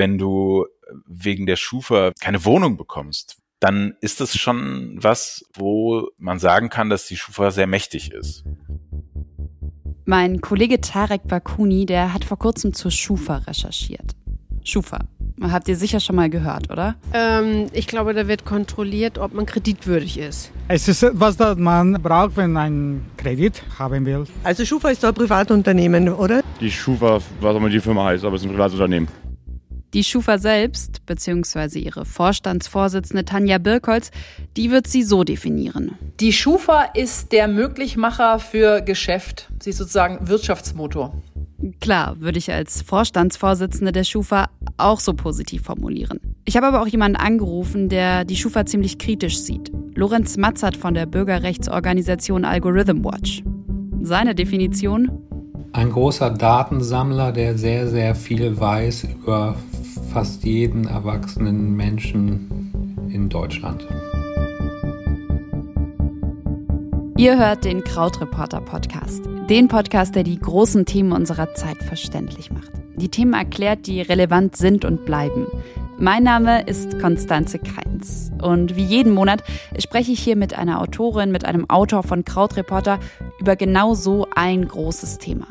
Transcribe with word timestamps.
wenn 0.00 0.16
du 0.16 0.64
wegen 1.06 1.44
der 1.44 1.56
Schufa 1.56 2.12
keine 2.18 2.46
Wohnung 2.46 2.78
bekommst, 2.78 3.36
dann 3.60 3.94
ist 4.00 4.18
das 4.22 4.34
schon 4.34 4.96
was, 4.98 5.44
wo 5.52 6.08
man 6.16 6.38
sagen 6.38 6.70
kann, 6.70 6.88
dass 6.88 7.06
die 7.06 7.18
Schufa 7.18 7.50
sehr 7.50 7.66
mächtig 7.66 8.10
ist. 8.10 8.42
Mein 10.06 10.40
Kollege 10.40 10.80
Tarek 10.80 11.28
Bakuni, 11.28 11.84
der 11.84 12.14
hat 12.14 12.24
vor 12.24 12.38
kurzem 12.38 12.72
zur 12.72 12.90
Schufa 12.90 13.36
recherchiert. 13.46 14.16
Schufa, 14.64 15.00
habt 15.42 15.68
ihr 15.68 15.76
sicher 15.76 16.00
schon 16.00 16.16
mal 16.16 16.30
gehört, 16.30 16.70
oder? 16.70 16.96
Ähm, 17.12 17.66
ich 17.72 17.86
glaube, 17.86 18.14
da 18.14 18.26
wird 18.26 18.46
kontrolliert, 18.46 19.18
ob 19.18 19.34
man 19.34 19.44
kreditwürdig 19.44 20.18
ist. 20.18 20.50
Es 20.68 20.88
ist 20.88 21.02
etwas, 21.02 21.36
das 21.36 21.58
man 21.58 22.00
braucht, 22.02 22.38
wenn 22.38 22.52
man 22.52 22.62
einen 22.62 23.10
Kredit 23.18 23.62
haben 23.78 24.06
will. 24.06 24.24
Also 24.44 24.64
Schufa 24.64 24.88
ist 24.88 25.04
doch 25.04 25.08
ein 25.08 25.14
Privatunternehmen, 25.14 26.08
oder? 26.08 26.42
Die 26.58 26.70
Schufa, 26.70 27.20
was 27.40 27.54
auch 27.54 27.58
immer 27.58 27.68
die 27.68 27.80
Firma 27.80 28.06
heißt, 28.06 28.24
aber 28.24 28.36
es 28.36 28.42
ist 28.42 28.48
ein 28.48 28.52
Privatunternehmen. 28.52 29.08
Die 29.92 30.04
Schufa 30.04 30.38
selbst, 30.38 31.04
beziehungsweise 31.06 31.80
ihre 31.80 32.04
Vorstandsvorsitzende 32.04 33.24
Tanja 33.24 33.58
Birkholz, 33.58 34.12
die 34.56 34.70
wird 34.70 34.86
sie 34.86 35.02
so 35.02 35.24
definieren. 35.24 35.96
Die 36.20 36.32
Schufa 36.32 36.82
ist 36.94 37.32
der 37.32 37.48
Möglichmacher 37.48 38.38
für 38.38 38.82
Geschäft. 38.82 39.48
Sie 39.60 39.70
ist 39.70 39.78
sozusagen 39.78 40.28
Wirtschaftsmotor. 40.28 41.20
Klar, 41.80 42.20
würde 42.20 42.38
ich 42.38 42.52
als 42.52 42.82
Vorstandsvorsitzende 42.82 43.90
der 43.92 44.04
Schufa 44.04 44.48
auch 44.76 45.00
so 45.00 45.12
positiv 45.12 45.62
formulieren. 45.62 46.20
Ich 46.44 46.56
habe 46.56 46.68
aber 46.68 46.80
auch 46.80 46.86
jemanden 46.86 47.16
angerufen, 47.16 47.88
der 47.88 48.24
die 48.24 48.36
Schufa 48.36 48.64
ziemlich 48.66 48.98
kritisch 48.98 49.40
sieht. 49.40 49.72
Lorenz 49.94 50.36
Matzert 50.36 50.76
von 50.76 50.94
der 50.94 51.06
Bürgerrechtsorganisation 51.06 52.44
Algorithm 52.44 53.04
Watch. 53.04 53.42
Seine 54.02 54.34
Definition? 54.34 55.10
Ein 55.72 55.90
großer 55.90 56.30
Datensammler, 56.30 57.32
der 57.32 57.58
sehr, 57.58 57.88
sehr 57.88 58.14
viel 58.14 58.58
weiß 58.58 59.04
über 59.04 59.56
fast 60.12 60.42
jeden 60.42 60.88
erwachsenen 60.88 61.76
Menschen 61.76 63.08
in 63.12 63.28
Deutschland. 63.28 63.86
Ihr 67.16 67.38
hört 67.38 67.64
den 67.64 67.84
Krautreporter 67.84 68.60
Podcast, 68.60 69.22
den 69.48 69.68
Podcast, 69.68 70.16
der 70.16 70.24
die 70.24 70.38
großen 70.38 70.84
Themen 70.84 71.12
unserer 71.12 71.54
Zeit 71.54 71.76
verständlich 71.84 72.50
macht. 72.50 72.72
Die 72.96 73.08
Themen 73.08 73.34
erklärt, 73.34 73.86
die 73.86 74.00
relevant 74.00 74.56
sind 74.56 74.84
und 74.84 75.04
bleiben. 75.04 75.46
Mein 75.98 76.24
Name 76.24 76.66
ist 76.66 76.98
Konstanze 76.98 77.60
Keins 77.60 78.32
und 78.42 78.74
wie 78.74 78.84
jeden 78.84 79.12
Monat 79.12 79.44
spreche 79.78 80.10
ich 80.10 80.20
hier 80.20 80.34
mit 80.34 80.58
einer 80.58 80.80
Autorin, 80.80 81.30
mit 81.30 81.44
einem 81.44 81.70
Autor 81.70 82.02
von 82.02 82.24
Krautreporter 82.24 82.98
über 83.38 83.54
genau 83.54 83.94
so 83.94 84.26
ein 84.34 84.66
großes 84.66 85.18
Thema. 85.18 85.46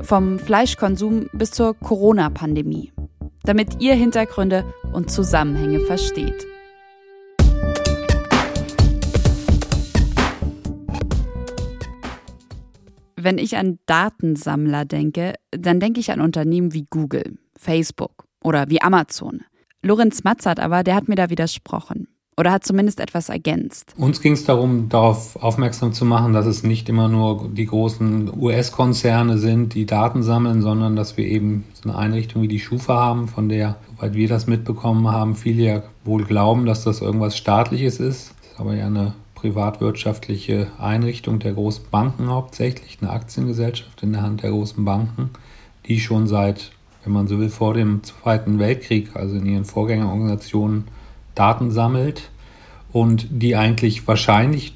Vom 0.00 0.38
Fleischkonsum 0.38 1.28
bis 1.32 1.50
zur 1.50 1.74
Corona-Pandemie 1.74 2.92
damit 3.46 3.80
ihr 3.80 3.94
Hintergründe 3.94 4.64
und 4.92 5.10
Zusammenhänge 5.10 5.80
versteht. 5.80 6.46
Wenn 13.16 13.38
ich 13.38 13.56
an 13.56 13.78
Datensammler 13.86 14.84
denke, 14.84 15.34
dann 15.50 15.80
denke 15.80 16.00
ich 16.00 16.12
an 16.12 16.20
Unternehmen 16.20 16.74
wie 16.74 16.86
Google, 16.90 17.38
Facebook 17.58 18.26
oder 18.44 18.68
wie 18.68 18.82
Amazon. 18.82 19.42
Lorenz 19.82 20.22
Matzert 20.22 20.60
aber, 20.60 20.82
der 20.84 20.94
hat 20.94 21.08
mir 21.08 21.16
da 21.16 21.30
widersprochen 21.30 22.08
oder 22.38 22.52
hat 22.52 22.64
zumindest 22.64 23.00
etwas 23.00 23.28
ergänzt. 23.28 23.94
Uns 23.96 24.20
ging 24.20 24.34
es 24.34 24.44
darum, 24.44 24.88
darauf 24.88 25.36
aufmerksam 25.42 25.92
zu 25.92 26.04
machen, 26.04 26.34
dass 26.34 26.44
es 26.44 26.62
nicht 26.62 26.88
immer 26.88 27.08
nur 27.08 27.48
die 27.48 27.66
großen 27.66 28.30
US-Konzerne 28.38 29.38
sind, 29.38 29.74
die 29.74 29.86
Daten 29.86 30.22
sammeln, 30.22 30.60
sondern 30.60 30.96
dass 30.96 31.16
wir 31.16 31.24
eben 31.24 31.64
so 31.72 31.88
eine 31.88 31.98
Einrichtung 31.98 32.42
wie 32.42 32.48
die 32.48 32.60
Schufa 32.60 32.94
haben, 32.94 33.28
von 33.28 33.48
der, 33.48 33.76
soweit 33.96 34.14
wir 34.14 34.28
das 34.28 34.46
mitbekommen 34.46 35.08
haben, 35.10 35.34
viele 35.34 35.62
ja 35.62 35.82
wohl 36.04 36.24
glauben, 36.24 36.66
dass 36.66 36.84
das 36.84 37.00
irgendwas 37.00 37.36
Staatliches 37.36 38.00
ist. 38.00 38.34
Das 38.42 38.52
ist 38.52 38.60
aber 38.60 38.74
ja 38.74 38.86
eine 38.86 39.14
privatwirtschaftliche 39.34 40.68
Einrichtung 40.78 41.38
der 41.38 41.54
großen 41.54 41.84
Banken 41.90 42.28
hauptsächlich, 42.28 42.98
eine 43.00 43.10
Aktiengesellschaft 43.10 44.02
in 44.02 44.12
der 44.12 44.22
Hand 44.22 44.42
der 44.42 44.50
großen 44.50 44.84
Banken, 44.84 45.30
die 45.86 46.00
schon 46.00 46.26
seit, 46.26 46.72
wenn 47.04 47.12
man 47.12 47.28
so 47.28 47.38
will, 47.38 47.48
vor 47.48 47.72
dem 47.72 48.02
Zweiten 48.02 48.58
Weltkrieg, 48.58 49.14
also 49.14 49.36
in 49.36 49.46
ihren 49.46 49.64
Vorgängerorganisationen, 49.64 50.84
Daten 51.36 51.70
sammelt 51.70 52.30
und 52.92 53.28
die 53.30 53.54
eigentlich 53.54 54.08
wahrscheinlich 54.08 54.74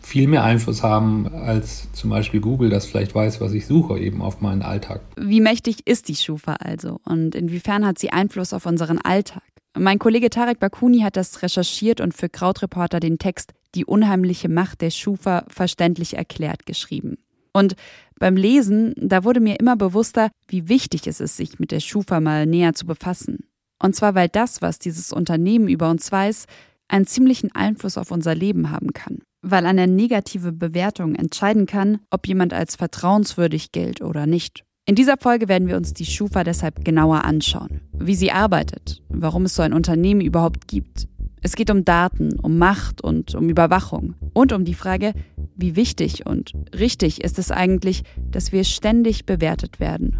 viel 0.00 0.26
mehr 0.26 0.42
Einfluss 0.42 0.82
haben 0.82 1.28
als 1.28 1.92
zum 1.92 2.10
Beispiel 2.10 2.40
Google, 2.40 2.70
das 2.70 2.86
vielleicht 2.86 3.14
weiß, 3.14 3.40
was 3.40 3.52
ich 3.52 3.66
suche, 3.66 3.98
eben 3.98 4.22
auf 4.22 4.40
meinen 4.40 4.62
Alltag. 4.62 5.02
Wie 5.16 5.40
mächtig 5.40 5.86
ist 5.86 6.08
die 6.08 6.16
Schufa 6.16 6.54
also 6.54 7.00
und 7.04 7.34
inwiefern 7.34 7.86
hat 7.86 7.98
sie 7.98 8.10
Einfluss 8.10 8.52
auf 8.52 8.66
unseren 8.66 8.98
Alltag? 8.98 9.42
Mein 9.78 10.00
Kollege 10.00 10.30
Tarek 10.30 10.58
Bakuni 10.58 11.00
hat 11.00 11.16
das 11.16 11.42
recherchiert 11.42 12.00
und 12.00 12.12
für 12.12 12.28
Krautreporter 12.28 12.98
den 12.98 13.18
Text 13.18 13.52
Die 13.76 13.84
unheimliche 13.84 14.48
Macht 14.48 14.80
der 14.80 14.90
Schufa 14.90 15.44
verständlich 15.46 16.14
erklärt 16.16 16.66
geschrieben. 16.66 17.18
Und 17.52 17.76
beim 18.18 18.36
Lesen, 18.36 18.94
da 18.96 19.22
wurde 19.22 19.38
mir 19.38 19.60
immer 19.60 19.76
bewusster, 19.76 20.30
wie 20.48 20.68
wichtig 20.68 21.06
es 21.06 21.20
ist, 21.20 21.36
sich 21.36 21.60
mit 21.60 21.70
der 21.70 21.80
Schufa 21.80 22.20
mal 22.20 22.46
näher 22.46 22.74
zu 22.74 22.84
befassen. 22.84 23.44
Und 23.82 23.96
zwar, 23.96 24.14
weil 24.14 24.28
das, 24.28 24.62
was 24.62 24.78
dieses 24.78 25.12
Unternehmen 25.12 25.68
über 25.68 25.90
uns 25.90 26.10
weiß, 26.12 26.46
einen 26.88 27.06
ziemlichen 27.06 27.54
Einfluss 27.54 27.96
auf 27.96 28.10
unser 28.10 28.34
Leben 28.34 28.70
haben 28.70 28.92
kann. 28.92 29.18
Weil 29.42 29.64
eine 29.64 29.86
negative 29.86 30.52
Bewertung 30.52 31.14
entscheiden 31.14 31.66
kann, 31.66 32.00
ob 32.10 32.26
jemand 32.26 32.52
als 32.52 32.76
vertrauenswürdig 32.76 33.72
gilt 33.72 34.02
oder 34.02 34.26
nicht. 34.26 34.64
In 34.86 34.96
dieser 34.96 35.16
Folge 35.18 35.48
werden 35.48 35.68
wir 35.68 35.76
uns 35.76 35.94
die 35.94 36.04
Schufa 36.04 36.44
deshalb 36.44 36.84
genauer 36.84 37.24
anschauen. 37.24 37.80
Wie 37.92 38.14
sie 38.14 38.32
arbeitet, 38.32 39.02
warum 39.08 39.44
es 39.44 39.54
so 39.54 39.62
ein 39.62 39.72
Unternehmen 39.72 40.20
überhaupt 40.20 40.68
gibt. 40.68 41.06
Es 41.42 41.56
geht 41.56 41.70
um 41.70 41.84
Daten, 41.84 42.38
um 42.38 42.58
Macht 42.58 43.00
und 43.00 43.34
um 43.34 43.48
Überwachung. 43.48 44.14
Und 44.34 44.52
um 44.52 44.64
die 44.64 44.74
Frage, 44.74 45.14
wie 45.56 45.76
wichtig 45.76 46.26
und 46.26 46.52
richtig 46.78 47.22
ist 47.24 47.38
es 47.38 47.50
eigentlich, 47.50 48.02
dass 48.30 48.52
wir 48.52 48.64
ständig 48.64 49.24
bewertet 49.24 49.80
werden. 49.80 50.18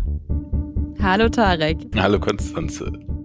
Hallo 1.02 1.28
Tarek. 1.28 1.78
Hallo 1.96 2.20
Konstanze. 2.20 3.19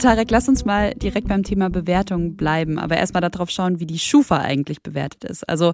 Tarek, 0.00 0.30
lass 0.30 0.48
uns 0.48 0.64
mal 0.64 0.94
direkt 0.94 1.28
beim 1.28 1.42
Thema 1.42 1.70
Bewertung 1.70 2.36
bleiben, 2.36 2.78
aber 2.78 2.96
erstmal 2.96 3.20
darauf 3.20 3.50
schauen, 3.50 3.80
wie 3.80 3.86
die 3.86 3.98
Schufa 3.98 4.38
eigentlich 4.38 4.82
bewertet 4.82 5.24
ist. 5.24 5.48
Also 5.48 5.72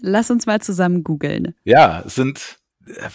lass 0.00 0.30
uns 0.30 0.46
mal 0.46 0.60
zusammen 0.60 1.02
googeln. 1.02 1.54
Ja, 1.64 2.02
es 2.06 2.14
sind 2.14 2.58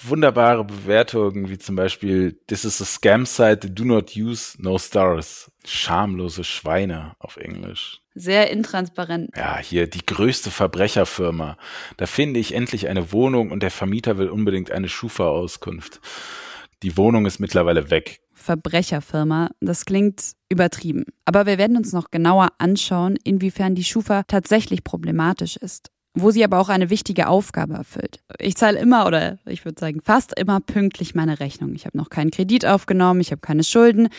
wunderbare 0.04 0.64
Bewertungen, 0.66 1.50
wie 1.50 1.58
zum 1.58 1.76
Beispiel 1.76 2.40
This 2.48 2.66
is 2.66 2.82
a 2.82 2.86
scam 2.86 3.26
site, 3.26 3.70
do 3.70 3.84
not 3.84 4.16
use, 4.16 4.56
no 4.60 4.78
stars. 4.78 5.52
Schamlose 5.66 6.44
Schweine 6.44 7.14
auf 7.20 7.38
Englisch. 7.38 8.02
Sehr 8.16 8.50
intransparent. 8.50 9.32
Ja, 9.36 9.60
hier 9.60 9.88
die 9.88 10.06
größte 10.06 10.52
Verbrecherfirma. 10.52 11.58
Da 11.98 12.06
finde 12.06 12.40
ich 12.40 12.54
endlich 12.54 12.88
eine 12.88 13.12
Wohnung 13.12 13.52
und 13.52 13.62
der 13.62 13.72
Vermieter 13.72 14.18
will 14.18 14.30
unbedingt 14.30 14.72
eine 14.72 14.90
Schufa-Auskunft. 14.90 16.02
Die 16.82 16.98
Wohnung 16.98 17.26
ist 17.26 17.40
mittlerweile 17.40 17.90
weg. 17.92 18.22
Verbrecherfirma. 18.50 19.52
Das 19.60 19.86
klingt 19.86 20.32
übertrieben. 20.50 21.06
Aber 21.26 21.46
wir 21.46 21.60
werden 21.60 21.78
uns 21.78 21.94
noch 21.94 22.10
genauer 22.10 22.48
anschauen, 22.58 23.16
inwiefern 23.24 23.76
die 23.76 23.84
Schufa 23.84 24.24
tatsächlich 24.24 24.84
problematisch 24.84 25.56
ist. 25.56 25.92
Wo 26.16 26.32
sie 26.32 26.44
aber 26.44 26.58
auch 26.58 26.70
eine 26.70 26.90
wichtige 26.90 27.28
Aufgabe 27.28 27.76
erfüllt. 27.76 28.24
Ich 28.40 28.58
zahle 28.58 28.80
immer 28.80 29.06
oder 29.06 29.38
ich 29.46 29.66
würde 29.66 29.80
sagen 29.80 30.02
fast 30.04 30.34
immer 30.40 30.62
pünktlich 30.62 31.14
meine 31.14 31.40
Rechnung. 31.40 31.76
Ich 31.76 31.86
habe 31.86 31.96
noch 31.96 32.10
keinen 32.10 32.32
Kredit 32.32 32.66
aufgenommen, 32.66 33.22
ich 33.22 33.30
habe 33.30 33.42
keine 33.42 33.64
Schulden. 33.64 34.10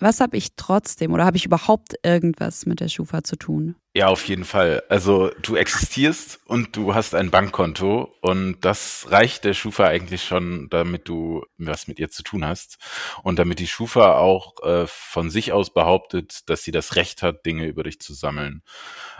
Was 0.00 0.20
habe 0.20 0.38
ich 0.38 0.56
trotzdem 0.56 1.12
oder 1.12 1.26
habe 1.26 1.36
ich 1.36 1.44
überhaupt 1.44 1.94
irgendwas 2.02 2.64
mit 2.64 2.80
der 2.80 2.88
Schufa 2.88 3.22
zu 3.22 3.36
tun? 3.36 3.76
Ja, 3.92 4.06
auf 4.06 4.26
jeden 4.26 4.44
Fall. 4.44 4.82
Also 4.88 5.30
du 5.42 5.56
existierst 5.56 6.40
und 6.46 6.74
du 6.74 6.94
hast 6.94 7.14
ein 7.14 7.30
Bankkonto 7.30 8.14
und 8.22 8.60
das 8.60 9.08
reicht 9.10 9.44
der 9.44 9.52
Schufa 9.52 9.86
eigentlich 9.86 10.24
schon, 10.24 10.68
damit 10.70 11.08
du 11.08 11.44
was 11.58 11.86
mit 11.86 11.98
ihr 11.98 12.08
zu 12.08 12.22
tun 12.22 12.46
hast 12.46 12.78
und 13.24 13.38
damit 13.38 13.58
die 13.58 13.66
Schufa 13.66 14.14
auch 14.14 14.62
äh, 14.62 14.86
von 14.86 15.28
sich 15.28 15.52
aus 15.52 15.74
behauptet, 15.74 16.48
dass 16.48 16.62
sie 16.62 16.72
das 16.72 16.96
Recht 16.96 17.22
hat, 17.22 17.44
Dinge 17.44 17.66
über 17.66 17.82
dich 17.82 18.00
zu 18.00 18.14
sammeln. 18.14 18.62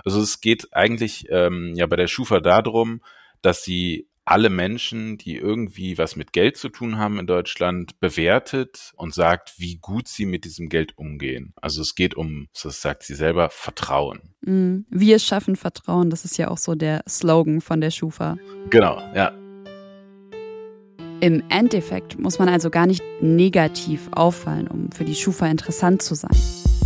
Also 0.04 0.20
es 0.20 0.40
geht 0.40 0.72
eigentlich 0.72 1.26
ähm, 1.30 1.74
ja 1.74 1.86
bei 1.86 1.96
der 1.96 2.08
Schufa 2.08 2.40
darum, 2.40 3.02
dass 3.42 3.64
sie 3.64 4.09
alle 4.30 4.48
Menschen, 4.48 5.18
die 5.18 5.36
irgendwie 5.36 5.98
was 5.98 6.14
mit 6.14 6.32
Geld 6.32 6.56
zu 6.56 6.68
tun 6.68 6.98
haben 6.98 7.18
in 7.18 7.26
Deutschland, 7.26 7.98
bewertet 7.98 8.92
und 8.94 9.12
sagt, 9.12 9.54
wie 9.58 9.78
gut 9.78 10.06
sie 10.06 10.24
mit 10.24 10.44
diesem 10.44 10.68
Geld 10.68 10.96
umgehen. 10.96 11.52
Also 11.60 11.82
es 11.82 11.96
geht 11.96 12.14
um, 12.14 12.46
so 12.52 12.70
sagt 12.70 13.02
sie 13.02 13.16
selber, 13.16 13.50
Vertrauen. 13.50 14.20
Mhm. 14.42 14.86
Wir 14.88 15.18
schaffen 15.18 15.56
Vertrauen, 15.56 16.10
das 16.10 16.24
ist 16.24 16.38
ja 16.38 16.46
auch 16.46 16.58
so 16.58 16.76
der 16.76 17.02
Slogan 17.08 17.60
von 17.60 17.80
der 17.80 17.90
Schufa. 17.90 18.36
Genau, 18.70 19.02
ja. 19.16 19.32
Im 21.20 21.42
Endeffekt 21.48 22.16
muss 22.16 22.38
man 22.38 22.48
also 22.48 22.70
gar 22.70 22.86
nicht 22.86 23.02
negativ 23.20 24.08
auffallen, 24.12 24.68
um 24.68 24.92
für 24.92 25.04
die 25.04 25.16
Schufa 25.16 25.48
interessant 25.48 26.02
zu 26.02 26.14
sein. 26.14 26.30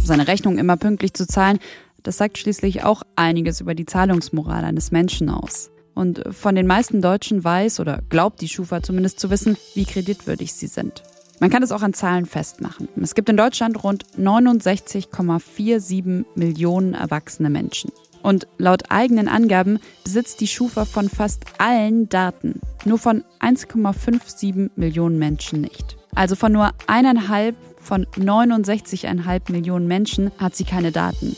Seine 0.02 0.28
Rechnung 0.28 0.56
immer 0.56 0.78
pünktlich 0.78 1.12
zu 1.12 1.26
zahlen, 1.26 1.58
das 2.02 2.16
sagt 2.16 2.38
schließlich 2.38 2.84
auch 2.84 3.02
einiges 3.16 3.60
über 3.60 3.74
die 3.74 3.84
Zahlungsmoral 3.84 4.64
eines 4.64 4.90
Menschen 4.90 5.28
aus. 5.28 5.70
Und 5.94 6.22
von 6.30 6.54
den 6.54 6.66
meisten 6.66 7.00
Deutschen 7.00 7.44
weiß 7.44 7.80
oder 7.80 8.02
glaubt 8.08 8.40
die 8.40 8.48
Schufa 8.48 8.82
zumindest 8.82 9.20
zu 9.20 9.30
wissen, 9.30 9.56
wie 9.74 9.84
kreditwürdig 9.84 10.52
sie 10.52 10.66
sind. 10.66 11.02
Man 11.40 11.50
kann 11.50 11.62
es 11.62 11.72
auch 11.72 11.82
an 11.82 11.94
Zahlen 11.94 12.26
festmachen. 12.26 12.88
Es 13.00 13.14
gibt 13.14 13.28
in 13.28 13.36
Deutschland 13.36 13.82
rund 13.82 14.04
69,47 14.18 16.24
Millionen 16.34 16.94
erwachsene 16.94 17.50
Menschen. 17.50 17.90
Und 18.22 18.46
laut 18.56 18.90
eigenen 18.90 19.28
Angaben 19.28 19.78
besitzt 20.02 20.40
die 20.40 20.46
Schufa 20.46 20.86
von 20.86 21.10
fast 21.10 21.44
allen 21.58 22.08
Daten, 22.08 22.60
nur 22.86 22.98
von 22.98 23.22
1,57 23.40 24.70
Millionen 24.76 25.18
Menschen 25.18 25.60
nicht. 25.60 25.98
Also 26.14 26.34
von 26.34 26.52
nur 26.52 26.70
eineinhalb 26.86 27.54
von 27.78 28.06
69,5 28.06 29.52
Millionen 29.52 29.86
Menschen 29.86 30.30
hat 30.38 30.56
sie 30.56 30.64
keine 30.64 30.90
Daten. 30.90 31.36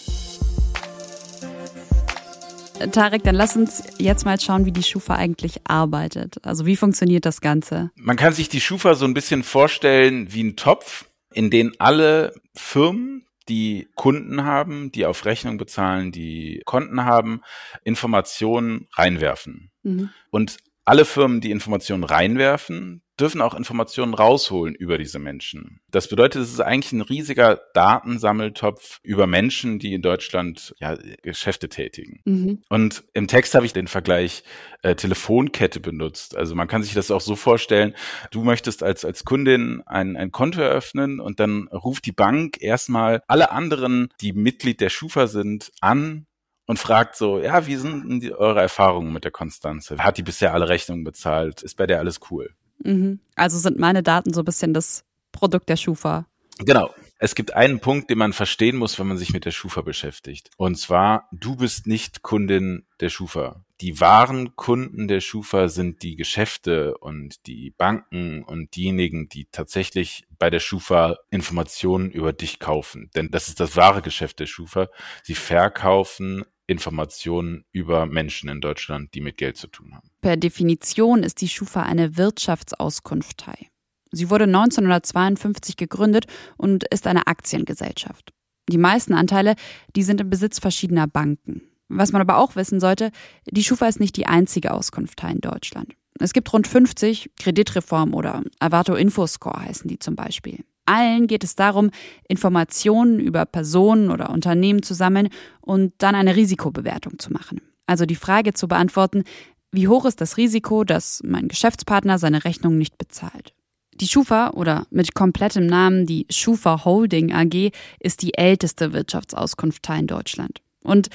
Tarek, 2.93 3.23
dann 3.25 3.34
lass 3.34 3.56
uns 3.56 3.82
jetzt 3.99 4.25
mal 4.25 4.38
schauen, 4.40 4.67
wie 4.67 4.73
die 4.73 4.82
Schufa 4.82 5.14
eigentlich 5.14 5.61
arbeitet. 5.64 6.37
Also 6.43 6.67
wie 6.67 6.76
funktioniert 6.76 7.25
das 7.25 7.40
Ganze? 7.40 7.90
Man 7.96 8.17
kann 8.17 8.32
sich 8.32 8.49
die 8.49 8.61
Schufa 8.61 8.94
so 8.94 9.05
ein 9.05 9.14
bisschen 9.14 9.43
vorstellen 9.43 10.32
wie 10.32 10.44
ein 10.44 10.56
Topf, 10.56 11.06
in 11.32 11.50
den 11.50 11.73
alle 11.78 12.34
Firmen, 12.55 13.26
die 13.49 13.88
Kunden 13.94 14.44
haben, 14.44 14.90
die 14.93 15.06
auf 15.06 15.25
Rechnung 15.25 15.56
bezahlen, 15.56 16.12
die 16.12 16.62
Konten 16.64 17.05
haben, 17.05 17.43
Informationen 17.84 18.88
reinwerfen. 18.94 19.70
Mhm. 19.82 20.11
Und 20.31 20.56
alle 20.84 21.05
Firmen, 21.05 21.40
die 21.40 21.50
Informationen 21.50 22.05
reinwerfen, 22.05 23.02
dürfen 23.19 23.41
auch 23.41 23.55
Informationen 23.55 24.15
rausholen 24.15 24.75
über 24.75 24.99
diese 24.99 25.19
Menschen. 25.19 25.81
Das 25.91 26.09
bedeutet, 26.09 26.43
es 26.43 26.53
ist 26.53 26.61
eigentlich 26.61 26.93
ein 26.93 27.01
riesiger 27.01 27.61
Datensammeltopf 27.75 29.01
über 29.03 29.27
Menschen, 29.27 29.79
die 29.79 29.95
in 29.95 30.03
Deutschland 30.03 30.75
ja, 30.79 30.97
Geschäfte 31.23 31.69
tätigen. 31.69 32.21
Mhm. 32.25 32.63
Und 32.69 33.05
im 33.15 33.27
Text 33.29 33.55
habe 33.55 33.67
ich 33.67 33.73
den 33.73 33.89
Vergleich 33.89 34.45
äh, 34.83 34.95
Telefonkette 34.95 35.81
benutzt. 35.81 36.37
Also 36.37 36.55
man 36.55 36.69
kann 36.69 36.83
sich 36.83 36.95
das 36.95 37.11
auch 37.11 37.21
so 37.21 37.37
vorstellen, 37.37 37.95
du 38.31 38.43
möchtest 38.43 38.83
als, 38.83 39.05
als 39.05 39.25
Kundin 39.25 39.83
ein, 39.87 40.17
ein 40.17 40.31
Konto 40.33 40.61
eröffnen 40.61 41.21
und 41.21 41.41
dann 41.41 41.69
ruft 41.69 42.07
die 42.07 42.12
Bank 42.12 42.61
erstmal 42.61 43.23
alle 43.29 43.51
anderen, 43.51 44.09
die 44.21 44.33
Mitglied 44.33 44.81
der 44.81 44.91
Schufa 44.91 45.27
sind, 45.27 45.71
an 45.81 46.27
und 46.67 46.79
fragt 46.79 47.17
so, 47.17 47.41
ja, 47.41 47.67
wie 47.67 47.77
sind 47.77 48.09
denn 48.09 48.21
die, 48.21 48.35
eure 48.35 48.61
Erfahrungen 48.61 49.12
mit 49.12 49.25
der 49.25 49.31
Konstanze? 49.31 49.97
Hat 49.99 50.19
die 50.19 50.23
bisher 50.23 50.53
alle 50.53 50.69
Rechnungen 50.69 51.05
bezahlt? 51.05 51.62
Ist 51.62 51.77
bei 51.77 51.87
der 51.87 51.99
alles 51.99 52.21
cool? 52.31 52.55
Mhm. 52.82 53.20
Also 53.34 53.58
sind 53.58 53.78
meine 53.78 54.02
Daten 54.02 54.32
so 54.32 54.43
ein 54.43 54.44
bisschen 54.44 54.75
das 54.75 55.05
Produkt 55.32 55.69
der 55.69 55.76
Schufa. 55.76 56.26
Genau. 56.58 56.94
Es 57.19 57.34
gibt 57.34 57.55
einen 57.55 57.81
Punkt, 57.81 58.11
den 58.11 58.19
man 58.19 58.34
verstehen 58.34 58.76
muss, 58.76 58.99
wenn 58.99 59.06
man 59.06 59.17
sich 59.17 59.32
mit 59.32 59.46
der 59.46 59.50
Schufa 59.50 59.81
beschäftigt. 59.81 60.50
Und 60.58 60.76
zwar, 60.76 61.28
du 61.32 61.56
bist 61.56 61.87
nicht 61.87 62.20
Kundin 62.20 62.87
der 63.00 63.08
Schufa. 63.08 63.64
Die 63.81 64.00
wahren 64.00 64.55
Kunden 64.55 65.08
der 65.08 65.20
Schufa 65.20 65.69
sind 65.69 66.02
die 66.02 66.17
Geschäfte 66.17 66.96
und 66.99 67.46
die 67.46 67.70
Banken 67.70 68.43
und 68.43 68.76
diejenigen, 68.76 69.28
die 69.31 69.46
tatsächlich 69.50 70.26
bei 70.38 70.50
der 70.50 70.61
Schufa 70.61 71.17
Informationen 71.31 72.11
über 72.11 72.34
dich 72.34 72.58
kaufen. 72.58 73.11
Denn 73.14 73.31
das 73.31 73.49
ist 73.49 73.61
das 73.61 73.76
wahre 73.76 74.02
Geschäft 74.02 74.40
der 74.40 74.46
Schufa. 74.46 74.88
Sie 75.23 75.34
verkaufen 75.34 76.44
Informationen 76.67 77.65
über 77.73 78.07
Menschen 78.07 78.49
in 78.49 78.61
Deutschland, 78.61 79.15
die 79.15 79.21
mit 79.21 79.37
Geld 79.37 79.57
zu 79.57 79.69
tun 79.69 79.95
haben. 79.95 80.11
Per 80.21 80.37
Definition 80.37 81.23
ist 81.23 81.41
die 81.41 81.49
Schufa 81.49 81.83
eine 81.83 82.17
Wirtschaftsauskunftei. 82.17 83.69
Sie 84.13 84.31
wurde 84.31 84.45
1952 84.45 85.77
gegründet 85.77 86.27
und 86.57 86.85
ist 86.85 87.07
eine 87.07 87.27
Aktiengesellschaft. 87.27 88.33
Die 88.69 88.79
meisten 88.79 89.15
Anteile, 89.15 89.55
die 89.95 90.03
sind 90.03 90.21
im 90.21 90.31
Besitz 90.31 90.59
verschiedener 90.59 91.07
Banken. 91.07 91.63
Was 91.89 92.13
man 92.13 92.21
aber 92.21 92.39
auch 92.39 92.57
wissen 92.57 92.81
sollte, 92.81 93.11
die 93.49 93.62
Schufa 93.62 93.87
ist 93.87 94.01
nicht 94.01 94.17
die 94.17 94.27
einzige 94.27 94.73
Auskunftei 94.73 95.31
in 95.31 95.41
Deutschland. 95.41 95.95
Es 96.19 96.33
gibt 96.33 96.53
rund 96.53 96.67
50, 96.67 97.31
Kreditreform 97.39 98.15
oder 98.15 98.43
Avato 98.59 98.95
Infoscore 98.95 99.62
heißen 99.62 99.89
die 99.89 99.99
zum 99.99 100.17
Beispiel. 100.17 100.65
Allen 100.87 101.27
geht 101.27 101.44
es 101.44 101.56
darum, 101.56 101.91
Informationen 102.29 103.21
über 103.21 103.44
Personen 103.44 104.11
oder 104.11 104.31
Unternehmen 104.31 104.83
zu 104.83 104.94
sammeln 104.94 105.29
und 105.61 105.93
dann 105.99 106.15
eine 106.15 106.37
Risikobewertung 106.37 107.19
zu 107.19 107.33
machen. 107.33 107.61
Also 107.87 108.06
die 108.06 108.15
Frage 108.15 108.55
zu 108.55 108.69
beantworten, 108.69 109.25
wie 109.73 109.88
hoch 109.88 110.05
ist 110.05 110.21
das 110.21 110.37
Risiko, 110.37 110.85
dass 110.85 111.23
mein 111.25 111.49
Geschäftspartner 111.49 112.19
seine 112.19 112.44
Rechnung 112.44 112.79
nicht 112.79 112.99
bezahlt? 112.99 113.53
Die 113.94 114.09
Schufa 114.09 114.50
oder 114.50 114.87
mit 114.91 115.15
komplettem 115.15 115.67
Namen 115.67 116.06
die 116.06 116.27
Schufa 116.31 116.85
Holding 116.85 117.33
AG 117.33 117.73
ist 117.99 118.23
die 118.23 118.35
älteste 118.35 118.93
Wirtschaftsauskunftei 118.93 119.99
in 119.99 120.06
Deutschland. 120.06 120.61
Und 120.83 121.09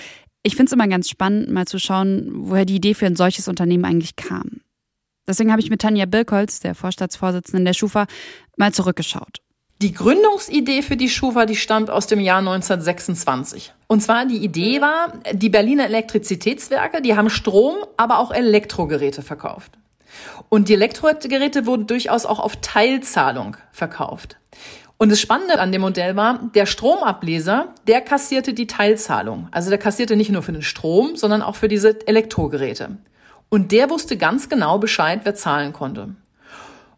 ich 0.44 0.56
finde 0.56 0.70
es 0.70 0.74
immer 0.74 0.88
ganz 0.88 1.08
spannend, 1.10 1.52
mal 1.52 1.68
zu 1.68 1.80
schauen, 1.80 2.30
woher 2.34 2.66
die 2.66 2.76
Idee 2.76 2.96
für 2.96 3.06
ein 3.06 3.16
solches 3.16 3.48
Unternehmen 3.48 3.86
eigentlich 3.86 4.16
kam. 4.16 4.62
Deswegen 5.28 5.52
habe 5.52 5.62
ich 5.62 5.70
mit 5.70 5.82
Tanja 5.82 6.08
Birkholz, 6.08 6.60
der 6.60 6.74
Vorstandsvorsitzenden 6.74 7.66
der 7.66 7.74
Schufa, 7.74 8.08
mal 8.58 8.74
zurückgeschaut. 8.74 9.42
Die 9.82 9.94
Gründungsidee 9.94 10.84
für 10.84 10.96
die 10.96 11.10
Schufa, 11.10 11.48
die 11.48 11.56
stammt 11.56 11.90
aus 11.90 12.06
dem 12.06 12.20
Jahr 12.20 12.38
1926. 12.38 13.74
Und 13.88 14.02
zwar 14.02 14.28
die 14.28 14.38
Idee 14.38 14.80
war, 14.80 15.12
die 15.34 15.50
Berliner 15.50 15.86
Elektrizitätswerke, 15.86 17.02
die 17.02 17.16
haben 17.18 17.32
Strom, 17.32 17.78
aber 17.98 18.20
auch 18.20 18.32
Elektrogeräte 18.32 19.24
verkauft. 19.24 19.72
Und 20.50 20.70
die 20.70 20.76
Elektrogeräte 20.76 21.66
wurden 21.66 21.88
durchaus 21.88 22.28
auch 22.28 22.38
auf 22.38 22.58
Teilzahlung 22.58 23.58
verkauft. 23.72 24.38
Und 24.98 25.12
das 25.12 25.20
Spannende 25.20 25.60
an 25.60 25.72
dem 25.72 25.82
Modell 25.82 26.16
war, 26.16 26.52
der 26.54 26.68
Stromableser, 26.68 27.74
der 27.88 28.02
kassierte 28.02 28.54
die 28.54 28.68
Teilzahlung. 28.68 29.48
Also 29.50 29.72
der 29.72 29.80
kassierte 29.80 30.16
nicht 30.16 30.30
nur 30.30 30.44
für 30.44 30.54
den 30.54 30.62
Strom, 30.62 31.16
sondern 31.16 31.42
auch 31.42 31.56
für 31.56 31.68
diese 31.68 32.06
Elektrogeräte. 32.08 32.98
Und 33.50 33.72
der 33.72 33.90
wusste 33.90 34.16
ganz 34.16 34.48
genau 34.48 34.78
Bescheid, 34.78 35.22
wer 35.24 35.34
zahlen 35.34 35.74
konnte. 35.74 36.10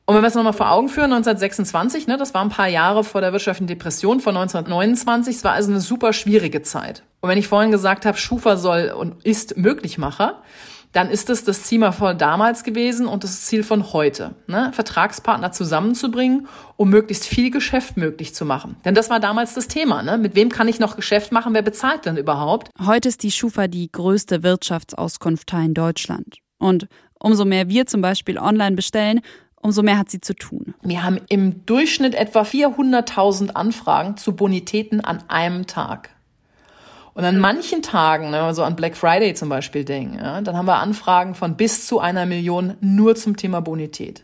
Und 0.05 0.15
wenn 0.15 0.21
wir 0.21 0.27
es 0.27 0.35
nochmal 0.35 0.53
vor 0.53 0.69
Augen 0.69 0.89
führen, 0.89 1.13
1926, 1.13 2.07
ne, 2.07 2.17
das 2.17 2.33
war 2.33 2.41
ein 2.41 2.49
paar 2.49 2.67
Jahre 2.67 3.05
vor 3.05 3.21
der 3.21 3.31
wirtschaftlichen 3.31 3.67
Depression 3.67 4.19
von 4.19 4.35
1929, 4.35 5.37
es 5.37 5.43
war 5.45 5.53
also 5.53 5.71
eine 5.71 5.79
super 5.79 6.11
schwierige 6.11 6.61
Zeit. 6.61 7.03
Und 7.21 7.29
wenn 7.29 7.37
ich 7.37 7.47
vorhin 7.47 7.71
gesagt 7.71 8.05
habe, 8.05 8.17
Schufa 8.17 8.57
soll 8.57 8.93
und 8.97 9.23
ist 9.23 9.55
Möglichmacher, 9.55 10.41
dann 10.91 11.09
ist 11.09 11.29
es 11.29 11.43
das 11.43 11.63
Ziel 11.63 11.91
von 11.91 12.17
damals 12.17 12.63
gewesen 12.63 13.07
und 13.07 13.23
das 13.23 13.45
Ziel 13.45 13.63
von 13.63 13.93
heute, 13.93 14.35
ne? 14.45 14.71
Vertragspartner 14.73 15.51
zusammenzubringen, 15.51 16.47
um 16.75 16.89
möglichst 16.89 17.25
viel 17.25 17.49
Geschäft 17.49 17.97
möglich 17.97 18.35
zu 18.35 18.45
machen. 18.45 18.75
Denn 18.85 18.93
das 18.93 19.09
war 19.09 19.19
damals 19.19 19.55
das 19.55 19.67
Thema. 19.67 20.03
Ne? 20.03 20.19
Mit 20.19 20.35
wem 20.35 20.49
kann 20.49 20.67
ich 20.67 20.79
noch 20.79 20.95
Geschäft 20.95 21.31
machen? 21.31 21.55
Wer 21.55 21.63
bezahlt 21.63 22.05
denn 22.05 22.17
überhaupt? 22.17 22.69
Heute 22.85 23.09
ist 23.09 23.23
die 23.23 23.31
Schufa 23.31 23.67
die 23.67 23.91
größte 23.91 24.43
Wirtschaftsauskunftei 24.43 25.65
in 25.65 25.73
Deutschland. 25.73 26.37
Und 26.59 26.87
umso 27.19 27.43
mehr 27.43 27.69
wir 27.69 27.87
zum 27.87 28.01
Beispiel 28.01 28.37
online 28.37 28.75
bestellen, 28.75 29.21
umso 29.63 29.81
mehr 29.81 29.97
hat 29.97 30.11
sie 30.11 30.21
zu 30.21 30.35
tun. 30.35 30.75
Wir 30.81 31.03
haben 31.03 31.19
im 31.29 31.65
Durchschnitt 31.65 32.13
etwa 32.13 32.41
400.000 32.41 33.51
Anfragen 33.51 34.17
zu 34.17 34.35
Bonitäten 34.35 35.01
an 35.01 35.23
einem 35.29 35.65
Tag. 35.65 36.09
Und 37.15 37.23
an 37.23 37.39
manchen 37.39 37.81
Tagen, 37.81 38.31
ne, 38.31 38.37
wenn 38.37 38.45
wir 38.45 38.53
so 38.53 38.63
an 38.63 38.75
Black 38.75 38.97
Friday 38.97 39.33
zum 39.35 39.49
Beispiel 39.49 39.85
denken, 39.85 40.17
dann 40.17 40.57
haben 40.57 40.65
wir 40.65 40.77
Anfragen 40.77 41.35
von 41.35 41.55
bis 41.55 41.87
zu 41.87 41.99
einer 41.99 42.25
Million 42.25 42.75
nur 42.81 43.15
zum 43.15 43.37
Thema 43.37 43.61
Bonität. 43.61 44.23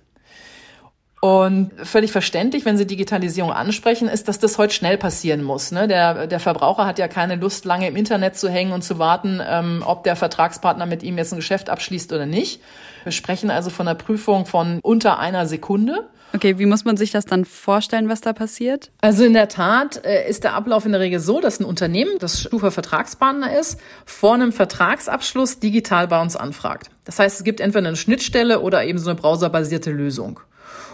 Und 1.21 1.71
völlig 1.83 2.11
verständlich, 2.11 2.63
wenn 2.63 2.77
Sie 2.77 2.87
Digitalisierung 2.87 3.51
ansprechen, 3.51 4.07
ist, 4.07 4.29
dass 4.29 4.39
das 4.39 4.57
heute 4.57 4.73
schnell 4.73 4.97
passieren 4.97 5.43
muss. 5.43 5.71
Ne? 5.71 5.87
Der, 5.87 6.27
der 6.27 6.39
Verbraucher 6.39 6.85
hat 6.85 6.97
ja 6.97 7.09
keine 7.09 7.35
Lust, 7.35 7.65
lange 7.65 7.87
im 7.87 7.97
Internet 7.97 8.37
zu 8.37 8.49
hängen 8.49 8.71
und 8.71 8.83
zu 8.83 8.99
warten, 8.99 9.41
ähm, 9.45 9.83
ob 9.85 10.05
der 10.05 10.15
Vertragspartner 10.15 10.85
mit 10.85 11.03
ihm 11.03 11.17
jetzt 11.17 11.33
ein 11.33 11.37
Geschäft 11.37 11.69
abschließt 11.69 12.13
oder 12.13 12.25
nicht. 12.25 12.61
Wir 13.03 13.11
sprechen 13.11 13.51
also 13.51 13.69
von 13.69 13.87
einer 13.87 13.95
Prüfung 13.95 14.45
von 14.45 14.79
unter 14.81 15.19
einer 15.19 15.45
Sekunde. 15.45 16.07
Okay, 16.33 16.59
wie 16.59 16.67
muss 16.67 16.85
man 16.85 16.95
sich 16.95 17.11
das 17.11 17.25
dann 17.25 17.43
vorstellen, 17.43 18.07
was 18.07 18.21
da 18.21 18.33
passiert? 18.33 18.91
Also 19.01 19.25
in 19.25 19.33
der 19.33 19.49
Tat 19.49 20.05
äh, 20.05 20.29
ist 20.29 20.43
der 20.43 20.53
Ablauf 20.53 20.85
in 20.85 20.91
der 20.91 21.01
Regel 21.01 21.19
so, 21.19 21.41
dass 21.41 21.59
ein 21.59 21.65
Unternehmen, 21.65 22.11
das 22.19 22.41
Stufe 22.43 22.71
Vertragspartner 22.71 23.57
ist, 23.59 23.79
vor 24.05 24.35
einem 24.35 24.53
Vertragsabschluss 24.53 25.59
digital 25.59 26.07
bei 26.07 26.21
uns 26.21 26.35
anfragt. 26.35 26.91
Das 27.03 27.19
heißt, 27.19 27.39
es 27.39 27.43
gibt 27.43 27.59
entweder 27.59 27.87
eine 27.87 27.97
Schnittstelle 27.97 28.59
oder 28.59 28.85
eben 28.85 28.99
so 28.99 29.09
eine 29.09 29.19
browserbasierte 29.19 29.91
Lösung. 29.91 30.39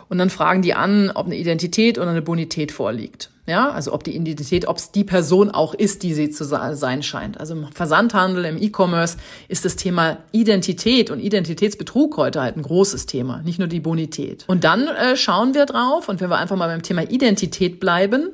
Und 0.09 0.17
dann 0.17 0.29
fragen 0.29 0.62
die 0.62 0.74
an, 0.74 1.12
ob 1.13 1.25
eine 1.25 1.35
Identität 1.35 1.97
oder 1.97 2.09
eine 2.09 2.21
Bonität 2.21 2.71
vorliegt. 2.71 3.31
Ja, 3.47 3.69
also 3.69 3.93
ob 3.93 4.03
die 4.03 4.15
Identität, 4.15 4.67
ob 4.67 4.77
es 4.77 4.91
die 4.91 5.03
Person 5.03 5.51
auch 5.51 5.75
ist, 5.75 6.01
die 6.01 6.15
sie 6.15 6.31
zu 6.31 6.43
sein 6.45 7.03
scheint. 7.03 7.39
Also 7.39 7.53
im 7.53 7.67
Versandhandel, 7.71 8.45
im 8.45 8.57
E-Commerce 8.59 9.17
ist 9.47 9.65
das 9.65 9.75
Thema 9.75 10.17
Identität 10.31 11.12
und 11.12 11.19
Identitätsbetrug 11.19 12.17
heute 12.17 12.41
halt 12.41 12.57
ein 12.57 12.63
großes 12.63 13.05
Thema, 13.05 13.43
nicht 13.43 13.59
nur 13.59 13.67
die 13.67 13.79
Bonität. 13.79 14.45
Und 14.47 14.63
dann 14.63 14.88
äh, 14.88 15.15
schauen 15.15 15.53
wir 15.53 15.67
drauf, 15.67 16.09
und 16.09 16.21
wenn 16.21 16.31
wir 16.31 16.38
einfach 16.38 16.55
mal 16.55 16.67
beim 16.67 16.81
Thema 16.81 17.03
Identität 17.03 17.79
bleiben, 17.79 18.31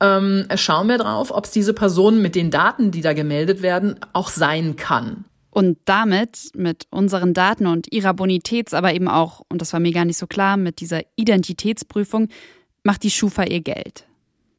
ähm, 0.00 0.46
schauen 0.54 0.88
wir 0.88 0.98
drauf, 0.98 1.32
ob 1.32 1.46
es 1.46 1.50
diese 1.50 1.74
Person 1.74 2.22
mit 2.22 2.36
den 2.36 2.52
Daten, 2.52 2.92
die 2.92 3.00
da 3.00 3.14
gemeldet 3.14 3.62
werden, 3.62 3.96
auch 4.12 4.28
sein 4.28 4.76
kann. 4.76 5.24
Und 5.52 5.76
damit, 5.84 6.50
mit 6.54 6.86
unseren 6.88 7.34
Daten 7.34 7.66
und 7.66 7.92
ihrer 7.92 8.14
Bonitäts, 8.14 8.72
aber 8.72 8.94
eben 8.94 9.06
auch, 9.06 9.42
und 9.50 9.60
das 9.60 9.74
war 9.74 9.80
mir 9.80 9.92
gar 9.92 10.06
nicht 10.06 10.16
so 10.16 10.26
klar, 10.26 10.56
mit 10.56 10.80
dieser 10.80 11.02
Identitätsprüfung, 11.16 12.28
macht 12.84 13.02
die 13.02 13.10
Schufa 13.10 13.44
ihr 13.44 13.60
Geld. 13.60 14.06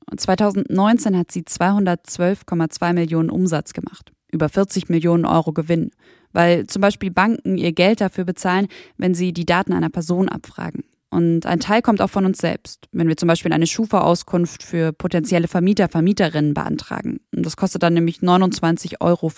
Und 0.10 0.22
2019 0.22 1.18
hat 1.18 1.32
sie 1.32 1.42
212,2 1.42 2.94
Millionen 2.94 3.32
Umsatz 3.32 3.74
gemacht, 3.74 4.12
über 4.32 4.50
40 4.50 4.90
Millionen 4.90 5.26
Euro 5.26 5.52
Gewinn, 5.52 5.90
weil 6.32 6.68
zum 6.68 6.84
Beispiel 6.84 7.10
Banken 7.10 7.58
ihr 7.58 7.72
Geld 7.72 8.00
dafür 8.00 8.26
bezahlen, 8.26 8.68
wenn 8.98 9.16
sie 9.16 9.34
die 9.34 9.48
Daten 9.48 9.74
einer 9.74 9.90
Person 9.90 10.30
abfragen. 10.30 10.84
Und 11.10 11.48
ein 11.48 11.60
Teil 11.60 11.82
kommt 11.82 12.02
auch 12.02 12.10
von 12.12 12.26
uns 12.26 12.38
selbst, 12.38 12.88
wenn 12.92 13.08
wir 13.08 13.18
zum 13.18 13.28
Beispiel 13.28 13.52
eine 13.52 13.66
Schufa-Auskunft 13.66 14.62
für 14.62 14.94
potenzielle 14.94 15.48
Vermieter, 15.48 15.90
Vermieterinnen 15.90 16.54
beantragen. 16.54 17.20
Und 17.36 17.46
das 17.48 17.58
kostet 17.58 17.82
dann 17.82 17.94
nämlich 17.94 18.20
29,95 18.20 19.02
Euro. 19.02 19.32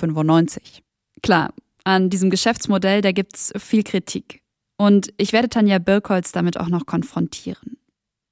Klar, 1.26 1.56
an 1.84 2.12
diesem 2.12 2.30
Geschäftsmodell, 2.30 3.02
da 3.02 3.12
gibt's 3.12 3.52
viel 3.58 3.82
Kritik. 3.82 4.44
Und 4.78 5.12
ich 5.18 5.34
werde 5.34 5.50
Tanja 5.50 5.80
Birkholz 5.80 6.32
damit 6.32 6.60
auch 6.60 6.68
noch 6.68 6.86
konfrontieren. 6.86 7.78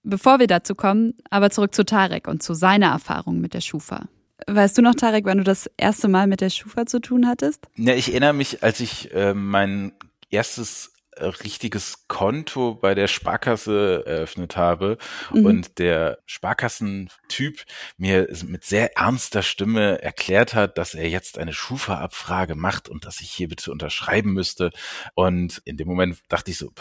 Bevor 0.03 0.37
wir 0.37 0.45
dazu 0.45 0.75
kommen, 0.75 1.15
aber 1.31 1.49
zurück 1.49 1.73
zu 1.73 1.85
Tarek 1.85 2.27
und 2.27 2.43
zu 2.43 2.53
seiner 2.53 2.91
Erfahrung 2.91 3.41
mit 3.41 3.55
der 3.55 3.61
Schufa. 3.61 4.07
Weißt 4.45 4.77
du 4.77 4.83
noch, 4.83 4.93
Tarek, 4.93 5.25
wann 5.25 5.39
du 5.39 5.43
das 5.43 5.67
erste 5.75 6.07
Mal 6.07 6.27
mit 6.27 6.41
der 6.41 6.51
Schufa 6.51 6.85
zu 6.85 6.99
tun 6.99 7.27
hattest? 7.27 7.65
Ja, 7.77 7.95
ich 7.95 8.09
erinnere 8.09 8.33
mich, 8.33 8.61
als 8.61 8.79
ich 8.79 9.11
äh, 9.11 9.33
mein 9.33 9.93
erstes 10.29 10.92
richtiges 11.19 12.07
Konto 12.07 12.75
bei 12.75 12.95
der 12.95 13.07
Sparkasse 13.07 14.03
eröffnet 14.05 14.57
habe 14.57 14.97
mhm. 15.31 15.45
und 15.45 15.79
der 15.79 16.19
Sparkassentyp 16.25 17.63
mir 17.97 18.27
mit 18.45 18.63
sehr 18.63 18.97
ernster 18.97 19.43
Stimme 19.43 20.01
erklärt 20.01 20.53
hat, 20.53 20.77
dass 20.77 20.93
er 20.93 21.09
jetzt 21.09 21.37
eine 21.37 21.53
Schufa-Abfrage 21.53 22.55
macht 22.55 22.89
und 22.89 23.05
dass 23.05 23.21
ich 23.21 23.31
hier 23.31 23.47
bitte 23.47 23.71
unterschreiben 23.71 24.33
müsste. 24.33 24.71
Und 25.15 25.61
in 25.65 25.77
dem 25.77 25.87
Moment 25.87 26.19
dachte 26.29 26.51
ich 26.51 26.57
so, 26.57 26.71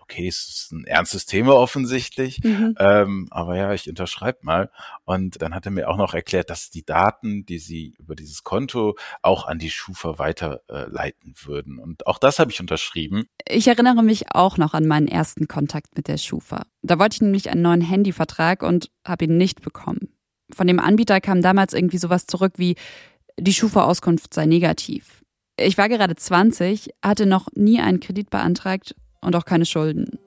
okay, 0.00 0.28
es 0.28 0.48
ist 0.48 0.72
ein 0.72 0.84
ernstes 0.84 1.26
Thema 1.26 1.54
offensichtlich, 1.54 2.42
mhm. 2.42 2.74
ähm, 2.78 3.28
aber 3.30 3.56
ja, 3.56 3.72
ich 3.72 3.88
unterschreibe 3.88 4.38
mal. 4.42 4.70
Und 5.04 5.42
dann 5.42 5.54
hat 5.54 5.66
er 5.66 5.72
mir 5.72 5.88
auch 5.88 5.96
noch 5.96 6.14
erklärt, 6.14 6.50
dass 6.50 6.70
die 6.70 6.84
Daten, 6.84 7.46
die 7.46 7.58
sie 7.58 7.94
über 7.98 8.14
dieses 8.14 8.44
Konto 8.44 8.96
auch 9.22 9.46
an 9.46 9.58
die 9.58 9.70
Schufa 9.70 10.18
weiterleiten 10.18 11.32
äh, 11.32 11.46
würden. 11.46 11.78
Und 11.78 12.06
auch 12.06 12.18
das 12.18 12.38
habe 12.38 12.50
ich 12.50 12.60
unterschrieben. 12.60 13.28
Ich 13.48 13.68
erinnere 13.68 14.02
mich 14.02 14.34
auch 14.34 14.58
noch 14.58 14.74
an 14.74 14.86
meinen 14.86 15.06
ersten 15.06 15.46
Kontakt 15.46 15.96
mit 15.96 16.08
der 16.08 16.18
Schufa. 16.18 16.64
Da 16.82 16.98
wollte 16.98 17.14
ich 17.14 17.22
nämlich 17.22 17.48
einen 17.48 17.62
neuen 17.62 17.80
Handyvertrag 17.80 18.62
und 18.62 18.90
habe 19.06 19.26
ihn 19.26 19.36
nicht 19.36 19.62
bekommen. 19.62 20.08
Von 20.52 20.66
dem 20.66 20.80
Anbieter 20.80 21.20
kam 21.20 21.42
damals 21.42 21.72
irgendwie 21.72 21.98
sowas 21.98 22.26
zurück 22.26 22.54
wie, 22.56 22.74
die 23.38 23.52
Schufa-Auskunft 23.52 24.34
sei 24.34 24.46
negativ. 24.46 25.24
Ich 25.58 25.78
war 25.78 25.88
gerade 25.88 26.16
20, 26.16 26.90
hatte 27.04 27.26
noch 27.26 27.48
nie 27.54 27.80
einen 27.80 28.00
Kredit 28.00 28.30
beantragt 28.30 28.96
und 29.20 29.36
auch 29.36 29.44
keine 29.44 29.64
Schulden. 29.64 30.18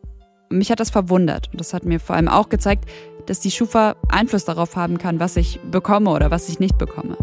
Mich 0.49 0.71
hat 0.71 0.79
das 0.79 0.89
verwundert 0.89 1.49
und 1.51 1.59
das 1.59 1.73
hat 1.73 1.85
mir 1.85 1.99
vor 1.99 2.15
allem 2.15 2.27
auch 2.27 2.49
gezeigt, 2.49 2.89
dass 3.25 3.39
die 3.39 3.51
Schufa 3.51 3.95
Einfluss 4.09 4.45
darauf 4.45 4.75
haben 4.75 4.97
kann, 4.97 5.19
was 5.19 5.35
ich 5.35 5.59
bekomme 5.69 6.11
oder 6.11 6.31
was 6.31 6.49
ich 6.49 6.59
nicht 6.59 6.77
bekomme. 6.77 7.17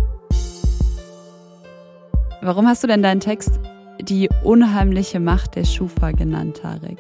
Warum 2.43 2.67
hast 2.69 2.83
du 2.83 2.87
denn 2.87 3.03
deinen 3.03 3.21
Text 3.21 3.59
die 4.00 4.29
unheimliche 4.43 5.21
Macht 5.21 5.57
der 5.57 5.65
Schufa 5.65 6.12
genannt, 6.12 6.59
Tarek? 6.62 6.99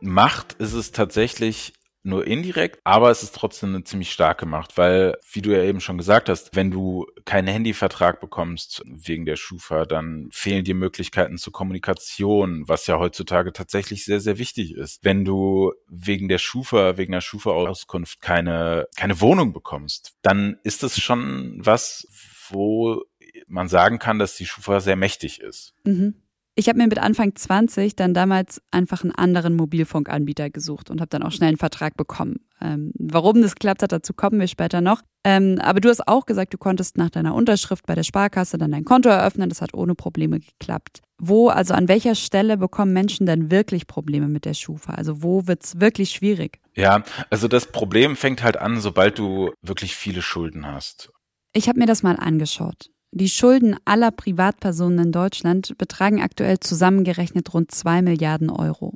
Macht 0.00 0.54
ist 0.54 0.74
es 0.74 0.92
tatsächlich 0.92 1.72
nur 2.06 2.26
indirekt, 2.26 2.80
aber 2.84 3.10
es 3.10 3.22
ist 3.22 3.34
trotzdem 3.34 3.70
eine 3.70 3.82
ziemlich 3.82 4.12
starke 4.12 4.44
Macht, 4.44 4.76
weil, 4.76 5.14
wie 5.32 5.40
du 5.40 5.56
ja 5.56 5.62
eben 5.62 5.80
schon 5.80 5.96
gesagt 5.96 6.28
hast, 6.28 6.54
wenn 6.54 6.70
du 6.70 7.06
keinen 7.24 7.48
Handyvertrag 7.48 8.20
bekommst 8.20 8.82
wegen 8.84 9.24
der 9.24 9.36
Schufa, 9.36 9.86
dann 9.86 10.28
fehlen 10.30 10.64
dir 10.64 10.74
Möglichkeiten 10.74 11.38
zur 11.38 11.54
Kommunikation, 11.54 12.68
was 12.68 12.86
ja 12.86 12.98
heutzutage 12.98 13.54
tatsächlich 13.54 14.04
sehr, 14.04 14.20
sehr 14.20 14.36
wichtig 14.36 14.74
ist. 14.74 15.02
Wenn 15.02 15.24
du 15.24 15.72
wegen 15.88 16.28
der 16.28 16.38
Schufa, 16.38 16.98
wegen 16.98 17.12
der 17.12 17.22
Schufa-Auskunft 17.22 18.20
keine, 18.20 18.86
keine 18.96 19.22
Wohnung 19.22 19.54
bekommst, 19.54 20.12
dann 20.20 20.58
ist 20.62 20.82
es 20.82 21.00
schon 21.00 21.56
was, 21.58 22.06
wo 22.50 23.02
man 23.46 23.68
sagen 23.68 23.98
kann, 23.98 24.18
dass 24.18 24.36
die 24.36 24.46
Schufa 24.46 24.80
sehr 24.80 24.96
mächtig 24.96 25.40
ist. 25.40 25.74
Mhm. 25.84 26.14
Ich 26.56 26.68
habe 26.68 26.78
mir 26.78 26.86
mit 26.86 26.98
Anfang 26.98 27.34
20 27.34 27.96
dann 27.96 28.14
damals 28.14 28.62
einfach 28.70 29.02
einen 29.02 29.12
anderen 29.12 29.56
Mobilfunkanbieter 29.56 30.50
gesucht 30.50 30.88
und 30.88 31.00
habe 31.00 31.08
dann 31.08 31.24
auch 31.24 31.32
schnell 31.32 31.48
einen 31.48 31.56
Vertrag 31.56 31.96
bekommen. 31.96 32.36
Ähm, 32.60 32.92
warum 32.96 33.42
das 33.42 33.56
klappt 33.56 33.82
hat, 33.82 33.90
dazu 33.90 34.14
kommen 34.14 34.38
wir 34.38 34.46
später 34.46 34.80
noch. 34.80 35.02
Ähm, 35.24 35.58
aber 35.60 35.80
du 35.80 35.88
hast 35.88 36.06
auch 36.06 36.26
gesagt, 36.26 36.54
du 36.54 36.58
konntest 36.58 36.96
nach 36.96 37.10
deiner 37.10 37.34
Unterschrift 37.34 37.86
bei 37.86 37.96
der 37.96 38.04
Sparkasse 38.04 38.56
dann 38.56 38.70
dein 38.70 38.84
Konto 38.84 39.08
eröffnen. 39.08 39.48
Das 39.48 39.62
hat 39.62 39.74
ohne 39.74 39.96
Probleme 39.96 40.38
geklappt. 40.38 41.00
Wo, 41.18 41.48
also 41.48 41.74
an 41.74 41.88
welcher 41.88 42.14
Stelle 42.14 42.56
bekommen 42.56 42.92
Menschen 42.92 43.26
denn 43.26 43.50
wirklich 43.50 43.88
Probleme 43.88 44.28
mit 44.28 44.44
der 44.44 44.54
Schufa? 44.54 44.94
Also 44.94 45.24
wo 45.24 45.48
wird's 45.48 45.80
wirklich 45.80 46.10
schwierig? 46.10 46.60
Ja, 46.74 47.02
also 47.30 47.48
das 47.48 47.66
Problem 47.66 48.14
fängt 48.14 48.44
halt 48.44 48.58
an, 48.58 48.80
sobald 48.80 49.18
du 49.18 49.50
wirklich 49.60 49.96
viele 49.96 50.22
Schulden 50.22 50.66
hast. 50.66 51.10
Ich 51.52 51.68
habe 51.68 51.80
mir 51.80 51.86
das 51.86 52.02
mal 52.02 52.16
angeschaut. 52.16 52.90
Die 53.16 53.28
Schulden 53.28 53.76
aller 53.84 54.10
Privatpersonen 54.10 55.06
in 55.06 55.12
Deutschland 55.12 55.78
betragen 55.78 56.20
aktuell 56.20 56.58
zusammengerechnet 56.58 57.54
rund 57.54 57.70
zwei 57.70 58.02
Milliarden 58.02 58.50
Euro. 58.50 58.94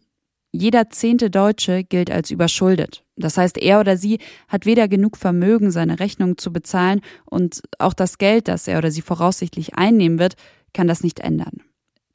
Jeder 0.51 0.91
zehnte 0.91 1.31
Deutsche 1.31 1.85
gilt 1.85 2.11
als 2.11 2.33
überschuldet. 2.33 3.05
Das 3.15 3.39
heißt, 3.39 3.59
er 3.59 3.79
oder 3.79 3.97
sie 3.97 4.19
hat 4.49 4.67
weder 4.67 4.89
genug 4.89 5.19
Vermögen, 5.19 5.71
seine 5.71 6.01
Rechnungen 6.01 6.37
zu 6.37 6.53
bezahlen, 6.53 7.01
und 7.27 7.63
auch 7.79 7.95
das 7.95 8.19
Geld, 8.19 8.49
das 8.49 8.67
er 8.67 8.79
oder 8.79 8.91
sie 8.91 9.03
voraussichtlich 9.03 9.77
einnehmen 9.77 10.19
wird, 10.19 10.35
kann 10.73 10.89
das 10.89 11.05
nicht 11.05 11.21
ändern. 11.21 11.63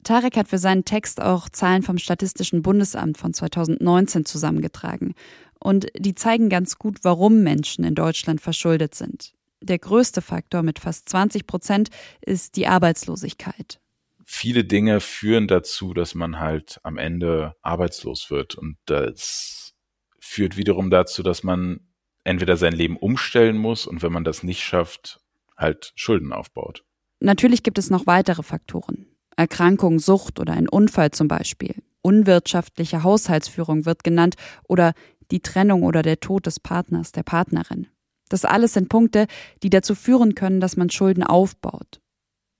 Tarek 0.02 0.36
hat 0.36 0.48
für 0.48 0.58
seinen 0.58 0.84
Text 0.84 1.22
auch 1.22 1.48
Zahlen 1.48 1.82
vom 1.82 1.96
Statistischen 1.96 2.60
Bundesamt 2.60 3.16
von 3.16 3.32
2019 3.32 4.26
zusammengetragen. 4.26 5.14
Und 5.58 5.86
die 5.96 6.14
zeigen 6.14 6.50
ganz 6.50 6.76
gut, 6.76 6.98
warum 7.00 7.42
Menschen 7.42 7.82
in 7.82 7.94
Deutschland 7.94 8.42
verschuldet 8.42 8.94
sind. 8.94 9.32
Der 9.64 9.78
größte 9.78 10.20
Faktor 10.20 10.62
mit 10.62 10.78
fast 10.78 11.08
20 11.08 11.46
Prozent 11.46 11.88
ist 12.20 12.56
die 12.56 12.66
Arbeitslosigkeit. 12.66 13.80
Viele 14.22 14.64
Dinge 14.64 15.00
führen 15.00 15.48
dazu, 15.48 15.94
dass 15.94 16.14
man 16.14 16.38
halt 16.38 16.80
am 16.82 16.98
Ende 16.98 17.56
arbeitslos 17.62 18.30
wird. 18.30 18.56
Und 18.56 18.76
das 18.84 19.74
führt 20.18 20.58
wiederum 20.58 20.90
dazu, 20.90 21.22
dass 21.22 21.44
man 21.44 21.80
entweder 22.24 22.58
sein 22.58 22.74
Leben 22.74 22.98
umstellen 22.98 23.56
muss 23.56 23.86
und 23.86 24.02
wenn 24.02 24.12
man 24.12 24.24
das 24.24 24.42
nicht 24.42 24.62
schafft, 24.62 25.20
halt 25.56 25.92
Schulden 25.94 26.32
aufbaut. 26.32 26.84
Natürlich 27.20 27.62
gibt 27.62 27.78
es 27.78 27.88
noch 27.88 28.06
weitere 28.06 28.42
Faktoren. 28.42 29.06
Erkrankung, 29.36 29.98
Sucht 29.98 30.40
oder 30.40 30.52
ein 30.52 30.68
Unfall 30.68 31.10
zum 31.10 31.28
Beispiel. 31.28 31.74
Unwirtschaftliche 32.02 33.02
Haushaltsführung 33.02 33.86
wird 33.86 34.04
genannt 34.04 34.34
oder 34.68 34.92
die 35.30 35.40
Trennung 35.40 35.84
oder 35.84 36.02
der 36.02 36.20
Tod 36.20 36.44
des 36.44 36.60
Partners, 36.60 37.12
der 37.12 37.22
Partnerin. 37.22 37.86
Das 38.28 38.44
alles 38.44 38.72
sind 38.72 38.88
Punkte, 38.88 39.26
die 39.62 39.70
dazu 39.70 39.94
führen 39.94 40.34
können, 40.34 40.60
dass 40.60 40.76
man 40.76 40.90
Schulden 40.90 41.22
aufbaut. 41.22 42.00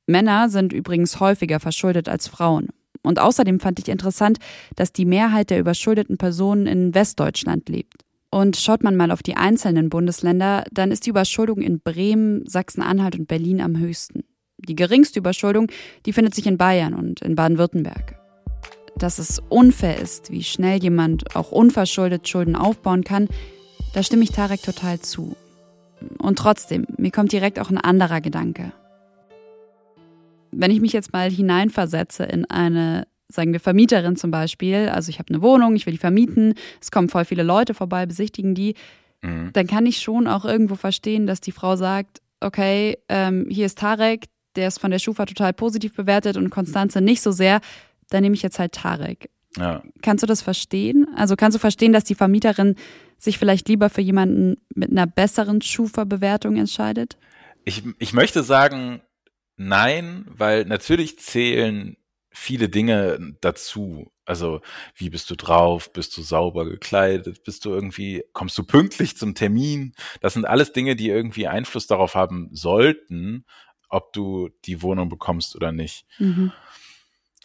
Männer 0.07 0.49
sind 0.49 0.73
übrigens 0.73 1.21
häufiger 1.21 1.61
verschuldet 1.61 2.09
als 2.09 2.29
Frauen. 2.29 2.69
Und 3.03 3.19
außerdem 3.19 3.61
fand 3.61 3.79
ich 3.79 3.89
interessant, 3.89 4.39
dass 4.77 4.93
die 4.93 5.05
Mehrheit 5.05 5.51
der 5.51 5.61
überschuldeten 5.61 6.17
Personen 6.17 6.67
in 6.67 6.95
Westdeutschland 6.95 7.69
lebt. 7.69 8.03
Und 8.31 8.57
schaut 8.57 8.83
man 8.83 8.97
mal 8.97 9.11
auf 9.11 9.23
die 9.23 9.37
einzelnen 9.37 9.91
Bundesländer, 9.91 10.65
dann 10.73 10.91
ist 10.91 11.07
die 11.07 11.11
Überschuldung 11.11 11.61
in 11.61 11.81
Bremen, 11.81 12.45
Sachsen-Anhalt 12.49 13.17
und 13.17 13.29
Berlin 13.29 13.61
am 13.61 13.79
höchsten. 13.79 14.25
Die 14.59 14.75
geringste 14.75 15.21
Überschuldung, 15.21 15.69
die 16.07 16.13
findet 16.13 16.35
sich 16.35 16.47
in 16.47 16.59
Bayern 16.59 16.95
und 16.95 17.21
in 17.21 17.37
Baden-Württemberg. 17.37 18.19
Dass 18.97 19.19
es 19.19 19.41
unfair 19.49 20.01
ist, 20.01 20.31
wie 20.31 20.43
schnell 20.43 20.83
jemand 20.83 21.37
auch 21.37 21.53
unverschuldet 21.53 22.29
Schulden 22.29 22.57
aufbauen 22.57 23.05
kann, 23.05 23.29
da 23.93 24.03
stimme 24.03 24.25
ich 24.25 24.31
Tarek 24.31 24.63
total 24.63 25.01
zu. 25.01 25.37
Und 26.25 26.39
trotzdem, 26.39 26.87
mir 26.97 27.11
kommt 27.11 27.33
direkt 27.33 27.61
auch 27.61 27.69
ein 27.69 27.77
anderer 27.77 28.23
Gedanke. 28.23 28.73
Wenn 30.53 30.71
ich 30.71 30.81
mich 30.81 30.95
jetzt 30.95 31.13
mal 31.13 31.31
hineinversetze 31.31 32.25
in 32.25 32.47
eine, 32.47 33.07
sagen 33.29 33.53
wir, 33.53 33.61
Vermieterin 33.61 34.17
zum 34.17 34.31
Beispiel, 34.31 34.89
also 34.89 35.11
ich 35.11 35.19
habe 35.19 35.29
eine 35.29 35.43
Wohnung, 35.43 35.77
ich 35.77 35.85
will 35.85 35.93
die 35.93 35.99
vermieten, 35.99 36.55
es 36.81 36.91
kommen 36.91 37.11
voll 37.11 37.27
viele 37.27 37.43
Leute 37.43 37.75
vorbei, 37.75 38.07
besichtigen 38.07 38.55
die, 38.55 38.75
mhm. 39.21 39.51
dann 39.53 39.67
kann 39.67 39.85
ich 39.85 39.99
schon 39.99 40.27
auch 40.27 40.47
irgendwo 40.47 40.77
verstehen, 40.77 41.27
dass 41.27 41.43
die 41.43 41.53
Frau 41.53 41.77
sagt, 41.77 42.23
okay, 42.41 42.97
ähm, 43.11 43.47
hier 43.51 43.67
ist 43.67 43.79
Tarek, 43.79 44.25
der 44.57 44.69
ist 44.69 44.79
von 44.79 44.91
der 44.91 45.01
Schufa 45.01 45.27
total 45.27 45.53
positiv 45.53 45.95
bewertet 45.95 46.39
und 46.39 46.49
Konstanze 46.49 47.03
nicht 47.03 47.21
so 47.21 47.33
sehr, 47.33 47.61
dann 48.09 48.23
nehme 48.23 48.35
ich 48.35 48.43
jetzt 48.43 48.59
halt 48.59 48.73
Tarek. 48.73 49.29
Ja. 49.59 49.83
Kannst 50.01 50.23
du 50.23 50.27
das 50.27 50.41
verstehen? 50.41 51.07
Also 51.17 51.37
kannst 51.37 51.55
du 51.55 51.61
verstehen, 51.61 51.93
dass 51.93 52.05
die 52.05 52.15
Vermieterin 52.15 52.77
sich 53.19 53.39
vielleicht 53.39 53.69
lieber 53.69 53.91
für 53.91 54.01
jemanden 54.01 54.57
mit 54.75 54.91
einer 54.91 55.07
besseren 55.07 55.61
Schufa-Bewertung 55.63 56.57
entscheidet? 56.57 57.17
Ich, 57.65 57.83
ich 57.99 58.13
möchte 58.13 58.43
sagen, 58.43 59.01
nein, 59.57 60.27
weil 60.29 60.65
natürlich 60.65 61.19
zählen 61.19 61.97
viele 62.31 62.69
Dinge 62.69 63.37
dazu. 63.41 64.11
Also, 64.25 64.61
wie 64.97 65.11
bist 65.11 65.31
du 65.31 65.37
drauf? 65.37 65.93
Bist 65.93 66.17
du 66.17 66.23
sauber 66.23 66.65
gekleidet? 66.65 67.45
Bist 67.45 67.65
du 67.65 67.71
irgendwie, 67.71 68.25
kommst 68.33 68.59
du 68.59 68.65
pünktlich 68.65 69.17
zum 69.17 69.35
Termin? 69.35 69.95
Das 70.21 70.35
sind 70.35 70.45
alles 70.45 70.73
Dinge, 70.73 70.97
die 70.97 71.09
irgendwie 71.09 71.47
Einfluss 71.47 71.87
darauf 71.87 72.15
haben 72.15 72.49
sollten, 72.53 73.45
ob 73.89 74.13
du 74.13 74.51
die 74.65 74.83
Wohnung 74.83 75.09
bekommst 75.09 75.55
oder 75.55 75.73
nicht. 75.73 76.07
Mhm. 76.19 76.53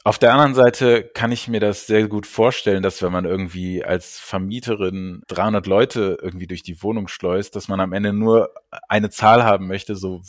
Auf 0.06 0.18
der 0.18 0.32
anderen 0.32 0.56
Seite 0.56 1.04
kann 1.14 1.32
ich 1.32 1.48
mir 1.50 1.60
das 1.60 1.86
sehr 1.86 2.08
gut 2.08 2.26
vorstellen, 2.26 2.84
dass 2.84 3.02
wenn 3.02 3.12
man 3.12 3.26
irgendwie 3.26 3.84
als 3.84 4.18
Vermieterin 4.18 5.24
300 5.28 5.68
Leute 5.68 6.18
irgendwie 6.22 6.48
durch 6.48 6.64
die 6.64 6.82
Wohnung 6.82 7.10
schleust, 7.10 7.56
dass 7.56 7.68
man 7.68 7.82
am 7.82 7.92
Ende 7.92 8.14
nur 8.14 8.54
eine 8.88 9.10
Zahl 9.10 9.44
haben 9.44 9.68
möchte, 9.68 9.96
so 9.96 10.22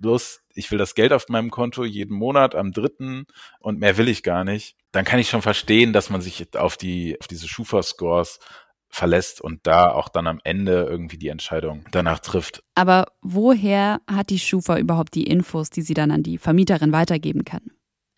los, 0.00 0.40
ich 0.54 0.70
will 0.70 0.78
das 0.78 0.96
Geld 0.96 1.12
auf 1.12 1.28
meinem 1.28 1.50
Konto 1.50 1.84
jeden 1.84 2.16
Monat 2.16 2.56
am 2.56 2.72
dritten 2.72 3.26
und 3.60 3.78
mehr 3.78 3.96
will 3.96 4.08
ich 4.08 4.24
gar 4.24 4.42
nicht, 4.42 4.76
dann 4.90 5.04
kann 5.04 5.20
ich 5.20 5.30
schon 5.30 5.42
verstehen, 5.42 5.92
dass 5.92 6.10
man 6.10 6.20
sich 6.20 6.56
auf 6.56 6.76
die, 6.76 7.16
auf 7.20 7.28
diese 7.28 7.46
Schufa-Scores 7.46 8.40
verlässt 8.88 9.40
und 9.40 9.66
da 9.66 9.90
auch 9.90 10.08
dann 10.08 10.26
am 10.26 10.40
Ende 10.44 10.86
irgendwie 10.88 11.18
die 11.18 11.28
Entscheidung 11.28 11.84
danach 11.90 12.20
trifft. 12.20 12.62
Aber 12.74 13.06
woher 13.22 14.00
hat 14.08 14.30
die 14.30 14.38
Schufa 14.38 14.78
überhaupt 14.78 15.14
die 15.14 15.26
Infos, 15.26 15.70
die 15.70 15.82
sie 15.82 15.94
dann 15.94 16.10
an 16.10 16.22
die 16.22 16.38
Vermieterin 16.38 16.92
weitergeben 16.92 17.44
kann? 17.44 17.62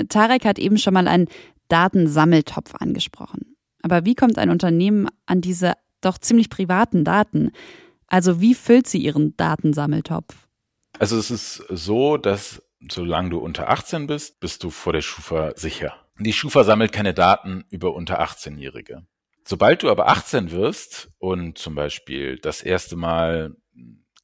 Tarek 0.09 0.45
hat 0.45 0.59
eben 0.59 0.79
schon 0.79 0.95
mal 0.95 1.09
einen 1.09 1.29
Datensammeltopf 1.69 2.75
angesprochen. 2.77 3.57
Aber 3.83 4.05
wie 4.05 4.15
kommt 4.15 4.39
ein 4.39 4.51
Unternehmen 4.51 5.09
an 5.27 5.41
diese 5.41 5.75
doch 6.01 6.19
ziemlich 6.19 6.51
privaten 6.51 7.05
Daten? 7.05 7.53
Also 8.07 8.41
wie 8.41 8.55
füllt 8.55 8.87
sie 8.87 8.99
ihren 8.99 9.37
Datensammeltopf? 9.37 10.35
Also 10.99 11.19
es 11.19 11.31
ist 11.31 11.65
so, 11.69 12.17
dass 12.17 12.63
solange 12.91 13.31
du 13.31 13.39
unter 13.39 13.69
18 13.69 14.07
bist, 14.07 14.41
bist 14.41 14.63
du 14.63 14.71
vor 14.71 14.93
der 14.93 15.03
Schufa 15.03 15.53
sicher. 15.57 15.95
Die 16.19 16.33
Schufa 16.33 16.65
sammelt 16.65 16.93
keine 16.93 17.15
Daten 17.15 17.65
über 17.69 17.95
unter 17.95 18.23
18-Jährige. 18.23 19.07
Sobald 19.45 19.83
du 19.83 19.91
aber 19.91 20.09
18 20.09 20.51
wirst 20.51 21.11
und 21.19 21.59
zum 21.59 21.75
Beispiel 21.75 22.39
das 22.39 22.63
erste 22.63 22.97
Mal 22.97 23.57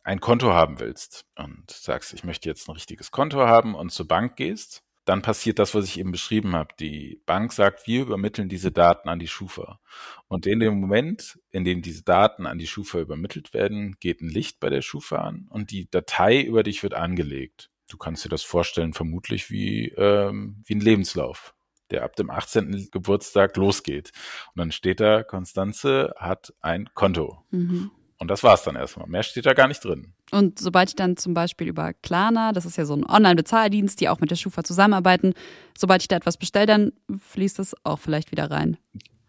ein 0.02 0.21
Konto 0.21 0.52
haben 0.52 0.81
willst 0.81 1.26
und 1.37 1.71
sagst, 1.71 2.12
ich 2.12 2.25
möchte 2.25 2.49
jetzt 2.49 2.69
ein 2.69 2.73
richtiges 2.73 3.11
Konto 3.11 3.38
haben 3.38 3.75
und 3.75 3.93
zur 3.93 4.09
Bank 4.09 4.37
gehst, 4.37 4.83
dann 5.05 5.23
passiert 5.23 5.59
das, 5.59 5.75
was 5.75 5.87
ich 5.87 5.99
eben 5.99 6.13
beschrieben 6.13 6.55
habe. 6.55 6.75
Die 6.79 7.21
Bank 7.27 7.53
sagt, 7.53 7.87
wir 7.87 8.03
übermitteln 8.03 8.49
diese 8.49 8.71
Daten 8.71 9.09
an 9.09 9.19
die 9.19 9.29
Schufa. 9.29 9.81
Und 10.29 10.47
in 10.47 10.61
dem 10.61 10.81
Moment, 10.81 11.41
in 11.51 11.65
dem 11.65 11.83
diese 11.83 12.05
Daten 12.05 12.47
an 12.47 12.59
die 12.59 12.67
Schufa 12.67 13.01
übermittelt 13.01 13.53
werden, 13.53 13.97
geht 13.99 14.21
ein 14.21 14.29
Licht 14.29 14.61
bei 14.61 14.71
der 14.71 14.83
Schufa 14.83 15.17
an 15.17 15.47
und 15.51 15.71
die 15.71 15.91
Datei 15.91 16.41
über 16.41 16.63
dich 16.63 16.83
wird 16.83 16.95
angelegt. 16.95 17.71
Du 17.89 17.99
kannst 17.99 18.25
dir 18.25 18.29
das 18.29 18.43
vorstellen, 18.43 18.95
vermutlich 18.95 19.51
wie, 19.51 19.89
ähm, 19.97 20.63
wie 20.65 20.77
ein 20.77 20.81
Lebenslauf, 20.81 21.55
der 21.91 22.05
ab 22.05 22.17
dem 22.17 22.31
18. 22.31 22.89
Geburtstag 22.91 23.57
losgeht. 23.57 24.13
Und 24.55 24.61
dann 24.61 24.73
steht 24.73 25.01
da, 25.01 25.25
Konstanze 25.25 26.15
hat 26.17 26.55
ein 26.61 26.89
Konto. 26.95 27.45
Mhm. 27.51 27.91
Und 28.19 28.29
das 28.29 28.45
war's 28.45 28.63
dann 28.63 28.77
erstmal. 28.77 29.09
Mehr 29.09 29.25
steht 29.25 29.47
da 29.47 29.53
gar 29.53 29.67
nicht 29.67 29.85
drin. 29.85 30.15
Und 30.33 30.59
sobald 30.59 30.89
ich 30.89 30.97
dann 30.97 31.17
zum 31.17 31.35
Beispiel 31.35 31.69
über 31.69 31.93
Klarna, 31.93 32.53
das 32.53 32.65
ist 32.65 32.79
ja 32.79 32.87
so 32.87 32.95
ein 32.95 33.05
Online-Bezahldienst, 33.05 34.01
die 34.01 34.09
auch 34.09 34.21
mit 34.21 34.31
der 34.31 34.37
Schufa 34.37 34.65
zusammenarbeiten, 34.65 35.35
sobald 35.77 36.03
ich 36.03 36.09
da 36.09 36.17
etwas 36.17 36.39
bestelle, 36.39 36.67
dann 36.67 36.93
fließt 37.17 37.59
es 37.59 37.77
auch 37.85 37.99
vielleicht 37.99 38.33
wieder 38.33 38.51
rein. 38.51 38.79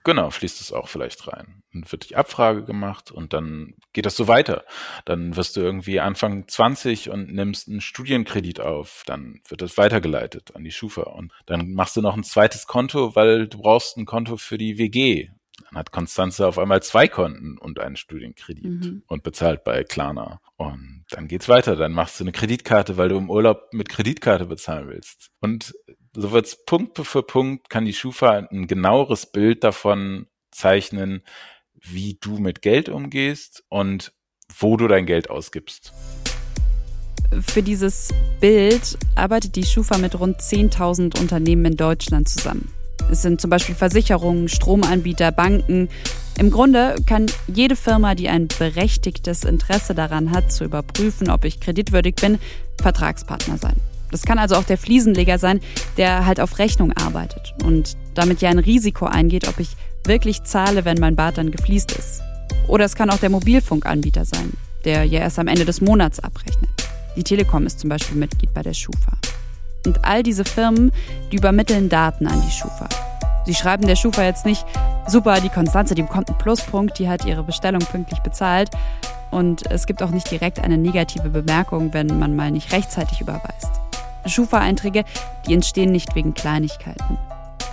Genau, 0.05 0.29
fließt 0.29 0.59
es 0.59 0.73
auch 0.73 0.87
vielleicht 0.87 1.27
rein. 1.27 1.63
Dann 1.73 1.89
wird 1.89 2.09
die 2.09 2.15
Abfrage 2.15 2.63
gemacht 2.63 3.11
und 3.11 3.33
dann 3.33 3.75
geht 3.93 4.05
das 4.05 4.15
so 4.15 4.27
weiter. 4.27 4.63
Dann 5.05 5.35
wirst 5.37 5.55
du 5.55 5.61
irgendwie 5.61 5.99
Anfang 5.99 6.47
20 6.47 7.09
und 7.09 7.33
nimmst 7.33 7.69
einen 7.69 7.81
Studienkredit 7.81 8.59
auf. 8.59 9.03
Dann 9.05 9.41
wird 9.47 9.61
das 9.61 9.77
weitergeleitet 9.77 10.55
an 10.55 10.63
die 10.63 10.71
Schufa 10.71 11.03
und 11.03 11.31
dann 11.45 11.73
machst 11.73 11.95
du 11.95 12.01
noch 12.01 12.15
ein 12.15 12.23
zweites 12.23 12.67
Konto, 12.67 13.15
weil 13.15 13.47
du 13.47 13.57
brauchst 13.57 13.97
ein 13.97 14.05
Konto 14.05 14.37
für 14.37 14.57
die 14.57 14.77
WG 14.77 15.29
dann 15.73 15.79
hat 15.79 15.91
Konstanze 15.91 16.45
auf 16.47 16.59
einmal 16.59 16.83
zwei 16.83 17.07
Konten 17.07 17.57
und 17.57 17.79
einen 17.79 17.95
Studienkredit 17.95 18.63
mhm. 18.63 19.03
und 19.07 19.23
bezahlt 19.23 19.63
bei 19.63 19.83
Klarna. 19.83 20.39
Und 20.55 21.05
dann 21.09 21.27
geht's 21.27 21.49
weiter. 21.49 21.75
Dann 21.75 21.93
machst 21.93 22.19
du 22.19 22.23
eine 22.23 22.31
Kreditkarte, 22.31 22.97
weil 22.97 23.09
du 23.09 23.17
im 23.17 23.29
Urlaub 23.29 23.73
mit 23.73 23.89
Kreditkarte 23.89 24.45
bezahlen 24.45 24.87
willst. 24.87 25.31
Und 25.39 25.73
so 26.15 26.31
wird's 26.31 26.63
Punkt 26.65 26.99
für 26.99 27.23
Punkt, 27.23 27.69
kann 27.69 27.85
die 27.85 27.93
Schufa 27.93 28.47
ein 28.51 28.67
genaueres 28.67 29.25
Bild 29.25 29.63
davon 29.63 30.27
zeichnen, 30.51 31.23
wie 31.81 32.17
du 32.21 32.37
mit 32.37 32.61
Geld 32.61 32.87
umgehst 32.87 33.63
und 33.69 34.13
wo 34.55 34.77
du 34.77 34.87
dein 34.87 35.07
Geld 35.07 35.31
ausgibst. 35.31 35.91
Für 37.47 37.63
dieses 37.63 38.09
Bild 38.39 38.95
arbeitet 39.15 39.55
die 39.55 39.63
Schufa 39.65 39.97
mit 39.97 40.19
rund 40.19 40.39
10.000 40.39 41.19
Unternehmen 41.19 41.65
in 41.65 41.77
Deutschland 41.77 42.29
zusammen. 42.29 42.71
Es 43.11 43.21
sind 43.21 43.39
zum 43.39 43.49
Beispiel 43.49 43.75
Versicherungen, 43.75 44.47
Stromanbieter, 44.49 45.31
Banken. 45.31 45.89
Im 46.37 46.49
Grunde 46.49 46.95
kann 47.05 47.27
jede 47.47 47.75
Firma, 47.75 48.15
die 48.15 48.29
ein 48.29 48.47
berechtigtes 48.47 49.43
Interesse 49.43 49.93
daran 49.93 50.31
hat, 50.31 50.51
zu 50.51 50.63
überprüfen, 50.63 51.29
ob 51.29 51.45
ich 51.45 51.59
kreditwürdig 51.59 52.15
bin, 52.15 52.39
Vertragspartner 52.81 53.57
sein. 53.57 53.75
Das 54.11 54.23
kann 54.23 54.37
also 54.37 54.55
auch 54.55 54.63
der 54.63 54.77
Fliesenleger 54.77 55.39
sein, 55.39 55.59
der 55.97 56.25
halt 56.25 56.39
auf 56.39 56.59
Rechnung 56.59 56.91
arbeitet 56.93 57.53
und 57.63 57.97
damit 58.13 58.41
ja 58.41 58.49
ein 58.49 58.59
Risiko 58.59 59.05
eingeht, 59.05 59.47
ob 59.47 59.59
ich 59.59 59.69
wirklich 60.05 60.43
zahle, 60.43 60.85
wenn 60.85 60.99
mein 60.99 61.15
Bad 61.15 61.37
dann 61.37 61.51
gefliest 61.51 61.91
ist. 61.93 62.21
Oder 62.67 62.85
es 62.85 62.95
kann 62.95 63.09
auch 63.09 63.17
der 63.17 63.29
Mobilfunkanbieter 63.29 64.25
sein, 64.25 64.53
der 64.85 65.05
ja 65.05 65.19
erst 65.19 65.39
am 65.39 65.47
Ende 65.47 65.65
des 65.65 65.81
Monats 65.81 66.19
abrechnet. 66.19 66.69
Die 67.15 67.23
Telekom 67.23 67.65
ist 67.65 67.79
zum 67.79 67.89
Beispiel 67.89 68.17
Mitglied 68.17 68.53
bei 68.53 68.61
der 68.61 68.73
Schufa. 68.73 69.17
Und 69.85 70.05
all 70.05 70.23
diese 70.23 70.45
Firmen, 70.45 70.91
die 71.31 71.37
übermitteln 71.37 71.89
Daten 71.89 72.27
an 72.27 72.41
die 72.41 72.51
Schufa. 72.51 72.87
Sie 73.45 73.53
schreiben 73.53 73.85
der 73.85 73.97
Schufa 73.97 74.23
jetzt 74.23 74.45
nicht, 74.45 74.65
super, 75.07 75.41
die 75.41 75.49
Konstanze, 75.49 75.95
die 75.95 76.03
bekommt 76.03 76.29
einen 76.29 76.37
Pluspunkt, 76.37 76.97
die 76.99 77.09
hat 77.09 77.25
ihre 77.25 77.43
Bestellung 77.43 77.81
pünktlich 77.81 78.19
bezahlt. 78.19 78.69
Und 79.31 79.69
es 79.69 79.85
gibt 79.85 80.01
auch 80.01 80.11
nicht 80.11 80.29
direkt 80.31 80.59
eine 80.59 80.77
negative 80.77 81.29
Bemerkung, 81.29 81.93
wenn 81.93 82.19
man 82.19 82.35
mal 82.35 82.51
nicht 82.51 82.71
rechtzeitig 82.71 83.19
überweist. 83.19 83.71
Schufa-Einträge, 84.25 85.03
die 85.47 85.53
entstehen 85.53 85.91
nicht 85.91 86.15
wegen 86.15 86.33
Kleinigkeiten. 86.33 87.17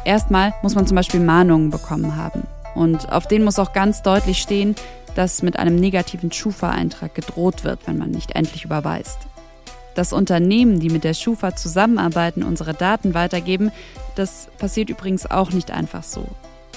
Erstmal 0.04 0.54
muss 0.62 0.74
man 0.74 0.86
zum 0.86 0.96
Beispiel 0.96 1.20
Mahnungen 1.20 1.70
bekommen 1.70 2.16
haben. 2.16 2.42
Und 2.74 3.12
auf 3.12 3.28
denen 3.28 3.44
muss 3.44 3.58
auch 3.58 3.72
ganz 3.72 4.02
deutlich 4.02 4.38
stehen, 4.38 4.74
dass 5.14 5.42
mit 5.42 5.58
einem 5.58 5.76
negativen 5.76 6.32
Schufa-Eintrag 6.32 7.14
gedroht 7.14 7.62
wird, 7.62 7.80
wenn 7.86 7.98
man 7.98 8.10
nicht 8.10 8.32
endlich 8.32 8.64
überweist 8.64 9.18
dass 9.94 10.12
Unternehmen, 10.12 10.80
die 10.80 10.90
mit 10.90 11.04
der 11.04 11.14
Schufa 11.14 11.56
zusammenarbeiten, 11.56 12.42
unsere 12.42 12.74
Daten 12.74 13.14
weitergeben, 13.14 13.72
das 14.14 14.48
passiert 14.58 14.90
übrigens 14.90 15.30
auch 15.30 15.50
nicht 15.50 15.70
einfach 15.70 16.02
so. 16.02 16.26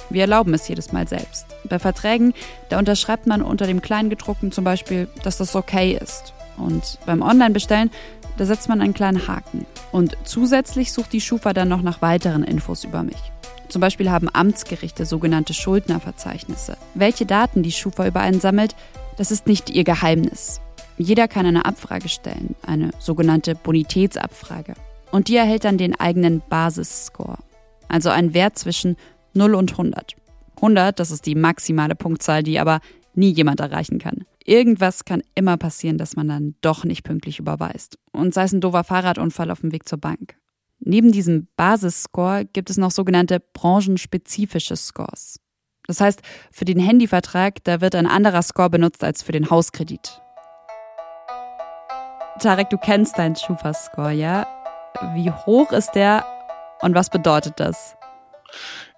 Wir 0.10 0.22
erlauben 0.22 0.54
es 0.54 0.68
jedes 0.68 0.92
Mal 0.92 1.08
selbst. 1.08 1.46
Bei 1.66 1.80
Verträgen, 1.80 2.34
da 2.70 2.78
unterschreibt 2.78 3.26
man 3.26 3.42
unter 3.42 3.66
dem 3.66 3.82
Kleingedruckten 3.82 4.52
zum 4.52 4.64
Beispiel, 4.64 5.08
dass 5.24 5.38
das 5.38 5.56
okay 5.56 5.98
ist. 6.00 6.34
Und 6.58 7.00
beim 7.06 7.22
Online-Bestellen, 7.22 7.90
da 8.38 8.46
setzt 8.46 8.70
man 8.70 8.82
einen 8.82 8.94
kleinen 8.94 9.28
Haken. 9.28 9.66
Und 9.92 10.18
zusätzlich 10.24 10.92
sucht 10.92 11.14
die 11.14 11.22
Schufa 11.22 11.54
dann 11.54 11.70
noch 11.70 11.82
nach 11.82 12.02
weiteren 12.02 12.44
Infos 12.44 12.84
über 12.84 13.04
mich. 13.04 13.18
Zum 13.70 13.80
Beispiel 13.80 14.12
haben 14.12 14.30
Amtsgerichte 14.32 15.06
sogenannte 15.06 15.54
Schuldnerverzeichnisse. 15.54 16.78
Welche 16.94 17.26
Daten 17.26 17.64
die 17.64 17.72
Schufa 17.72 18.06
über 18.06 18.20
einen 18.20 18.40
sammelt, 18.40 18.76
das 19.18 19.32
ist 19.32 19.48
nicht 19.48 19.70
ihr 19.70 19.84
Geheimnis. 19.84 20.62
Jeder 20.98 21.28
kann 21.28 21.46
eine 21.46 21.66
Abfrage 21.66 22.10
stellen, 22.10 22.56
eine 22.62 22.92
sogenannte 23.00 23.56
Bonitätsabfrage. 23.56 24.74
Und 25.12 25.28
die 25.28 25.36
erhält 25.36 25.64
dann 25.64 25.78
den 25.78 26.00
eigenen 26.00 26.42
Basisscore, 26.50 27.38
also 27.88 28.10
einen 28.10 28.34
Wert 28.34 28.58
zwischen 28.58 28.98
0 29.34 29.56
und 29.56 29.72
100. 29.72 30.16
100, 30.58 31.00
das 31.00 31.12
ist 31.12 31.26
die 31.26 31.36
maximale 31.36 31.96
Punktzahl, 31.96 32.44
die 32.44 32.60
aber 32.60 32.80
nie 33.16 33.32
jemand 33.32 33.60
erreichen 33.60 34.00
kann. 34.00 34.26
Irgendwas 34.46 35.06
kann 35.06 35.22
immer 35.36 35.58
passieren, 35.58 35.98
dass 35.98 36.16
man 36.16 36.28
dann 36.28 36.56
doch 36.62 36.84
nicht 36.84 37.04
pünktlich 37.04 37.40
überweist. 37.40 37.98
Und 38.12 38.34
sei 38.34 38.44
es 38.44 38.54
ein 38.54 38.62
doofer 38.62 38.84
Fahrradunfall 38.84 39.52
auf 39.52 39.62
dem 39.62 39.72
Weg 39.72 39.88
zur 39.88 40.00
Bank. 40.00 40.36
Neben 40.80 41.12
diesem 41.12 41.48
Basisscore 41.56 42.46
gibt 42.46 42.70
es 42.70 42.78
noch 42.78 42.92
sogenannte 42.92 43.40
branchenspezifische 43.40 44.76
Scores. 44.76 45.40
Das 45.88 46.02
heißt, 46.02 46.22
für 46.52 46.66
den 46.66 46.80
Handyvertrag, 46.80 47.64
da 47.64 47.82
wird 47.82 47.96
ein 47.96 48.08
anderer 48.08 48.42
Score 48.42 48.70
benutzt 48.70 49.04
als 49.04 49.22
für 49.24 49.32
den 49.32 49.50
Hauskredit. 49.50 50.22
Tarek, 52.40 52.70
du 52.70 52.78
kennst 52.78 53.18
deinen 53.18 53.36
Schufa-Score, 53.36 54.12
ja? 54.12 54.48
Wie 55.14 55.32
hoch 55.32 55.72
ist 55.72 55.92
der 55.92 56.26
und 56.82 56.96
was 56.96 57.10
bedeutet 57.10 57.60
das? 57.60 57.96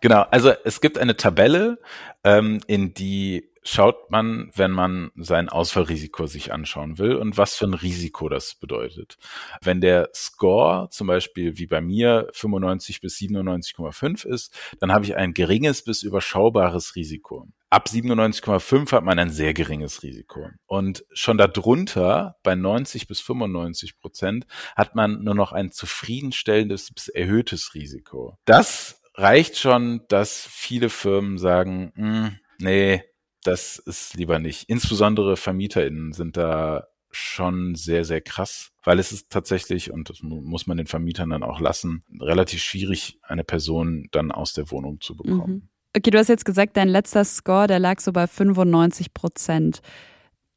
Genau, 0.01 0.21
also 0.31 0.51
es 0.63 0.81
gibt 0.81 0.97
eine 0.97 1.17
Tabelle, 1.17 1.79
ähm, 2.23 2.61
in 2.67 2.93
die 2.93 3.51
schaut 3.63 4.11
man, 4.11 4.51
wenn 4.53 4.71
man 4.71 5.11
sein 5.15 5.49
Ausfallrisiko 5.49 6.27
sich 6.27 6.53
anschauen 6.53 6.97
will 6.97 7.15
und 7.15 7.37
was 7.37 7.55
für 7.55 7.65
ein 7.65 7.73
Risiko 7.73 8.29
das 8.29 8.55
bedeutet. 8.55 9.17
Wenn 9.61 9.81
der 9.81 10.09
Score 10.13 10.89
zum 10.91 11.07
Beispiel 11.07 11.57
wie 11.57 11.65
bei 11.65 11.81
mir 11.81 12.29
95 12.33 13.01
bis 13.01 13.17
97,5 13.17 14.25
ist, 14.27 14.55
dann 14.79 14.93
habe 14.93 15.05
ich 15.05 15.15
ein 15.15 15.33
geringes 15.33 15.83
bis 15.83 16.03
überschaubares 16.03 16.95
Risiko. 16.95 17.47
Ab 17.75 17.89
97,5 17.89 18.93
hat 18.93 19.03
man 19.03 19.19
ein 19.19 19.29
sehr 19.29 19.53
geringes 19.53 20.01
Risiko. 20.01 20.47
Und 20.65 21.03
schon 21.11 21.37
darunter, 21.37 22.37
bei 22.41 22.55
90 22.55 23.05
bis 23.05 23.19
95 23.19 23.99
Prozent, 23.99 24.47
hat 24.77 24.95
man 24.95 25.25
nur 25.25 25.35
noch 25.35 25.51
ein 25.51 25.73
zufriedenstellendes 25.73 26.93
bis 26.93 27.09
erhöhtes 27.09 27.73
Risiko. 27.73 28.37
Das 28.45 29.01
reicht 29.15 29.57
schon, 29.57 30.03
dass 30.07 30.47
viele 30.49 30.87
Firmen 30.87 31.37
sagen, 31.37 31.91
hm, 31.95 32.39
nee, 32.59 33.03
das 33.43 33.77
ist 33.77 34.15
lieber 34.15 34.39
nicht. 34.39 34.69
Insbesondere 34.69 35.35
VermieterInnen 35.35 36.13
sind 36.13 36.37
da 36.37 36.87
schon 37.11 37.75
sehr, 37.75 38.05
sehr 38.05 38.21
krass, 38.21 38.71
weil 38.85 38.99
es 38.99 39.11
ist 39.11 39.29
tatsächlich, 39.29 39.91
und 39.91 40.09
das 40.09 40.21
muss 40.21 40.65
man 40.65 40.77
den 40.77 40.87
Vermietern 40.87 41.31
dann 41.31 41.43
auch 41.43 41.59
lassen, 41.59 42.05
relativ 42.21 42.63
schwierig, 42.63 43.19
eine 43.21 43.43
Person 43.43 44.07
dann 44.13 44.31
aus 44.31 44.53
der 44.53 44.71
Wohnung 44.71 45.01
zu 45.01 45.17
bekommen. 45.17 45.53
Mhm. 45.53 45.69
Okay, 45.95 46.09
du 46.09 46.17
hast 46.17 46.27
jetzt 46.27 46.43
gesagt, 46.43 46.75
dein 46.75 46.89
letzter 46.89 47.23
Score, 47.23 47.67
der 47.67 47.79
lag 47.79 48.01
so 48.01 48.11
bei 48.11 48.27
95 48.27 49.13
Prozent. 49.13 49.81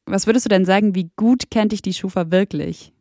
Was 0.05 0.27
würdest 0.27 0.47
du 0.47 0.49
denn 0.49 0.65
sagen, 0.65 0.97
wie 0.97 1.13
gut 1.15 1.51
kennt 1.51 1.71
dich 1.71 1.81
die 1.81 1.95
Schufa 1.95 2.33
wirklich? 2.33 2.93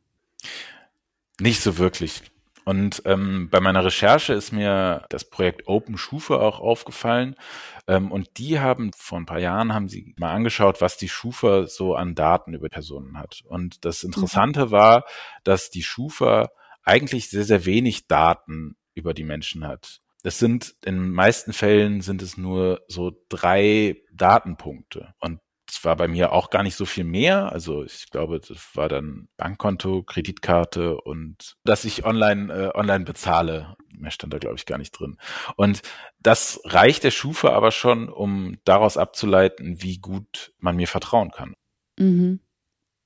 Nicht 1.39 1.62
so 1.62 1.80
wirklich. 1.80 2.21
Und 2.63 3.02
ähm, 3.06 3.50
bei 3.50 3.60
meiner 3.60 3.84
Recherche 3.86 4.34
ist 4.34 4.52
mir 4.52 5.06
das 5.10 5.28
Projekt 5.28 5.67
Open 5.67 5.97
Schufa 5.97 6.36
auch 6.36 6.60
aufgefallen. 6.60 7.36
Ähm, 7.88 8.12
und 8.12 8.30
die 8.38 8.60
haben 8.60 8.91
vor 8.95 9.17
ein 9.17 9.26
paar 9.26 9.39
Jahren 9.39 9.73
haben 9.73 9.88
sie 9.88 10.13
mal 10.19 10.34
angeschaut, 10.34 10.80
was 10.80 10.97
die 10.97 11.10
Schufa 11.10 11.65
so 11.65 11.95
an 11.95 12.13
Daten 12.13 12.54
über 12.54 12.69
Personen 12.69 13.17
hat. 13.17 13.41
Und 13.45 13.84
das 13.84 14.04
Interessante 14.04 14.67
mhm. 14.67 14.71
war, 14.71 15.06
dass 15.43 15.71
die 15.71 15.84
Schufa 15.84 16.50
eigentlich 16.84 17.30
sehr, 17.30 17.45
sehr 17.45 17.65
wenig 17.65 18.08
Daten 18.08 18.76
über 18.93 19.15
die 19.15 19.23
Menschen 19.23 19.65
hat. 19.65 20.02
Das 20.27 20.39
sind 20.39 20.75
in 20.83 20.95
den 20.95 21.11
meisten 21.11 21.53
Fällen 21.53 22.01
sind 22.01 22.21
es 22.21 22.35
nur 22.35 22.81
so 22.89 23.13
drei 23.29 23.95
Datenpunkte. 24.11 25.13
Und 25.21 25.39
es 25.69 25.85
war 25.85 25.95
bei 25.95 26.09
mir 26.09 26.33
auch 26.33 26.49
gar 26.49 26.63
nicht 26.63 26.75
so 26.75 26.83
viel 26.83 27.05
mehr. 27.05 27.49
Also 27.53 27.85
ich 27.85 28.09
glaube, 28.09 28.41
das 28.41 28.75
war 28.75 28.89
dann 28.89 29.29
Bankkonto, 29.37 30.03
Kreditkarte 30.03 30.99
und 30.99 31.55
dass 31.63 31.85
ich 31.85 32.03
online, 32.03 32.53
äh, 32.53 32.77
online 32.77 33.05
bezahle. 33.05 33.77
Mehr 33.97 34.11
stand 34.11 34.33
da, 34.33 34.37
glaube 34.37 34.57
ich, 34.57 34.65
gar 34.65 34.77
nicht 34.77 34.91
drin. 34.91 35.15
Und 35.55 35.81
das 36.19 36.59
reicht 36.65 37.05
der 37.05 37.11
Schufa 37.11 37.53
aber 37.53 37.71
schon, 37.71 38.09
um 38.09 38.57
daraus 38.65 38.97
abzuleiten, 38.97 39.81
wie 39.81 39.99
gut 39.99 40.51
man 40.59 40.75
mir 40.75 40.89
vertrauen 40.89 41.31
kann. 41.31 41.53
Mhm. 41.97 42.41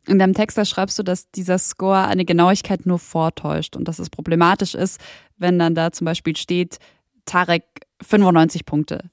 In 0.07 0.17
deinem 0.17 0.33
Text 0.33 0.57
da 0.57 0.65
schreibst 0.65 0.97
du, 0.97 1.03
dass 1.03 1.29
dieser 1.29 1.59
Score 1.59 2.07
eine 2.07 2.25
Genauigkeit 2.25 2.87
nur 2.87 2.97
vortäuscht 2.97 3.75
und 3.75 3.87
dass 3.87 3.99
es 3.99 4.09
problematisch 4.09 4.73
ist, 4.73 4.99
wenn 5.37 5.59
dann 5.59 5.75
da 5.75 5.91
zum 5.91 6.05
Beispiel 6.05 6.35
steht, 6.35 6.79
Tarek 7.25 7.63
95 8.01 8.65
Punkte. 8.65 9.09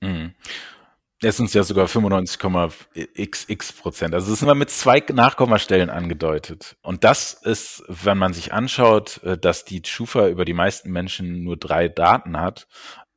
Mhm. 0.00 0.34
Es 1.22 1.36
sind 1.36 1.52
ja 1.52 1.62
sogar 1.62 1.86
95,xx 1.86 3.72
Prozent. 3.74 4.14
Also 4.14 4.28
es 4.28 4.38
ist 4.38 4.42
immer 4.42 4.54
mit 4.54 4.70
zwei 4.70 5.04
Nachkommastellen 5.12 5.90
angedeutet. 5.90 6.76
Und 6.80 7.04
das 7.04 7.34
ist, 7.34 7.82
wenn 7.88 8.16
man 8.16 8.32
sich 8.32 8.54
anschaut, 8.54 9.22
äh, 9.22 9.36
dass 9.36 9.66
die 9.66 9.82
Schufa 9.84 10.28
über 10.28 10.46
die 10.46 10.54
meisten 10.54 10.90
Menschen 10.90 11.44
nur 11.44 11.58
drei 11.58 11.88
Daten 11.88 12.40
hat, 12.40 12.66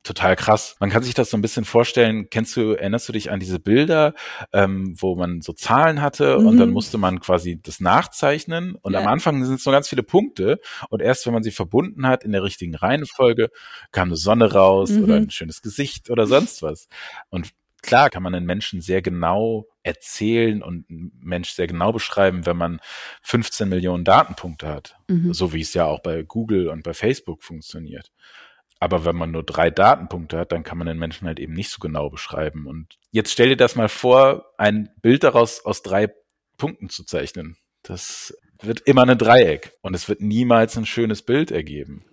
total 0.04 0.36
krass. 0.36 0.76
Man 0.78 0.90
kann 0.90 1.02
sich 1.02 1.14
das 1.14 1.30
so 1.30 1.36
ein 1.36 1.42
bisschen 1.42 1.64
vorstellen. 1.64 2.28
Kennst 2.30 2.56
du, 2.56 2.72
erinnerst 2.72 3.08
du 3.08 3.12
dich 3.12 3.30
an 3.30 3.40
diese 3.40 3.58
Bilder, 3.58 4.14
ähm, 4.52 4.94
wo 5.00 5.16
man 5.16 5.40
so 5.40 5.52
Zahlen 5.52 6.02
hatte 6.02 6.38
mhm. 6.38 6.46
und 6.46 6.58
dann 6.58 6.70
musste 6.70 6.98
man 6.98 7.20
quasi 7.20 7.60
das 7.60 7.80
nachzeichnen 7.80 8.76
und 8.76 8.92
ja. 8.92 9.00
am 9.00 9.08
Anfang 9.08 9.44
sind 9.44 9.56
es 9.56 9.66
nur 9.66 9.72
ganz 9.72 9.88
viele 9.88 10.02
Punkte 10.02 10.60
und 10.90 11.00
erst 11.00 11.26
wenn 11.26 11.32
man 11.32 11.42
sie 11.42 11.50
verbunden 11.50 12.06
hat 12.06 12.22
in 12.22 12.32
der 12.32 12.42
richtigen 12.42 12.74
Reihenfolge, 12.74 13.50
kam 13.90 14.08
eine 14.08 14.16
Sonne 14.16 14.52
raus 14.52 14.90
mhm. 14.90 15.04
oder 15.04 15.16
ein 15.16 15.30
schönes 15.30 15.62
Gesicht 15.62 16.10
oder 16.10 16.26
sonst 16.26 16.62
was. 16.62 16.88
Und 17.30 17.50
klar 17.82 18.10
kann 18.10 18.22
man 18.22 18.34
einen 18.34 18.46
Menschen 18.46 18.82
sehr 18.82 19.00
genau 19.00 19.66
erzählen 19.82 20.62
und 20.62 20.88
einen 20.90 21.12
Mensch 21.22 21.50
sehr 21.50 21.66
genau 21.66 21.92
beschreiben, 21.92 22.44
wenn 22.44 22.56
man 22.56 22.80
15 23.22 23.68
Millionen 23.68 24.04
Datenpunkte 24.04 24.68
hat. 24.68 24.96
Mhm. 25.08 25.32
So 25.32 25.52
wie 25.54 25.62
es 25.62 25.72
ja 25.72 25.86
auch 25.86 26.00
bei 26.00 26.22
Google 26.22 26.68
und 26.68 26.82
bei 26.82 26.92
Facebook 26.92 27.42
funktioniert. 27.42 28.10
Aber 28.80 29.04
wenn 29.04 29.16
man 29.16 29.30
nur 29.30 29.42
drei 29.42 29.70
Datenpunkte 29.70 30.38
hat, 30.38 30.52
dann 30.52 30.62
kann 30.62 30.78
man 30.78 30.86
den 30.86 30.98
Menschen 30.98 31.26
halt 31.26 31.38
eben 31.38 31.54
nicht 31.54 31.70
so 31.70 31.78
genau 31.78 32.10
beschreiben. 32.10 32.66
Und 32.66 32.98
jetzt 33.10 33.32
stell 33.32 33.48
dir 33.48 33.56
das 33.56 33.76
mal 33.76 33.88
vor, 33.88 34.52
ein 34.58 34.90
Bild 35.00 35.24
daraus 35.24 35.64
aus 35.64 35.82
drei 35.82 36.12
Punkten 36.58 36.88
zu 36.88 37.04
zeichnen. 37.04 37.56
Das 37.82 38.36
wird 38.60 38.80
immer 38.80 39.08
ein 39.08 39.18
Dreieck 39.18 39.72
und 39.82 39.94
es 39.94 40.08
wird 40.08 40.20
niemals 40.20 40.76
ein 40.76 40.86
schönes 40.86 41.22
Bild 41.22 41.50
ergeben. 41.50 42.04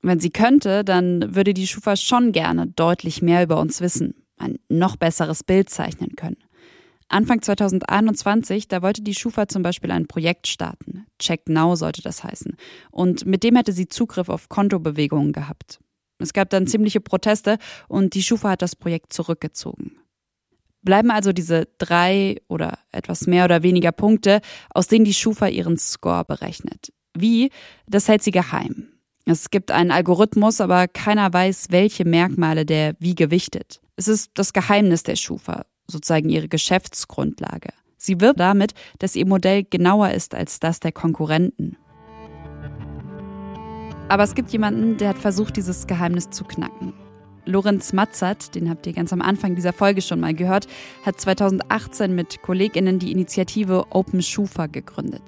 Wenn 0.00 0.20
sie 0.20 0.30
könnte, 0.30 0.84
dann 0.84 1.34
würde 1.34 1.54
die 1.54 1.66
Schufa 1.66 1.96
schon 1.96 2.32
gerne 2.32 2.68
deutlich 2.68 3.20
mehr 3.20 3.42
über 3.42 3.58
uns 3.58 3.80
wissen 3.80 4.14
ein 4.38 4.58
noch 4.68 4.96
besseres 4.96 5.44
Bild 5.44 5.70
zeichnen 5.70 6.16
können. 6.16 6.36
Anfang 7.08 7.40
2021, 7.40 8.68
da 8.68 8.82
wollte 8.82 9.02
die 9.02 9.14
Schufa 9.14 9.48
zum 9.48 9.62
Beispiel 9.62 9.90
ein 9.90 10.06
Projekt 10.06 10.46
starten. 10.46 11.06
Check 11.18 11.48
Now 11.48 11.74
sollte 11.74 12.02
das 12.02 12.22
heißen. 12.22 12.56
Und 12.90 13.24
mit 13.24 13.42
dem 13.42 13.56
hätte 13.56 13.72
sie 13.72 13.88
Zugriff 13.88 14.28
auf 14.28 14.48
Kontobewegungen 14.48 15.32
gehabt. 15.32 15.80
Es 16.18 16.32
gab 16.32 16.50
dann 16.50 16.66
ziemliche 16.66 17.00
Proteste 17.00 17.58
und 17.88 18.14
die 18.14 18.22
Schufa 18.22 18.50
hat 18.50 18.62
das 18.62 18.76
Projekt 18.76 19.12
zurückgezogen. 19.12 19.92
Bleiben 20.82 21.10
also 21.10 21.32
diese 21.32 21.68
drei 21.78 22.36
oder 22.48 22.78
etwas 22.92 23.26
mehr 23.26 23.44
oder 23.44 23.62
weniger 23.62 23.92
Punkte, 23.92 24.40
aus 24.70 24.86
denen 24.86 25.04
die 25.04 25.14
Schufa 25.14 25.48
ihren 25.48 25.78
Score 25.78 26.24
berechnet. 26.24 26.92
Wie? 27.16 27.50
Das 27.86 28.08
hält 28.08 28.22
sie 28.22 28.30
geheim. 28.30 28.88
Es 29.24 29.50
gibt 29.50 29.70
einen 29.70 29.90
Algorithmus, 29.90 30.60
aber 30.60 30.88
keiner 30.88 31.32
weiß, 31.32 31.66
welche 31.70 32.04
Merkmale 32.04 32.64
der 32.64 32.94
wie 32.98 33.14
gewichtet. 33.14 33.80
Es 33.96 34.08
ist 34.08 34.30
das 34.34 34.52
Geheimnis 34.52 35.02
der 35.02 35.16
Schufa, 35.16 35.66
sozusagen 35.90 36.28
ihre 36.28 36.48
Geschäftsgrundlage. 36.48 37.70
Sie 37.96 38.20
wirbt 38.20 38.38
damit, 38.38 38.74
dass 38.98 39.16
ihr 39.16 39.26
Modell 39.26 39.64
genauer 39.64 40.10
ist 40.10 40.34
als 40.34 40.60
das 40.60 40.80
der 40.80 40.92
Konkurrenten. 40.92 41.76
Aber 44.08 44.22
es 44.22 44.34
gibt 44.34 44.50
jemanden, 44.50 44.96
der 44.96 45.10
hat 45.10 45.18
versucht, 45.18 45.56
dieses 45.56 45.86
Geheimnis 45.86 46.30
zu 46.30 46.44
knacken. 46.44 46.94
Lorenz 47.44 47.92
Matzert, 47.92 48.54
den 48.54 48.68
habt 48.68 48.86
ihr 48.86 48.92
ganz 48.92 49.12
am 49.12 49.22
Anfang 49.22 49.54
dieser 49.54 49.72
Folge 49.72 50.02
schon 50.02 50.20
mal 50.20 50.34
gehört, 50.34 50.66
hat 51.04 51.20
2018 51.20 52.14
mit 52.14 52.42
KollegInnen 52.42 52.98
die 52.98 53.10
Initiative 53.10 53.86
Open 53.90 54.22
Schufa 54.22 54.66
gegründet. 54.66 55.22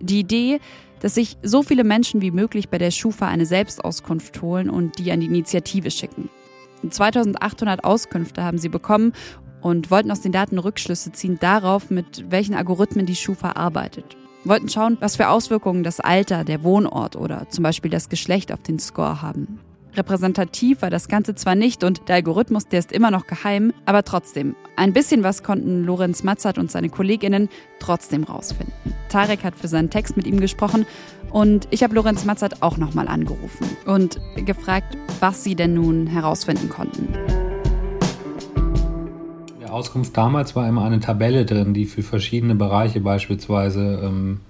Die 0.00 0.20
Idee, 0.20 0.60
dass 1.00 1.14
sich 1.14 1.36
so 1.42 1.62
viele 1.62 1.84
Menschen 1.84 2.22
wie 2.22 2.30
möglich 2.30 2.68
bei 2.68 2.78
der 2.78 2.90
Schufa 2.90 3.28
eine 3.28 3.46
Selbstauskunft 3.46 4.40
holen 4.42 4.70
und 4.70 4.98
die 4.98 5.10
an 5.10 5.20
die 5.20 5.26
Initiative 5.26 5.90
schicken. 5.90 6.28
2800 6.88 7.84
Auskünfte 7.84 8.42
haben 8.42 8.58
sie 8.58 8.68
bekommen 8.68 9.12
und 9.62 9.90
wollten 9.90 10.10
aus 10.10 10.20
den 10.20 10.32
Daten 10.32 10.58
Rückschlüsse 10.58 11.12
ziehen 11.12 11.38
darauf, 11.40 11.90
mit 11.90 12.30
welchen 12.30 12.54
Algorithmen 12.54 13.06
die 13.06 13.16
Schufa 13.16 13.52
arbeitet. 13.52 14.16
Wollten 14.44 14.68
schauen, 14.68 14.98
was 15.00 15.16
für 15.16 15.28
Auswirkungen 15.28 15.84
das 15.84 16.00
Alter, 16.00 16.44
der 16.44 16.64
Wohnort 16.64 17.16
oder 17.16 17.48
zum 17.48 17.62
Beispiel 17.62 17.90
das 17.90 18.08
Geschlecht 18.08 18.52
auf 18.52 18.62
den 18.62 18.80
Score 18.80 19.22
haben. 19.22 19.60
Repräsentativ 19.94 20.82
war 20.82 20.90
das 20.90 21.08
Ganze 21.08 21.34
zwar 21.34 21.54
nicht 21.54 21.84
und 21.84 22.08
der 22.08 22.16
Algorithmus, 22.16 22.66
der 22.66 22.78
ist 22.78 22.92
immer 22.92 23.10
noch 23.10 23.26
geheim, 23.26 23.72
aber 23.84 24.04
trotzdem, 24.04 24.56
ein 24.74 24.92
bisschen 24.92 25.22
was 25.22 25.42
konnten 25.42 25.84
Lorenz 25.84 26.22
Matzert 26.22 26.58
und 26.58 26.70
seine 26.70 26.88
KollegInnen 26.88 27.48
trotzdem 27.78 28.24
rausfinden. 28.24 28.72
Tarek 29.10 29.44
hat 29.44 29.54
für 29.54 29.68
seinen 29.68 29.90
Text 29.90 30.16
mit 30.16 30.26
ihm 30.26 30.40
gesprochen 30.40 30.86
und 31.30 31.68
ich 31.70 31.82
habe 31.82 31.94
Lorenz 31.94 32.24
Matzert 32.24 32.62
auch 32.62 32.78
nochmal 32.78 33.06
angerufen 33.06 33.66
und 33.84 34.18
gefragt, 34.46 34.96
was 35.20 35.44
sie 35.44 35.54
denn 35.54 35.74
nun 35.74 36.06
herausfinden 36.06 36.70
konnten. 36.70 37.41
Auskunft 39.72 40.16
damals 40.16 40.54
war 40.54 40.68
immer 40.68 40.84
eine 40.84 41.00
Tabelle 41.00 41.44
drin, 41.44 41.74
die 41.74 41.86
für 41.86 42.02
verschiedene 42.02 42.54
Bereiche 42.54 43.00
beispielsweise 43.00 44.00
ähm, 44.02 44.40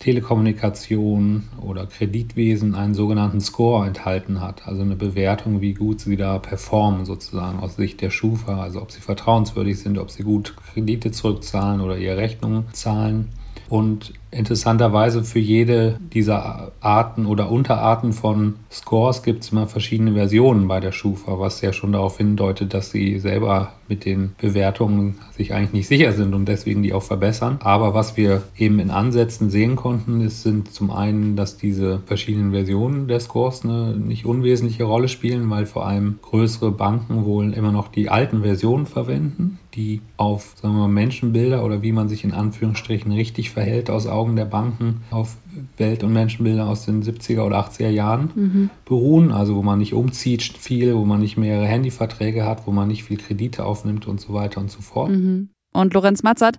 Telekommunikation 0.00 1.44
oder 1.62 1.86
Kreditwesen 1.86 2.74
einen 2.74 2.94
sogenannten 2.94 3.40
Score 3.40 3.86
enthalten 3.86 4.40
hat, 4.40 4.66
also 4.66 4.82
eine 4.82 4.96
Bewertung, 4.96 5.60
wie 5.60 5.74
gut 5.74 6.00
sie 6.00 6.16
da 6.16 6.38
performen 6.38 7.04
sozusagen 7.04 7.60
aus 7.60 7.76
Sicht 7.76 8.00
der 8.02 8.10
Schufa, 8.10 8.60
also 8.60 8.82
ob 8.82 8.90
sie 8.90 9.00
vertrauenswürdig 9.00 9.78
sind, 9.78 9.98
ob 9.98 10.10
sie 10.10 10.22
gut 10.22 10.56
Kredite 10.72 11.10
zurückzahlen 11.10 11.80
oder 11.80 11.96
ihre 11.96 12.16
Rechnungen 12.16 12.64
zahlen. 12.72 13.30
Und 13.68 14.12
Interessanterweise 14.34 15.22
für 15.22 15.38
jede 15.38 15.98
dieser 16.12 16.72
Arten 16.80 17.26
oder 17.26 17.50
Unterarten 17.50 18.12
von 18.12 18.54
Scores 18.70 19.22
gibt 19.22 19.44
es 19.44 19.52
immer 19.52 19.66
verschiedene 19.66 20.14
Versionen 20.14 20.66
bei 20.66 20.80
der 20.80 20.92
Schufa, 20.92 21.38
was 21.38 21.60
ja 21.60 21.72
schon 21.72 21.92
darauf 21.92 22.18
hindeutet, 22.18 22.74
dass 22.74 22.90
sie 22.90 23.20
selber 23.20 23.72
mit 23.88 24.04
den 24.04 24.34
Bewertungen 24.38 25.16
sich 25.36 25.52
eigentlich 25.52 25.72
nicht 25.72 25.88
sicher 25.88 26.12
sind 26.12 26.34
und 26.34 26.46
deswegen 26.46 26.82
die 26.82 26.92
auch 26.92 27.02
verbessern. 27.02 27.58
Aber 27.62 27.94
was 27.94 28.16
wir 28.16 28.42
eben 28.56 28.78
in 28.78 28.90
Ansätzen 28.90 29.50
sehen 29.50 29.76
konnten, 29.76 30.20
ist, 30.20 30.42
sind 30.42 30.72
zum 30.72 30.90
einen, 30.90 31.36
dass 31.36 31.56
diese 31.56 32.00
verschiedenen 32.06 32.52
Versionen 32.52 33.08
der 33.08 33.20
Scores 33.20 33.64
eine 33.64 33.94
nicht 33.96 34.24
unwesentliche 34.24 34.84
Rolle 34.84 35.08
spielen, 35.08 35.48
weil 35.50 35.66
vor 35.66 35.86
allem 35.86 36.18
größere 36.22 36.70
Banken 36.70 37.24
wohl 37.24 37.52
immer 37.52 37.72
noch 37.72 37.88
die 37.88 38.08
alten 38.08 38.42
Versionen 38.42 38.86
verwenden, 38.86 39.58
die 39.74 40.00
auf 40.16 40.54
sagen 40.60 40.74
wir 40.74 40.80
mal, 40.80 40.88
Menschenbilder 40.88 41.64
oder 41.64 41.82
wie 41.82 41.92
man 41.92 42.08
sich 42.08 42.24
in 42.24 42.32
Anführungsstrichen 42.32 43.12
richtig 43.12 43.50
verhält 43.50 43.90
aus 43.90 44.06
Augen 44.06 44.23
Augen 44.24 44.36
der 44.36 44.46
Banken 44.46 45.02
auf 45.10 45.36
Welt- 45.76 46.02
und 46.02 46.14
Menschenbilder 46.14 46.66
aus 46.66 46.86
den 46.86 47.02
70er 47.02 47.42
oder 47.42 47.58
80er 47.58 47.90
Jahren 47.90 48.30
mhm. 48.34 48.70
beruhen, 48.86 49.32
also 49.32 49.54
wo 49.54 49.62
man 49.62 49.78
nicht 49.78 49.92
umzieht 49.92 50.42
viel, 50.42 50.94
wo 50.94 51.04
man 51.04 51.20
nicht 51.20 51.36
mehrere 51.36 51.66
Handyverträge 51.66 52.46
hat, 52.46 52.66
wo 52.66 52.72
man 52.72 52.88
nicht 52.88 53.04
viel 53.04 53.18
Kredite 53.18 53.66
aufnimmt 53.66 54.06
und 54.06 54.20
so 54.20 54.32
weiter 54.32 54.60
und 54.60 54.70
so 54.70 54.80
fort. 54.80 55.10
Mhm. 55.10 55.50
Und 55.74 55.92
Lorenz 55.92 56.22
Matzert, 56.22 56.56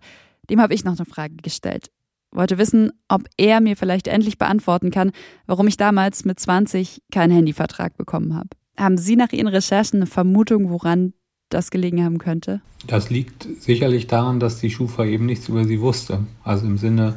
dem 0.50 0.62
habe 0.62 0.76
ich 0.76 0.86
noch 0.86 0.96
eine 0.96 1.06
Frage 1.06 1.38
gestellt. 1.42 1.90
Wollte 2.32 2.60
wissen, 2.60 2.92
ob 3.08 3.24
er 3.38 3.62
mir 3.62 3.76
vielleicht 3.76 4.08
endlich 4.08 4.38
beantworten 4.38 4.92
kann, 4.92 5.12
warum 5.48 5.68
ich 5.68 5.78
damals 5.78 6.24
mit 6.24 6.40
20 6.40 7.02
keinen 7.12 7.32
Handyvertrag 7.32 7.98
bekommen 7.98 8.36
habe. 8.36 8.50
Haben 8.78 8.98
Sie 8.98 9.16
nach 9.16 9.32
Ihren 9.32 9.48
Recherchen 9.48 10.02
eine 10.02 10.06
Vermutung, 10.06 10.70
woran 10.70 11.14
das 11.50 11.72
gelegen 11.72 12.04
haben 12.04 12.18
könnte? 12.18 12.62
Das 12.88 13.10
liegt 13.10 13.48
sicherlich 13.60 14.08
daran, 14.08 14.40
dass 14.40 14.60
die 14.60 14.70
Schufa 14.70 15.06
eben 15.06 15.26
nichts 15.26 15.50
über 15.50 15.64
sie 15.66 15.80
wusste. 15.82 16.20
Also 16.44 16.66
im 16.66 16.78
Sinne, 16.78 17.16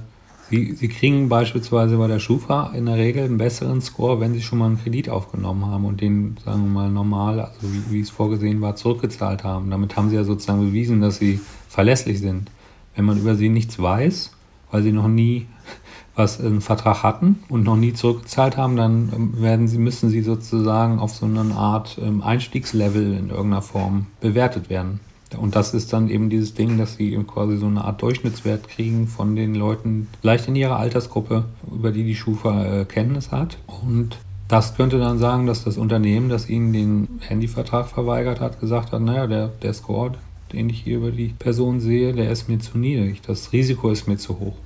Sie, 0.51 0.73
Sie 0.73 0.89
kriegen 0.89 1.29
beispielsweise 1.29 1.99
bei 1.99 2.07
der 2.07 2.19
Schufa 2.19 2.73
in 2.75 2.87
der 2.87 2.97
Regel 2.97 3.25
einen 3.25 3.39
besseren 3.39 3.81
Score, 3.81 4.21
wenn 4.21 4.33
Sie 4.33 4.41
schon 4.41 4.59
mal 4.59 4.67
einen 4.67 4.83
Kredit 4.83 5.11
aufgenommen 5.11 5.67
haben 5.67 5.85
und 5.85 6.01
den, 6.01 6.37
sagen 6.45 6.63
wir 6.63 6.71
mal, 6.71 6.91
normal, 6.91 7.41
also 7.41 7.73
wie, 7.73 7.93
wie 7.93 8.01
es 8.01 8.11
vorgesehen 8.11 8.61
war, 8.61 8.75
zurückgezahlt 8.75 9.45
haben. 9.45 9.71
Damit 9.71 9.97
haben 9.97 10.09
Sie 10.09 10.17
ja 10.17 10.25
sozusagen 10.25 10.61
bewiesen, 10.61 11.01
dass 11.01 11.19
Sie 11.19 11.41
verlässlich 11.69 12.21
sind. 12.21 12.51
Wenn 12.97 13.05
man 13.05 13.19
über 13.19 13.35
Sie 13.35 13.49
nichts 13.49 13.79
weiß, 13.79 14.33
weil 14.71 14.83
sie 14.83 14.93
noch 14.93 15.09
nie 15.09 15.47
was 16.15 16.41
einen 16.41 16.61
Vertrag 16.61 17.03
hatten 17.03 17.45
und 17.49 17.63
noch 17.63 17.77
nie 17.77 17.93
zurückgezahlt 17.93 18.57
haben, 18.57 18.77
dann 18.77 19.13
ähm, 19.15 19.41
werden 19.41 19.69
sie, 19.69 19.79
müssen 19.79 20.11
sie 20.11 20.23
sozusagen 20.23 20.99
auf 20.99 21.15
so 21.15 21.27
eine 21.27 21.55
Art 21.55 21.99
ähm, 22.03 22.23
Einstiegslevel 22.23 23.17
in 23.17 23.31
irgendeiner 23.31 23.63
Form 23.63 24.07
bewertet 24.21 24.69
werden. 24.69 25.01
Und 25.37 25.57
das 25.57 25.75
ist 25.75 25.93
dann 25.93 26.09
eben 26.09 26.31
dieses 26.31 26.55
Ding, 26.55 26.79
dass 26.79 26.95
sie 26.97 27.17
quasi 27.27 27.59
so 27.59 27.67
eine 27.67 27.85
Art 27.85 28.01
Durchschnittswert 28.01 28.69
kriegen 28.69 29.07
von 29.07 29.37
den 29.37 29.55
Leuten, 29.55 30.09
vielleicht 30.21 30.49
in 30.49 30.57
ihrer 30.57 30.79
Altersgruppe, 30.79 31.45
über 31.71 31.93
die 31.93 32.05
die 32.05 32.17
Schufa 32.17 32.65
äh, 32.65 32.85
Kenntnis 32.85 33.31
hat. 33.31 33.59
Und 33.67 34.17
das 34.49 34.77
könnte 34.77 34.99
dann 34.99 35.19
sagen, 35.19 35.47
dass 35.47 35.65
das 35.65 35.77
Unternehmen, 35.77 36.31
das 36.31 36.49
ihnen 36.49 36.73
den 36.73 37.21
Handyvertrag 37.21 37.89
verweigert 37.89 38.41
hat, 38.41 38.61
gesagt 38.61 38.93
hat, 38.93 39.03
naja, 39.03 39.27
der, 39.27 39.49
der 39.49 39.75
Score, 39.75 40.13
den 40.53 40.71
ich 40.71 40.81
hier 40.81 40.97
über 40.97 41.11
die 41.11 41.35
Person 41.39 41.81
sehe, 41.81 42.15
der 42.15 42.31
ist 42.31 42.49
mir 42.49 42.59
zu 42.59 42.79
niedrig. 42.79 43.21
Das 43.21 43.53
Risiko 43.53 43.91
ist 43.91 44.09
mir 44.09 44.17
zu 44.17 44.39
hoch. 44.41 44.57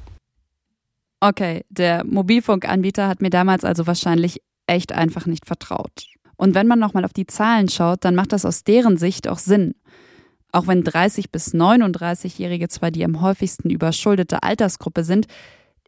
Okay, 1.20 1.64
der 1.68 2.05
Mobilfunkanbieter 2.05 3.09
hat 3.09 3.22
mir 3.22 3.31
damals 3.31 3.64
also 3.64 3.87
wahrscheinlich 3.87 4.40
echt 4.66 4.92
einfach 4.92 5.27
nicht 5.27 5.46
vertraut. 5.46 6.07
Und 6.37 6.55
wenn 6.55 6.66
man 6.66 6.79
nochmal 6.79 7.05
auf 7.05 7.12
die 7.12 7.27
Zahlen 7.27 7.68
schaut, 7.68 8.05
dann 8.05 8.14
macht 8.14 8.33
das 8.33 8.44
aus 8.44 8.64
deren 8.64 8.96
Sicht 8.96 9.29
auch 9.29 9.38
Sinn. 9.38 9.75
Auch 10.53 10.67
wenn 10.67 10.85
30 10.85 11.31
bis 11.31 11.55
39-Jährige 11.55 12.69
zwar 12.69 12.91
die 12.91 13.05
am 13.05 13.23
häufigsten 13.23 13.71
überschuldete 13.71 14.43
Altersgruppe 14.43 15.03
sind, 15.03 15.27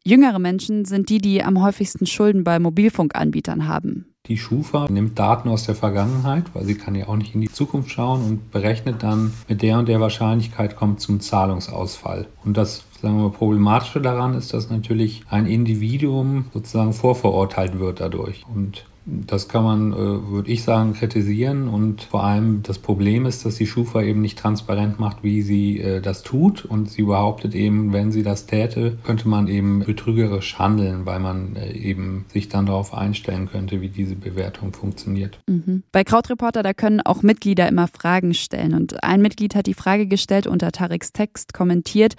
jüngere 0.05 0.39
Menschen 0.39 0.87
sind 0.87 1.11
die, 1.11 1.19
die 1.19 1.45
am 1.45 1.63
häufigsten 1.63 2.07
Schulden 2.07 2.45
bei 2.45 2.59
Mobilfunkanbietern 2.59 3.69
haben. 3.69 4.07
Die 4.27 4.39
Schufa 4.39 4.87
nimmt 4.89 5.19
Daten 5.19 5.51
aus 5.51 5.65
der 5.65 5.75
Vergangenheit, 5.75 6.45
weil 6.55 6.65
sie 6.65 6.77
kann 6.77 6.95
ja 6.95 7.09
auch 7.09 7.17
nicht 7.17 7.35
in 7.35 7.43
die 7.43 7.53
Zukunft 7.53 7.91
schauen 7.91 8.25
und 8.25 8.51
berechnet 8.51 9.03
dann 9.03 9.35
mit 9.49 9.61
der 9.61 9.79
und 9.79 9.87
der 9.87 10.01
Wahrscheinlichkeit 10.01 10.77
kommt 10.77 11.01
zum 11.01 11.21
Zahlungsausfall. 11.21 12.27
Und 12.43 12.57
das 12.57 12.85
sagen 13.03 13.19
wir, 13.19 13.29
Problematische 13.29 14.01
daran 14.01 14.33
ist, 14.33 14.55
dass 14.55 14.71
natürlich 14.71 15.25
ein 15.29 15.45
Individuum 15.45 16.47
sozusagen 16.55 16.95
vorverurteilt 16.95 17.79
wird 17.79 18.01
dadurch. 18.01 18.47
Und 18.49 18.87
das 19.07 19.49
kann 19.49 19.65
man, 19.65 19.93
äh, 19.93 19.97
würde 19.97 20.51
ich 20.51 20.63
sagen, 20.63 20.95
kritisieren. 20.95 21.69
Und 21.69 22.03
vor 22.03 22.25
allem 22.25 22.63
das 22.63 22.79
Problem 22.79 23.27
ist, 23.27 23.45
dass 23.45 23.57
die 23.57 23.67
Schufa 23.67 24.03
eben 24.03 24.23
nicht 24.23 24.39
transparent 24.39 24.99
macht, 24.99 25.23
wie 25.23 25.43
sie 25.43 25.81
äh, 25.81 26.01
das 26.01 26.23
tut. 26.23 26.65
Und 26.65 26.91
sie 26.91 27.03
behauptet 27.03 27.55
eben, 27.55 27.93
wenn 27.93 28.13
sie 28.13 28.23
das 28.23 28.47
täte, 28.47 28.97
könnte 29.05 29.29
man 29.29 29.49
eben 29.49 29.81
betrügerisch 29.81 30.59
handeln, 30.59 31.05
weil 31.05 31.21
man 31.21 31.57
äh, 31.57 31.73
eben 31.73 32.25
sich 32.33 32.49
dann 32.49 32.67
darauf 32.67 32.95
einstellen 32.95 33.49
könnte, 33.51 33.83
wie 33.83 33.89
diese 33.89 34.17
Bewertung 34.17 34.73
funktioniert. 34.73 35.39
Mhm. 35.49 35.83
Bei 35.93 36.03
Krautreporter, 36.03 36.63
da 36.63 36.73
können 36.73 37.03
auch 37.03 37.23
Mitglieder 37.23 37.69
immer 37.69 37.89
Fragen 37.89 38.33
stellen. 38.33 38.73
Und 38.73 39.05
ein 39.05 39.21
Mitglied 39.21 39.55
hat 39.55 39.67
die 39.67 39.75
Frage 39.75 40.07
gestellt, 40.07 40.47
unter 40.47 40.73
Tareks 40.73 41.13
Text 41.13 41.53
kommentiert. 41.53 42.15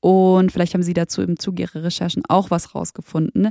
Und 0.00 0.50
vielleicht 0.50 0.74
haben 0.74 0.82
Sie 0.82 0.94
dazu 0.94 1.22
im 1.22 1.38
Zuge 1.38 1.62
Ihrer 1.62 1.84
Recherchen 1.84 2.22
auch 2.28 2.50
was 2.50 2.74
rausgefunden. 2.74 3.50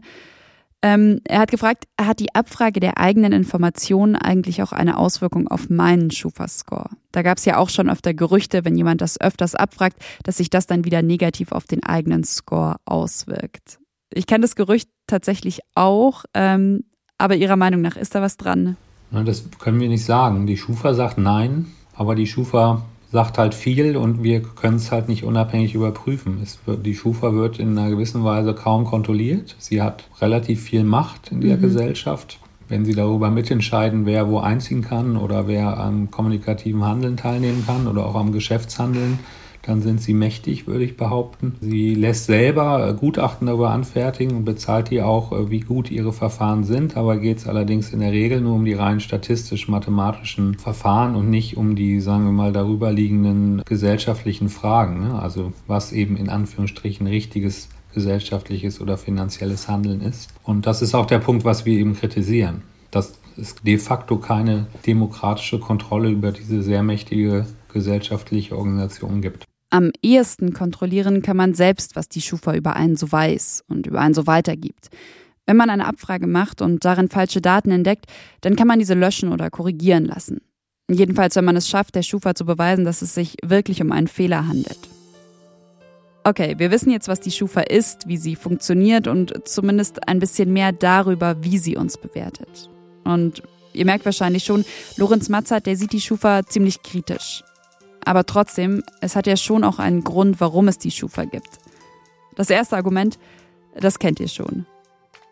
Ähm, 0.83 1.21
er 1.23 1.39
hat 1.39 1.51
gefragt, 1.51 1.85
hat 1.99 2.19
die 2.19 2.35
Abfrage 2.35 2.79
der 2.79 2.99
eigenen 2.99 3.33
Informationen 3.33 4.15
eigentlich 4.15 4.61
auch 4.61 4.71
eine 4.71 4.97
Auswirkung 4.97 5.47
auf 5.47 5.69
meinen 5.69 6.11
Schufa-Score? 6.11 6.89
Da 7.11 7.23
gab 7.23 7.39
es 7.39 7.45
ja 7.45 7.57
auch 7.57 7.69
schon 7.69 7.89
öfter 7.89 8.13
Gerüchte, 8.13 8.63
wenn 8.63 8.77
jemand 8.77 9.01
das 9.01 9.19
öfters 9.19 9.55
abfragt, 9.55 9.97
dass 10.23 10.37
sich 10.37 10.49
das 10.49 10.67
dann 10.67 10.85
wieder 10.85 11.01
negativ 11.01 11.51
auf 11.51 11.65
den 11.65 11.83
eigenen 11.83 12.23
Score 12.23 12.75
auswirkt. 12.85 13.79
Ich 14.13 14.27
kenne 14.27 14.43
das 14.43 14.55
Gerücht 14.55 14.89
tatsächlich 15.07 15.61
auch, 15.73 16.25
ähm, 16.33 16.83
aber 17.17 17.35
Ihrer 17.35 17.55
Meinung 17.55 17.81
nach 17.81 17.97
ist 17.97 18.13
da 18.13 18.21
was 18.21 18.37
dran? 18.37 18.77
Das 19.11 19.43
können 19.59 19.79
wir 19.79 19.89
nicht 19.89 20.05
sagen. 20.05 20.45
Die 20.45 20.57
Schufa 20.57 20.93
sagt 20.93 21.17
nein, 21.17 21.67
aber 21.95 22.13
die 22.13 22.27
Schufa 22.27 22.83
sagt 23.11 23.37
halt 23.37 23.53
viel 23.53 23.95
und 23.95 24.23
wir 24.23 24.41
können 24.41 24.77
es 24.77 24.91
halt 24.91 25.07
nicht 25.07 25.23
unabhängig 25.23 25.75
überprüfen. 25.75 26.45
Wird, 26.65 26.85
die 26.85 26.95
Schufa 26.95 27.33
wird 27.33 27.59
in 27.59 27.77
einer 27.77 27.89
gewissen 27.89 28.23
Weise 28.23 28.53
kaum 28.53 28.85
kontrolliert. 28.85 29.55
Sie 29.59 29.81
hat 29.81 30.03
relativ 30.19 30.61
viel 30.61 30.83
Macht 30.83 31.31
in 31.31 31.41
der 31.41 31.57
mhm. 31.57 31.61
Gesellschaft. 31.61 32.39
Wenn 32.69 32.83
sie 32.83 32.93
darüber 32.93 33.31
mitentscheiden, 33.31 34.05
wer 34.05 34.27
wo 34.27 34.39
einziehen 34.39 34.81
kann 34.81 35.15
oder 35.15 35.47
wer 35.47 35.77
am 35.77 36.11
kommunikativen 36.11 36.83
Handeln 36.83 37.15
teilnehmen 37.15 37.63
kann 37.65 37.87
oder 37.87 38.05
auch 38.05 38.15
am 38.15 38.33
Geschäftshandeln, 38.33 39.19
dann 39.67 39.81
sind 39.81 40.01
sie 40.01 40.13
mächtig, 40.13 40.65
würde 40.65 40.85
ich 40.85 40.95
behaupten. 40.95 41.55
Sie 41.59 41.93
lässt 41.93 42.25
selber 42.25 42.87
äh, 42.87 42.93
Gutachten 42.93 43.47
darüber 43.47 43.71
anfertigen 43.71 44.37
und 44.37 44.45
bezahlt 44.45 44.89
die 44.89 45.01
auch, 45.01 45.33
äh, 45.33 45.51
wie 45.51 45.59
gut 45.59 45.91
ihre 45.91 46.13
Verfahren 46.13 46.63
sind. 46.63 46.95
Aber 46.95 47.17
geht 47.17 47.39
es 47.39 47.47
allerdings 47.47 47.91
in 47.91 47.99
der 47.99 48.13
Regel 48.13 48.39
nur 48.39 48.55
um 48.55 48.63
die 48.63 48.73
rein 48.73 49.01
statistisch-mathematischen 49.01 50.55
Verfahren 50.55 51.15
und 51.15 51.29
nicht 51.29 51.57
um 51.57 51.75
die, 51.75 51.99
sagen 51.99 52.23
wir 52.23 52.31
mal, 52.31 52.53
darüber 52.53 52.93
liegenden 52.93 53.61
gesellschaftlichen 53.65 54.47
Fragen. 54.47 55.09
Ne? 55.09 55.19
Also 55.21 55.51
was 55.67 55.91
eben 55.91 56.15
in 56.15 56.29
Anführungsstrichen 56.29 57.05
richtiges 57.05 57.67
gesellschaftliches 57.93 58.79
oder 58.79 58.95
finanzielles 58.95 59.67
Handeln 59.67 60.01
ist. 60.01 60.29
Und 60.43 60.65
das 60.65 60.81
ist 60.81 60.95
auch 60.95 61.07
der 61.07 61.19
Punkt, 61.19 61.43
was 61.43 61.65
wir 61.65 61.77
eben 61.77 61.93
kritisieren. 61.93 62.61
Dass 62.89 63.19
es 63.35 63.55
de 63.55 63.77
facto 63.77 64.17
keine 64.17 64.67
demokratische 64.85 65.59
Kontrolle 65.59 66.09
über 66.09 66.31
diese 66.31 66.63
sehr 66.63 66.83
mächtige 66.83 67.45
gesellschaftliche 67.73 68.57
Organisation 68.57 69.21
gibt. 69.21 69.46
Am 69.69 69.91
ehesten 70.01 70.53
kontrollieren 70.53 71.21
kann 71.21 71.35
man 71.35 71.53
selbst, 71.53 71.95
was 71.95 72.07
die 72.07 72.21
Schufa 72.21 72.55
über 72.55 72.75
einen 72.75 72.95
so 72.95 73.11
weiß 73.11 73.65
und 73.67 73.85
über 73.85 73.99
einen 73.99 74.13
so 74.13 74.25
weitergibt. 74.25 74.89
Wenn 75.45 75.57
man 75.57 75.69
eine 75.69 75.85
Abfrage 75.85 76.27
macht 76.27 76.61
und 76.61 76.85
darin 76.85 77.09
falsche 77.09 77.41
Daten 77.41 77.71
entdeckt, 77.71 78.05
dann 78.41 78.55
kann 78.55 78.67
man 78.67 78.79
diese 78.79 78.93
löschen 78.93 79.31
oder 79.31 79.49
korrigieren 79.49 80.05
lassen. 80.05 80.41
Jedenfalls, 80.89 81.35
wenn 81.35 81.45
man 81.45 81.57
es 81.57 81.67
schafft, 81.67 81.95
der 81.95 82.01
Schufa 82.01 82.33
zu 82.33 82.45
beweisen, 82.45 82.85
dass 82.85 83.01
es 83.01 83.13
sich 83.13 83.35
wirklich 83.43 83.81
um 83.81 83.91
einen 83.91 84.07
Fehler 84.07 84.47
handelt. 84.47 84.79
Okay, 86.23 86.55
wir 86.57 86.71
wissen 86.71 86.91
jetzt, 86.91 87.07
was 87.07 87.19
die 87.19 87.31
Schufa 87.31 87.61
ist, 87.61 88.07
wie 88.07 88.17
sie 88.17 88.35
funktioniert 88.35 89.07
und 89.07 89.47
zumindest 89.47 90.07
ein 90.07 90.19
bisschen 90.19 90.51
mehr 90.51 90.71
darüber, 90.71 91.41
wie 91.43 91.57
sie 91.57 91.77
uns 91.77 91.97
bewertet. 91.97 92.69
Und 93.03 93.43
ihr 93.71 93.85
merkt 93.85 94.05
wahrscheinlich 94.05 94.43
schon, 94.43 94.65
Lorenz 94.97 95.29
Matzert, 95.29 95.65
der 95.65 95.77
sieht 95.77 95.93
die 95.93 96.01
Schufa 96.01 96.45
ziemlich 96.45 96.83
kritisch. 96.83 97.43
Aber 98.07 98.25
trotzdem, 98.25 98.83
es 99.01 99.17
hat 99.17 99.27
ja 99.27 99.35
schon 99.35 99.65
auch 99.65 99.79
einen 99.79 100.01
Grund, 100.01 100.39
warum 100.39 100.69
es 100.69 100.77
die 100.77 100.91
Schufa 100.91 101.25
gibt. 101.25 101.59
Das 102.35 102.49
erste 102.49 102.77
Argument, 102.77 103.19
das 103.77 103.99
kennt 103.99 104.21
ihr 104.21 104.29
schon. 104.29 104.65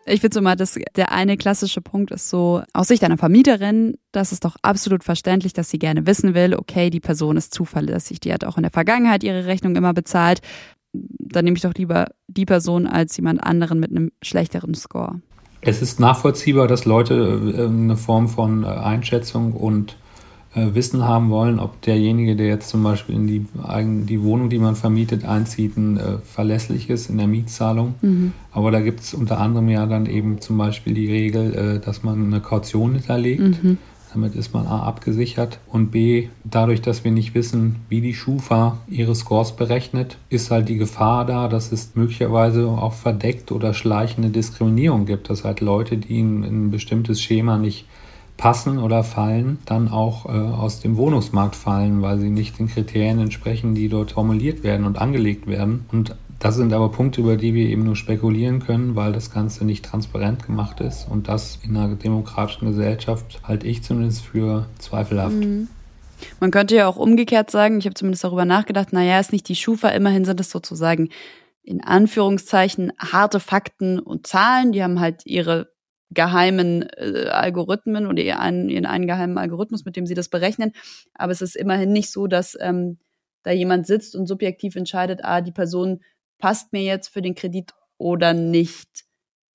Ich 0.04 0.20
finde 0.20 0.34
so 0.34 0.42
mal, 0.42 0.56
dass 0.56 0.78
der 0.94 1.10
eine 1.10 1.38
klassische 1.38 1.80
Punkt 1.80 2.10
ist 2.10 2.28
so, 2.28 2.62
aus 2.74 2.88
Sicht 2.88 3.02
einer 3.02 3.16
Vermieterin, 3.16 3.96
das 4.12 4.30
ist 4.30 4.44
doch 4.44 4.56
absolut 4.60 5.04
verständlich, 5.04 5.54
dass 5.54 5.70
sie 5.70 5.78
gerne 5.78 6.06
wissen 6.06 6.34
will, 6.34 6.54
okay, 6.54 6.90
die 6.90 7.00
Person 7.00 7.38
ist 7.38 7.54
zuverlässig, 7.54 8.20
die 8.20 8.32
hat 8.32 8.44
auch 8.44 8.58
in 8.58 8.62
der 8.62 8.70
Vergangenheit 8.70 9.24
ihre 9.24 9.46
Rechnung 9.46 9.74
immer 9.74 9.94
bezahlt. 9.94 10.42
Dann 10.92 11.46
nehme 11.46 11.56
ich 11.56 11.62
doch 11.62 11.74
lieber 11.74 12.08
die 12.28 12.44
Person 12.44 12.86
als 12.86 13.16
jemand 13.16 13.42
anderen 13.42 13.80
mit 13.80 13.90
einem 13.90 14.12
schlechteren 14.22 14.74
Score. 14.74 15.22
Es 15.62 15.80
ist 15.80 15.98
nachvollziehbar, 15.98 16.68
dass 16.68 16.84
Leute 16.84 17.54
äh, 17.56 17.66
eine 17.66 17.96
Form 17.96 18.28
von 18.28 18.64
äh, 18.64 18.66
Einschätzung 18.66 19.54
und 19.54 19.96
äh, 20.56 20.74
Wissen 20.74 21.04
haben 21.04 21.28
wollen, 21.28 21.60
ob 21.60 21.82
derjenige, 21.82 22.34
der 22.34 22.46
jetzt 22.46 22.70
zum 22.70 22.82
Beispiel 22.82 23.14
in 23.14 23.26
die, 23.26 23.44
die 24.06 24.22
Wohnung, 24.22 24.48
die 24.48 24.58
man 24.58 24.74
vermietet, 24.74 25.24
einzieht, 25.26 25.76
äh, 25.76 26.18
verlässlich 26.24 26.88
ist 26.88 27.10
in 27.10 27.18
der 27.18 27.26
Mietzahlung. 27.26 27.94
Mhm. 28.00 28.32
Aber 28.52 28.70
da 28.70 28.80
gibt 28.80 29.00
es 29.00 29.12
unter 29.12 29.38
anderem 29.38 29.68
ja 29.68 29.84
dann 29.84 30.06
eben 30.06 30.40
zum 30.40 30.56
Beispiel 30.56 30.94
die 30.94 31.10
Regel, 31.10 31.54
äh, 31.54 31.78
dass 31.78 32.02
man 32.02 32.24
eine 32.24 32.40
Kaution 32.40 32.94
hinterlegt. 32.94 33.62
Mhm. 33.62 33.76
Damit 34.14 34.34
ist 34.34 34.54
man 34.54 34.66
A 34.66 34.84
abgesichert 34.84 35.58
und 35.66 35.90
B, 35.90 36.28
dadurch, 36.44 36.80
dass 36.80 37.04
wir 37.04 37.10
nicht 37.10 37.34
wissen, 37.34 37.76
wie 37.90 38.00
die 38.00 38.14
Schufa 38.14 38.78
ihre 38.88 39.14
Scores 39.14 39.52
berechnet, 39.52 40.16
ist 40.30 40.50
halt 40.50 40.70
die 40.70 40.78
Gefahr 40.78 41.26
da, 41.26 41.48
dass 41.48 41.70
es 41.70 41.90
möglicherweise 41.96 42.66
auch 42.66 42.94
verdeckt 42.94 43.52
oder 43.52 43.74
schleichende 43.74 44.30
Diskriminierung 44.30 45.04
gibt. 45.04 45.28
Dass 45.28 45.44
halt 45.44 45.60
Leute, 45.60 45.98
die 45.98 46.18
in, 46.18 46.44
in 46.44 46.66
ein 46.66 46.70
bestimmtes 46.70 47.20
Schema 47.20 47.58
nicht 47.58 47.84
passen 48.36 48.78
oder 48.78 49.02
fallen, 49.02 49.58
dann 49.64 49.88
auch 49.88 50.26
äh, 50.26 50.28
aus 50.28 50.80
dem 50.80 50.96
Wohnungsmarkt 50.96 51.56
fallen, 51.56 52.02
weil 52.02 52.18
sie 52.18 52.30
nicht 52.30 52.58
den 52.58 52.68
Kriterien 52.68 53.18
entsprechen, 53.18 53.74
die 53.74 53.88
dort 53.88 54.12
formuliert 54.12 54.62
werden 54.62 54.84
und 54.84 54.98
angelegt 54.98 55.46
werden. 55.46 55.86
Und 55.90 56.14
das 56.38 56.56
sind 56.56 56.72
aber 56.72 56.90
Punkte, 56.90 57.22
über 57.22 57.36
die 57.36 57.54
wir 57.54 57.68
eben 57.68 57.84
nur 57.84 57.96
spekulieren 57.96 58.60
können, 58.60 58.94
weil 58.94 59.12
das 59.12 59.30
Ganze 59.30 59.64
nicht 59.64 59.84
transparent 59.84 60.44
gemacht 60.44 60.80
ist. 60.80 61.08
Und 61.08 61.28
das 61.28 61.58
in 61.62 61.76
einer 61.76 61.94
demokratischen 61.94 62.66
Gesellschaft 62.66 63.40
halte 63.44 63.66
ich 63.66 63.82
zumindest 63.82 64.24
für 64.24 64.66
zweifelhaft. 64.78 65.36
Mhm. 65.36 65.68
Man 66.40 66.50
könnte 66.50 66.76
ja 66.76 66.86
auch 66.86 66.96
umgekehrt 66.96 67.50
sagen, 67.50 67.78
ich 67.78 67.86
habe 67.86 67.94
zumindest 67.94 68.24
darüber 68.24 68.44
nachgedacht, 68.44 68.92
naja, 68.92 69.18
ist 69.18 69.32
nicht 69.32 69.48
die 69.48 69.56
Schufa, 69.56 69.88
immerhin 69.88 70.24
sind 70.24 70.40
es 70.40 70.50
sozusagen 70.50 71.08
in 71.62 71.82
Anführungszeichen 71.82 72.92
harte 72.98 73.40
Fakten 73.40 73.98
und 73.98 74.26
Zahlen, 74.26 74.72
die 74.72 74.82
haben 74.82 75.00
halt 75.00 75.26
ihre 75.26 75.75
geheimen 76.10 76.82
äh, 76.96 77.28
Algorithmen 77.28 78.06
oder 78.06 78.22
ihren, 78.22 78.68
ihren 78.68 78.86
einen 78.86 79.06
geheimen 79.06 79.38
Algorithmus, 79.38 79.84
mit 79.84 79.96
dem 79.96 80.06
sie 80.06 80.14
das 80.14 80.28
berechnen. 80.28 80.72
Aber 81.14 81.32
es 81.32 81.42
ist 81.42 81.56
immerhin 81.56 81.92
nicht 81.92 82.10
so, 82.10 82.26
dass 82.26 82.56
ähm, 82.60 82.98
da 83.42 83.52
jemand 83.52 83.86
sitzt 83.86 84.16
und 84.16 84.26
subjektiv 84.26 84.76
entscheidet, 84.76 85.20
ah, 85.22 85.40
die 85.40 85.52
Person 85.52 86.00
passt 86.38 86.72
mir 86.72 86.82
jetzt 86.82 87.08
für 87.08 87.22
den 87.22 87.34
Kredit 87.34 87.74
oder 87.98 88.34
nicht. 88.34 89.04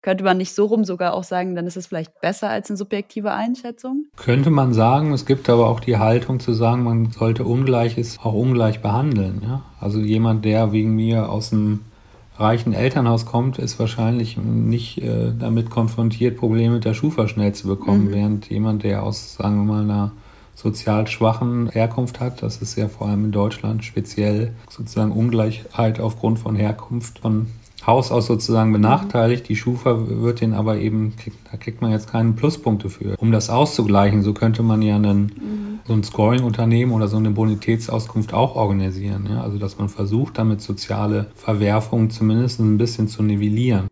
Könnte 0.01 0.23
man 0.23 0.37
nicht 0.37 0.55
so 0.55 0.65
rum 0.65 0.83
sogar 0.83 1.13
auch 1.13 1.23
sagen, 1.23 1.55
dann 1.55 1.67
ist 1.67 1.77
es 1.77 1.85
vielleicht 1.85 2.19
besser 2.21 2.49
als 2.49 2.69
eine 2.69 2.77
subjektive 2.77 3.33
Einschätzung? 3.33 4.05
Könnte 4.15 4.49
man 4.49 4.73
sagen. 4.73 5.13
Es 5.13 5.27
gibt 5.27 5.47
aber 5.47 5.67
auch 5.67 5.79
die 5.79 5.97
Haltung 5.97 6.39
zu 6.39 6.53
sagen, 6.53 6.83
man 6.83 7.11
sollte 7.11 7.43
Ungleiches 7.43 8.17
auch 8.19 8.33
ungleich 8.33 8.81
behandeln. 8.81 9.41
Ja? 9.43 9.63
Also 9.79 9.99
jemand, 9.99 10.43
der 10.43 10.71
wegen 10.71 10.95
mir 10.95 11.29
aus 11.29 11.51
dem 11.51 11.81
reichen 12.41 12.73
Elternhaus 12.73 13.25
kommt, 13.25 13.59
ist 13.59 13.79
wahrscheinlich 13.79 14.37
nicht 14.37 14.97
äh, 15.01 15.31
damit 15.37 15.69
konfrontiert, 15.69 16.37
Probleme 16.37 16.75
mit 16.75 16.85
der 16.85 16.93
Schufa 16.93 17.27
schnell 17.27 17.53
zu 17.53 17.67
bekommen, 17.67 18.05
mhm. 18.05 18.11
während 18.11 18.49
jemand, 18.49 18.83
der 18.83 19.03
aus, 19.03 19.35
sagen 19.35 19.57
wir 19.57 19.73
mal, 19.73 19.83
einer 19.83 20.11
sozial 20.55 21.07
schwachen 21.07 21.69
Herkunft 21.69 22.19
hat, 22.19 22.43
das 22.43 22.57
ist 22.57 22.75
ja 22.75 22.87
vor 22.87 23.07
allem 23.07 23.25
in 23.25 23.31
Deutschland 23.31 23.83
speziell 23.83 24.53
sozusagen 24.69 25.11
Ungleichheit 25.11 25.99
aufgrund 25.99 26.39
von 26.39 26.55
Herkunft 26.55 27.19
von 27.19 27.47
Haus 27.85 28.11
aus 28.11 28.27
sozusagen 28.27 28.71
benachteiligt. 28.71 29.49
Die 29.49 29.55
Schufa 29.55 29.97
wird 30.07 30.41
den 30.41 30.53
aber 30.53 30.77
eben, 30.77 31.13
da 31.49 31.57
kriegt 31.57 31.81
man 31.81 31.91
jetzt 31.91 32.11
keine 32.11 32.33
Pluspunkte 32.33 32.89
für. 32.89 33.15
Um 33.17 33.31
das 33.31 33.49
auszugleichen, 33.49 34.21
so 34.21 34.33
könnte 34.33 34.61
man 34.61 34.81
ja 34.81 34.95
einen, 34.95 35.21
mhm. 35.21 35.60
So 35.91 35.97
ein 35.97 36.03
Scoring-Unternehmen 36.03 36.93
oder 36.93 37.09
so 37.09 37.17
eine 37.17 37.31
Bonitätsauskunft 37.31 38.33
auch 38.33 38.55
organisieren. 38.55 39.27
Ja? 39.29 39.43
Also 39.43 39.57
dass 39.57 39.77
man 39.77 39.89
versucht, 39.89 40.37
damit 40.37 40.61
soziale 40.61 41.29
Verwerfungen 41.35 42.09
zumindest 42.09 42.61
ein 42.61 42.77
bisschen 42.77 43.09
zu 43.09 43.21
nivellieren. 43.23 43.87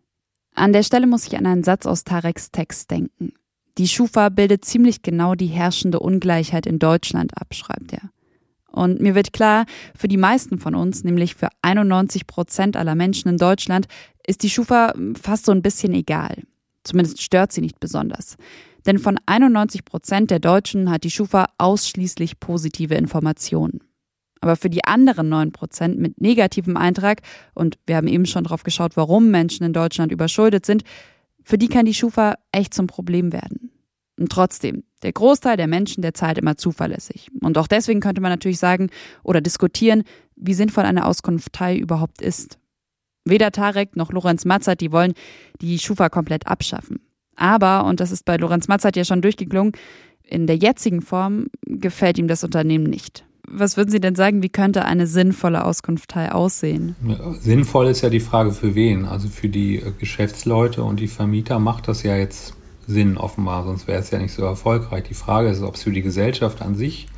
An 0.54 0.72
der 0.72 0.82
Stelle 0.82 1.06
muss 1.06 1.26
ich 1.26 1.36
an 1.36 1.44
einen 1.44 1.62
Satz 1.62 1.84
aus 1.84 2.04
Tareks 2.04 2.52
Text 2.52 2.90
denken. 2.90 3.32
Die 3.76 3.86
Schufa 3.86 4.30
bildet 4.30 4.64
ziemlich 4.64 5.02
genau 5.02 5.34
die 5.34 5.46
herrschende 5.46 6.00
Ungleichheit 6.00 6.66
in 6.66 6.78
Deutschland 6.78 7.36
ab, 7.38 7.54
schreibt 7.54 7.92
er. 7.92 8.10
Und 8.72 9.00
mir 9.00 9.14
wird 9.14 9.34
klar, 9.34 9.66
für 9.94 10.08
die 10.08 10.16
meisten 10.16 10.58
von 10.58 10.74
uns, 10.74 11.04
nämlich 11.04 11.34
für 11.34 11.48
91 11.60 12.26
Prozent 12.26 12.76
aller 12.78 12.94
Menschen 12.94 13.28
in 13.28 13.36
Deutschland, 13.36 13.88
ist 14.26 14.42
die 14.42 14.50
Schufa 14.50 14.94
fast 15.20 15.44
so 15.44 15.52
ein 15.52 15.62
bisschen 15.62 15.92
egal. 15.92 16.44
Zumindest 16.82 17.20
stört 17.20 17.52
sie 17.52 17.60
nicht 17.60 17.78
besonders. 17.78 18.36
Denn 18.86 18.98
von 18.98 19.18
91 19.26 19.84
Prozent 19.84 20.30
der 20.30 20.38
Deutschen 20.38 20.90
hat 20.90 21.04
die 21.04 21.10
Schufa 21.10 21.46
ausschließlich 21.58 22.40
positive 22.40 22.94
Informationen. 22.94 23.80
Aber 24.40 24.56
für 24.56 24.70
die 24.70 24.84
anderen 24.84 25.28
9 25.28 25.52
Prozent 25.52 25.98
mit 25.98 26.20
negativem 26.20 26.76
Eintrag, 26.76 27.20
und 27.54 27.78
wir 27.86 27.96
haben 27.96 28.08
eben 28.08 28.26
schon 28.26 28.44
drauf 28.44 28.62
geschaut, 28.62 28.96
warum 28.96 29.30
Menschen 29.30 29.64
in 29.64 29.72
Deutschland 29.72 30.12
überschuldet 30.12 30.64
sind, 30.64 30.82
für 31.44 31.58
die 31.58 31.68
kann 31.68 31.84
die 31.84 31.94
Schufa 31.94 32.34
echt 32.52 32.72
zum 32.74 32.86
Problem 32.86 33.32
werden. 33.32 33.70
Und 34.18 34.30
trotzdem, 34.30 34.84
der 35.02 35.12
Großteil 35.12 35.56
der 35.56 35.66
Menschen, 35.66 36.02
der 36.02 36.14
zahlt 36.14 36.38
immer 36.38 36.56
zuverlässig. 36.56 37.28
Und 37.42 37.56
auch 37.56 37.66
deswegen 37.66 38.00
könnte 38.00 38.20
man 38.20 38.30
natürlich 38.30 38.58
sagen 38.58 38.90
oder 39.22 39.40
diskutieren, 39.40 40.04
wie 40.36 40.54
sinnvoll 40.54 40.84
eine 40.84 41.06
Auskunftei 41.06 41.76
überhaupt 41.76 42.20
ist. 42.20 42.58
Weder 43.24 43.50
Tarek 43.50 43.96
noch 43.96 44.12
Lorenz 44.12 44.44
Matzert, 44.44 44.80
die 44.80 44.92
wollen 44.92 45.14
die 45.60 45.78
Schufa 45.78 46.08
komplett 46.08 46.46
abschaffen. 46.46 47.00
Aber, 47.36 47.84
und 47.84 48.00
das 48.00 48.10
ist 48.10 48.24
bei 48.24 48.36
Lorenz 48.36 48.68
Matzert 48.68 48.96
ja 48.96 49.04
schon 49.04 49.22
durchgeklungen, 49.22 49.72
in 50.24 50.46
der 50.46 50.56
jetzigen 50.56 51.02
Form 51.02 51.46
gefällt 51.66 52.18
ihm 52.18 52.28
das 52.28 52.44
Unternehmen 52.44 52.84
nicht. 52.84 53.24
Was 53.52 53.76
würden 53.76 53.90
Sie 53.90 54.00
denn 54.00 54.14
sagen, 54.14 54.44
wie 54.44 54.48
könnte 54.48 54.84
eine 54.84 55.08
sinnvolle 55.08 55.64
Auskunftei 55.64 56.30
aussehen? 56.30 56.94
Sinnvoll 57.40 57.88
ist 57.88 58.02
ja 58.02 58.08
die 58.08 58.20
Frage 58.20 58.52
für 58.52 58.76
wen. 58.76 59.06
Also 59.06 59.28
für 59.28 59.48
die 59.48 59.82
Geschäftsleute 59.98 60.84
und 60.84 61.00
die 61.00 61.08
Vermieter 61.08 61.58
macht 61.58 61.88
das 61.88 62.04
ja 62.04 62.16
jetzt 62.16 62.54
Sinn 62.86 63.16
offenbar, 63.16 63.64
sonst 63.64 63.88
wäre 63.88 64.00
es 64.00 64.10
ja 64.10 64.18
nicht 64.18 64.32
so 64.32 64.42
erfolgreich. 64.42 65.04
Die 65.08 65.14
Frage 65.14 65.48
ist, 65.48 65.62
ob 65.62 65.74
es 65.74 65.82
für 65.82 65.90
die 65.90 66.02
Gesellschaft 66.02 66.62
an 66.62 66.76
sich 66.76 67.08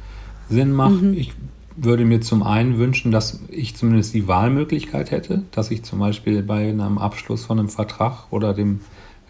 Sinn 0.49 0.73
macht. 0.73 1.03
Mhm. 1.03 1.15
Ich 1.15 1.33
würde 1.77 2.05
mir 2.05 2.21
zum 2.21 2.43
einen 2.43 2.79
wünschen, 2.79 3.13
dass 3.13 3.41
ich 3.49 3.77
zumindest 3.77 4.15
die 4.15 4.29
Wahlmöglichkeit 4.29 5.11
hätte, 5.11 5.43
dass 5.51 5.71
ich 5.71 5.83
zum 5.83 5.99
Beispiel 5.99 6.43
bei 6.43 6.69
einem 6.69 6.99
Abschluss 6.99 7.45
von 7.45 7.59
einem 7.59 7.69
Vertrag 7.69 8.27
oder 8.31 8.55
dem, 8.55 8.81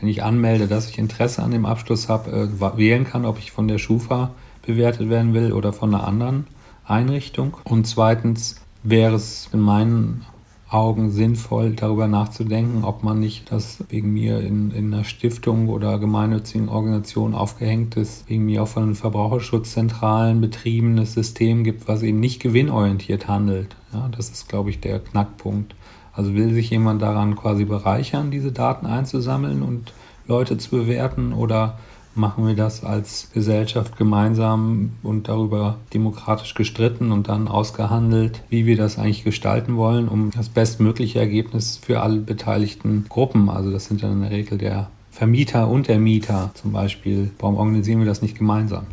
wenn 0.02 0.08
ich 0.08 0.24
anmelde, 0.24 0.66
dass 0.66 0.90
ich 0.90 0.98
Interesse 0.98 1.44
an 1.44 1.52
dem 1.52 1.64
Abschluss 1.64 2.08
habe, 2.08 2.50
äh, 2.60 2.76
wählen 2.76 3.04
kann, 3.04 3.24
ob 3.24 3.38
ich 3.38 3.52
von 3.52 3.68
der 3.68 3.78
Schufa 3.78 4.32
bewertet 4.66 5.08
werden 5.08 5.32
will 5.32 5.52
oder 5.52 5.72
von 5.72 5.94
einer 5.94 6.06
anderen 6.06 6.48
Einrichtung. 6.84 7.56
Und 7.62 7.86
zweitens 7.86 8.56
wäre 8.82 9.14
es 9.14 9.48
in 9.52 9.60
meinen 9.60 10.26
Augen 10.68 11.10
sinnvoll, 11.10 11.74
darüber 11.74 12.08
nachzudenken, 12.08 12.82
ob 12.82 13.04
man 13.04 13.20
nicht 13.20 13.52
das 13.52 13.84
wegen 13.90 14.12
mir 14.12 14.40
in, 14.40 14.72
in 14.72 14.92
einer 14.92 15.04
Stiftung 15.04 15.68
oder 15.68 16.00
gemeinnützigen 16.00 16.68
Organisation 16.68 17.34
aufgehängt 17.34 17.96
ist, 17.96 18.28
wegen 18.28 18.46
mir 18.46 18.64
auch 18.64 18.68
von 18.68 18.96
Verbraucherschutzzentralen 18.96 20.40
betriebenes 20.40 21.12
System 21.12 21.62
gibt, 21.62 21.86
was 21.86 22.02
eben 22.02 22.18
nicht 22.18 22.40
gewinnorientiert 22.40 23.28
handelt. 23.28 23.76
Ja, 23.92 24.08
das 24.16 24.30
ist, 24.30 24.48
glaube 24.48 24.70
ich, 24.70 24.80
der 24.80 24.98
Knackpunkt. 24.98 25.76
Also 26.12 26.34
will 26.34 26.52
sich 26.52 26.70
jemand 26.70 27.02
daran 27.02 27.36
quasi 27.36 27.64
bereichern, 27.64 28.30
diese 28.30 28.52
Daten 28.52 28.86
einzusammeln 28.86 29.62
und 29.62 29.92
Leute 30.26 30.58
zu 30.58 30.70
bewerten? 30.70 31.32
Oder 31.32 31.78
machen 32.14 32.46
wir 32.46 32.54
das 32.54 32.84
als 32.84 33.30
Gesellschaft 33.32 33.96
gemeinsam 33.96 34.92
und 35.02 35.28
darüber 35.28 35.76
demokratisch 35.94 36.54
gestritten 36.54 37.12
und 37.12 37.28
dann 37.28 37.48
ausgehandelt, 37.48 38.42
wie 38.50 38.66
wir 38.66 38.76
das 38.76 38.98
eigentlich 38.98 39.24
gestalten 39.24 39.76
wollen, 39.76 40.08
um 40.08 40.30
das 40.30 40.48
bestmögliche 40.48 41.18
Ergebnis 41.18 41.78
für 41.82 42.02
alle 42.02 42.18
beteiligten 42.18 43.06
Gruppen, 43.08 43.48
also 43.48 43.70
das 43.70 43.86
sind 43.86 44.02
dann 44.02 44.12
in 44.12 44.20
der 44.22 44.30
Regel 44.30 44.58
der 44.58 44.90
Vermieter 45.10 45.68
und 45.68 45.88
der 45.88 45.98
Mieter. 45.98 46.50
Zum 46.54 46.72
Beispiel, 46.72 47.30
warum 47.38 47.56
organisieren 47.56 48.00
wir 48.00 48.06
das 48.06 48.22
nicht 48.22 48.36
gemeinsam? 48.36 48.86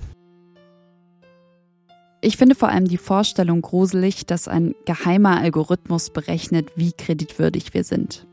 Ich 2.22 2.36
finde 2.36 2.56
vor 2.56 2.68
allem 2.68 2.86
die 2.86 2.98
Vorstellung 2.98 3.62
gruselig, 3.62 4.26
dass 4.26 4.50
ein 4.50 4.76
geheimer 4.86 5.40
Algorithmus 5.40 6.10
berechnet, 6.10 6.70
wie 6.76 6.92
kreditwürdig 6.92 7.74
wir 7.74 7.86
sind. 7.86 8.28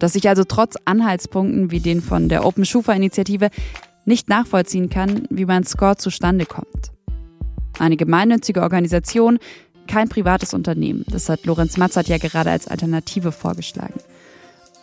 Dass 0.00 0.16
ich 0.16 0.28
also 0.28 0.42
trotz 0.42 0.74
Anhaltspunkten 0.84 1.70
wie 1.70 1.78
den 1.78 2.02
von 2.02 2.28
der 2.28 2.44
Open 2.44 2.64
Schufa 2.64 2.92
Initiative 2.92 3.50
nicht 4.04 4.28
nachvollziehen 4.28 4.90
kann, 4.90 5.26
wie 5.30 5.44
mein 5.44 5.64
Score 5.64 5.96
zustande 5.96 6.46
kommt. 6.46 6.90
Eine 7.78 7.96
gemeinnützige 7.96 8.62
Organisation, 8.62 9.38
kein 9.86 10.08
privates 10.08 10.52
Unternehmen. 10.52 11.04
Das 11.08 11.28
hat 11.28 11.46
Lorenz 11.46 11.76
Matzert 11.76 12.08
ja 12.08 12.18
gerade 12.18 12.50
als 12.50 12.66
Alternative 12.66 13.30
vorgeschlagen. 13.30 14.00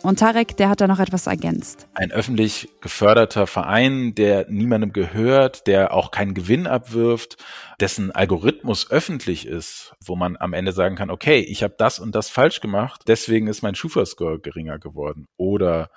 Und 0.02 0.20
Tarek, 0.20 0.56
der 0.56 0.68
hat 0.68 0.80
da 0.80 0.86
noch 0.86 1.00
etwas 1.00 1.26
ergänzt. 1.26 1.88
Ein 1.94 2.12
öffentlich 2.12 2.68
geförderter 2.80 3.46
Verein, 3.46 4.14
der 4.14 4.48
niemandem 4.48 4.92
gehört, 4.92 5.66
der 5.66 5.92
auch 5.92 6.10
keinen 6.10 6.34
Gewinn 6.34 6.66
abwirft, 6.66 7.36
dessen 7.80 8.12
Algorithmus 8.12 8.90
öffentlich 8.90 9.46
ist, 9.46 9.94
wo 10.04 10.14
man 10.14 10.36
am 10.36 10.52
Ende 10.52 10.72
sagen 10.72 10.96
kann, 10.96 11.10
okay, 11.10 11.40
ich 11.40 11.62
habe 11.62 11.74
das 11.76 11.98
und 11.98 12.14
das 12.14 12.30
falsch 12.30 12.60
gemacht, 12.60 13.02
deswegen 13.08 13.48
ist 13.48 13.62
mein 13.62 13.74
Schufa-Score 13.74 14.38
geringer 14.38 14.78
geworden. 14.78 15.26
Oder 15.36 15.90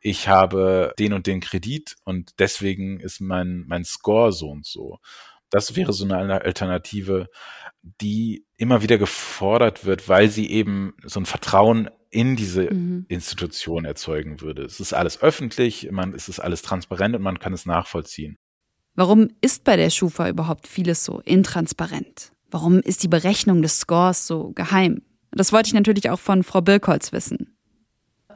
ich 0.00 0.28
habe 0.28 0.92
den 0.98 1.14
und 1.14 1.26
den 1.26 1.40
Kredit 1.40 1.96
und 2.04 2.38
deswegen 2.38 3.00
ist 3.00 3.20
mein, 3.20 3.64
mein 3.66 3.84
Score 3.84 4.32
so 4.32 4.50
und 4.50 4.66
so. 4.66 4.98
Das 5.54 5.76
wäre 5.76 5.92
so 5.92 6.04
eine 6.04 6.42
Alternative, 6.42 7.28
die 8.00 8.44
immer 8.56 8.82
wieder 8.82 8.98
gefordert 8.98 9.84
wird, 9.84 10.08
weil 10.08 10.28
sie 10.28 10.50
eben 10.50 10.94
so 11.04 11.20
ein 11.20 11.26
Vertrauen 11.26 11.90
in 12.10 12.34
diese 12.34 12.74
mhm. 12.74 13.06
Institution 13.08 13.84
erzeugen 13.84 14.40
würde. 14.40 14.64
Es 14.64 14.80
ist 14.80 14.94
alles 14.94 15.22
öffentlich, 15.22 15.88
man, 15.92 16.12
es 16.12 16.28
ist 16.28 16.40
alles 16.40 16.62
transparent 16.62 17.14
und 17.14 17.22
man 17.22 17.38
kann 17.38 17.52
es 17.52 17.66
nachvollziehen. 17.66 18.36
Warum 18.96 19.28
ist 19.42 19.62
bei 19.62 19.76
der 19.76 19.90
Schufa 19.90 20.28
überhaupt 20.28 20.66
vieles 20.66 21.04
so 21.04 21.20
intransparent? 21.20 22.32
Warum 22.50 22.80
ist 22.80 23.04
die 23.04 23.08
Berechnung 23.08 23.62
des 23.62 23.78
Scores 23.78 24.26
so 24.26 24.50
geheim? 24.56 25.02
Das 25.30 25.52
wollte 25.52 25.68
ich 25.68 25.74
natürlich 25.74 26.10
auch 26.10 26.18
von 26.18 26.42
Frau 26.42 26.62
Birkholz 26.62 27.12
wissen. 27.12 27.56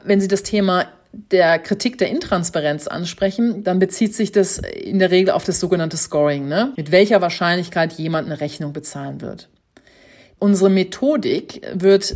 Wenn 0.05 0.21
Sie 0.21 0.29
das 0.29 0.43
Thema 0.43 0.87
der 1.11 1.59
Kritik 1.59 1.97
der 1.97 2.09
Intransparenz 2.09 2.87
ansprechen, 2.87 3.63
dann 3.63 3.79
bezieht 3.79 4.13
sich 4.13 4.31
das 4.31 4.59
in 4.59 4.99
der 4.99 5.11
Regel 5.11 5.31
auf 5.31 5.43
das 5.43 5.59
sogenannte 5.59 5.97
Scoring, 5.97 6.47
ne? 6.47 6.73
mit 6.77 6.91
welcher 6.91 7.21
Wahrscheinlichkeit 7.21 7.93
jemand 7.93 8.27
eine 8.27 8.39
Rechnung 8.41 8.73
bezahlen 8.73 9.21
wird. 9.21 9.49
Unsere 10.37 10.69
Methodik 10.69 11.61
wird 11.73 12.15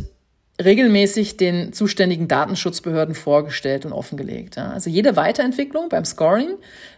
regelmäßig 0.62 1.36
den 1.36 1.72
zuständigen 1.72 2.28
Datenschutzbehörden 2.28 3.14
vorgestellt 3.14 3.84
und 3.84 3.92
offengelegt. 3.92 4.56
Also 4.56 4.88
jede 4.88 5.16
Weiterentwicklung 5.16 5.88
beim 5.88 6.04
Scoring 6.04 6.54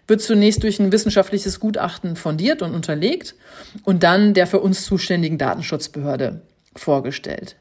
wird 0.07 0.21
zunächst 0.21 0.63
durch 0.63 0.79
ein 0.79 0.93
wissenschaftliches 0.93 1.59
Gutachten 1.59 2.17
fundiert 2.17 2.61
und 2.61 2.75
unterlegt 2.75 3.35
und 3.85 4.03
dann 4.03 4.35
der 4.35 4.47
für 4.47 4.61
uns 4.61 4.85
zuständigen 4.85 5.39
Datenschutzbehörde 5.39 6.43
vorgestellt. 6.77 7.57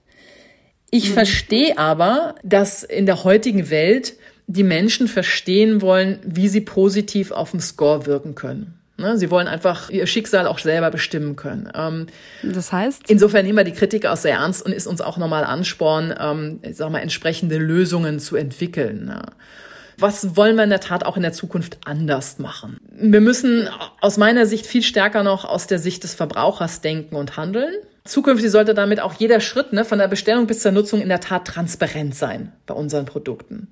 Ich 0.95 1.09
mhm. 1.09 1.13
verstehe 1.13 1.77
aber, 1.77 2.35
dass 2.41 2.83
in 2.83 3.05
der 3.05 3.25
heutigen 3.25 3.69
Welt 3.69 4.13
die 4.47 4.63
Menschen 4.63 5.09
verstehen 5.09 5.81
wollen, 5.81 6.19
wie 6.23 6.47
sie 6.47 6.61
positiv 6.61 7.31
auf 7.31 7.51
den 7.51 7.59
Score 7.59 8.05
wirken 8.05 8.33
können. 8.33 8.79
Ne, 8.97 9.17
sie 9.17 9.29
wollen 9.29 9.49
einfach 9.49 9.89
ihr 9.89 10.07
Schicksal 10.07 10.47
auch 10.47 10.57
selber 10.57 10.89
bestimmen 10.89 11.35
können. 11.35 11.69
Ähm, 11.75 12.07
das 12.43 12.71
heißt? 12.71 13.09
Insofern 13.09 13.45
nehmen 13.45 13.57
wir 13.57 13.65
die 13.65 13.73
Kritik 13.73 14.05
auch 14.05 14.15
sehr 14.15 14.35
ernst 14.35 14.65
und 14.65 14.71
ist 14.71 14.87
uns 14.87 15.01
auch 15.01 15.17
nochmal 15.17 15.43
Ansporn, 15.43 16.15
ähm, 16.17 16.59
ich 16.61 16.77
sag 16.77 16.89
mal, 16.89 16.99
entsprechende 16.99 17.57
Lösungen 17.57 18.21
zu 18.21 18.37
entwickeln. 18.37 19.13
Was 19.97 20.37
wollen 20.37 20.55
wir 20.55 20.63
in 20.63 20.69
der 20.69 20.79
Tat 20.79 21.05
auch 21.05 21.17
in 21.17 21.23
der 21.23 21.33
Zukunft 21.33 21.79
anders 21.83 22.39
machen? 22.39 22.77
Wir 22.89 23.19
müssen 23.19 23.67
aus 23.99 24.15
meiner 24.15 24.45
Sicht 24.45 24.65
viel 24.65 24.81
stärker 24.81 25.23
noch 25.23 25.43
aus 25.43 25.67
der 25.67 25.79
Sicht 25.79 26.05
des 26.05 26.13
Verbrauchers 26.13 26.79
denken 26.79 27.17
und 27.17 27.35
handeln. 27.35 27.73
Zukünftig 28.05 28.51
sollte 28.51 28.75
damit 28.75 28.99
auch 29.01 29.13
jeder 29.15 29.39
Schritt 29.39 29.73
ne, 29.73 29.83
von 29.83 29.97
der 29.97 30.07
Bestellung 30.07 30.45
bis 30.45 30.59
zur 30.59 30.71
Nutzung 30.71 31.01
in 31.01 31.09
der 31.09 31.19
Tat 31.19 31.45
transparent 31.45 32.13
sein 32.13 32.53
bei 32.67 32.75
unseren 32.75 33.05
Produkten. 33.05 33.67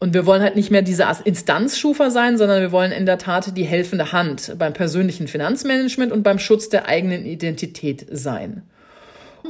Und 0.00 0.14
wir 0.14 0.26
wollen 0.26 0.42
halt 0.42 0.56
nicht 0.56 0.72
mehr 0.72 0.82
diese 0.82 1.06
Instanzschufer 1.24 2.10
sein, 2.10 2.36
sondern 2.36 2.60
wir 2.60 2.72
wollen 2.72 2.90
in 2.90 3.06
der 3.06 3.18
Tat 3.18 3.56
die 3.56 3.62
helfende 3.62 4.10
Hand 4.10 4.56
beim 4.58 4.72
persönlichen 4.72 5.28
Finanzmanagement 5.28 6.10
und 6.10 6.24
beim 6.24 6.40
Schutz 6.40 6.68
der 6.70 6.88
eigenen 6.88 7.24
Identität 7.24 8.06
sein. 8.10 8.62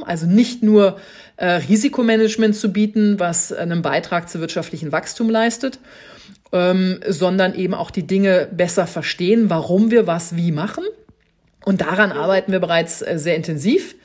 also 0.05 0.27
nicht 0.27 0.61
nur 0.61 0.99
äh, 1.37 1.47
Risikomanagement 1.47 2.55
zu 2.55 2.71
bieten, 2.71 3.19
was 3.19 3.51
einen 3.51 3.81
Beitrag 3.81 4.29
zu 4.29 4.39
wirtschaftlichen 4.39 4.91
Wachstum 4.91 5.27
leistet, 5.27 5.79
ähm, 6.51 6.99
sondern 7.07 7.55
eben 7.55 7.73
auch 7.73 7.89
die 7.89 8.05
Dinge 8.05 8.47
besser 8.51 8.85
verstehen, 8.85 9.49
warum 9.49 9.89
wir 9.89 10.05
was 10.05 10.35
wie 10.35 10.51
machen. 10.51 10.83
Und 11.65 11.81
daran 11.81 12.11
arbeiten 12.11 12.51
wir 12.51 12.59
bereits 12.59 13.01
äh, 13.01 13.17
sehr 13.17 13.35
intensiv. 13.35 13.95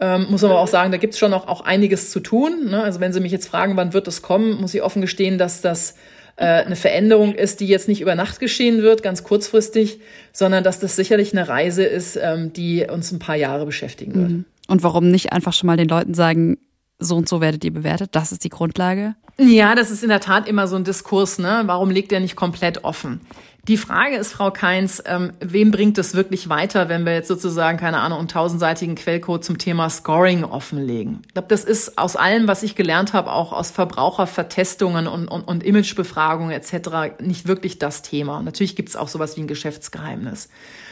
Ähm, 0.00 0.26
muss 0.28 0.42
aber 0.42 0.58
auch 0.58 0.66
sagen, 0.66 0.90
da 0.90 0.98
gibt 0.98 1.14
es 1.14 1.20
schon 1.20 1.30
noch 1.30 1.46
auch 1.46 1.60
einiges 1.60 2.10
zu 2.10 2.20
tun. 2.20 2.70
Ne? 2.70 2.82
Also 2.82 3.00
wenn 3.00 3.12
Sie 3.12 3.20
mich 3.20 3.32
jetzt 3.32 3.46
fragen, 3.46 3.76
wann 3.76 3.92
wird 3.92 4.08
es 4.08 4.22
kommen, 4.22 4.60
muss 4.60 4.74
ich 4.74 4.82
offen 4.82 5.00
gestehen, 5.00 5.38
dass 5.38 5.60
das 5.60 5.94
äh, 6.36 6.46
eine 6.46 6.74
Veränderung 6.74 7.34
ist, 7.34 7.60
die 7.60 7.66
jetzt 7.66 7.86
nicht 7.86 8.00
über 8.00 8.16
Nacht 8.16 8.40
geschehen 8.40 8.82
wird, 8.82 9.04
ganz 9.04 9.22
kurzfristig, 9.22 10.00
sondern 10.32 10.64
dass 10.64 10.80
das 10.80 10.96
sicherlich 10.96 11.32
eine 11.32 11.48
Reise 11.48 11.84
ist, 11.84 12.18
ähm, 12.20 12.52
die 12.52 12.86
uns 12.90 13.12
ein 13.12 13.20
paar 13.20 13.36
Jahre 13.36 13.66
beschäftigen 13.66 14.14
wird. 14.14 14.30
Mhm. 14.30 14.44
Und 14.66 14.82
warum 14.82 15.10
nicht 15.10 15.32
einfach 15.32 15.52
schon 15.52 15.68
mal 15.68 15.76
den 15.76 15.88
Leuten 15.88 16.14
sagen, 16.14 16.58
so 16.98 17.16
und 17.16 17.28
so 17.28 17.40
werdet 17.40 17.64
ihr 17.64 17.72
bewertet, 17.72 18.10
das 18.12 18.32
ist 18.32 18.44
die 18.44 18.48
Grundlage? 18.48 19.14
Ja, 19.38 19.74
das 19.74 19.90
ist 19.90 20.02
in 20.02 20.08
der 20.08 20.20
Tat 20.20 20.48
immer 20.48 20.66
so 20.68 20.76
ein 20.76 20.84
Diskurs, 20.84 21.38
ne? 21.38 21.62
Warum 21.66 21.90
legt 21.90 22.12
er 22.12 22.20
nicht 22.20 22.36
komplett 22.36 22.84
offen? 22.84 23.20
Die 23.66 23.78
Frage 23.78 24.16
ist, 24.16 24.32
Frau 24.32 24.50
Keins, 24.50 25.02
ähm, 25.06 25.32
wem 25.40 25.70
bringt 25.70 25.96
es 25.96 26.14
wirklich 26.14 26.50
weiter, 26.50 26.90
wenn 26.90 27.06
wir 27.06 27.14
jetzt 27.14 27.28
sozusagen, 27.28 27.78
keine 27.78 28.00
Ahnung, 28.00 28.18
einen 28.18 28.28
tausendseitigen 28.28 28.94
Quellcode 28.94 29.42
zum 29.42 29.56
Thema 29.56 29.88
Scoring 29.88 30.44
offenlegen? 30.44 31.22
Ich 31.26 31.32
glaube, 31.32 31.48
das 31.48 31.64
ist 31.64 31.96
aus 31.96 32.14
allem, 32.14 32.46
was 32.46 32.62
ich 32.62 32.74
gelernt 32.74 33.14
habe, 33.14 33.32
auch 33.32 33.54
aus 33.54 33.70
Verbrauchervertestungen 33.70 35.06
und, 35.06 35.28
und, 35.28 35.42
und 35.42 35.62
Imagebefragungen 35.62 36.50
etc., 36.50 37.22
nicht 37.22 37.48
wirklich 37.48 37.78
das 37.78 38.02
Thema. 38.02 38.42
Natürlich 38.42 38.76
gibt 38.76 38.90
es 38.90 38.96
auch 38.96 39.08
sowas 39.08 39.38
wie 39.38 39.40
ein 39.40 39.48
Geschäftsgeheimnis. 39.48 40.50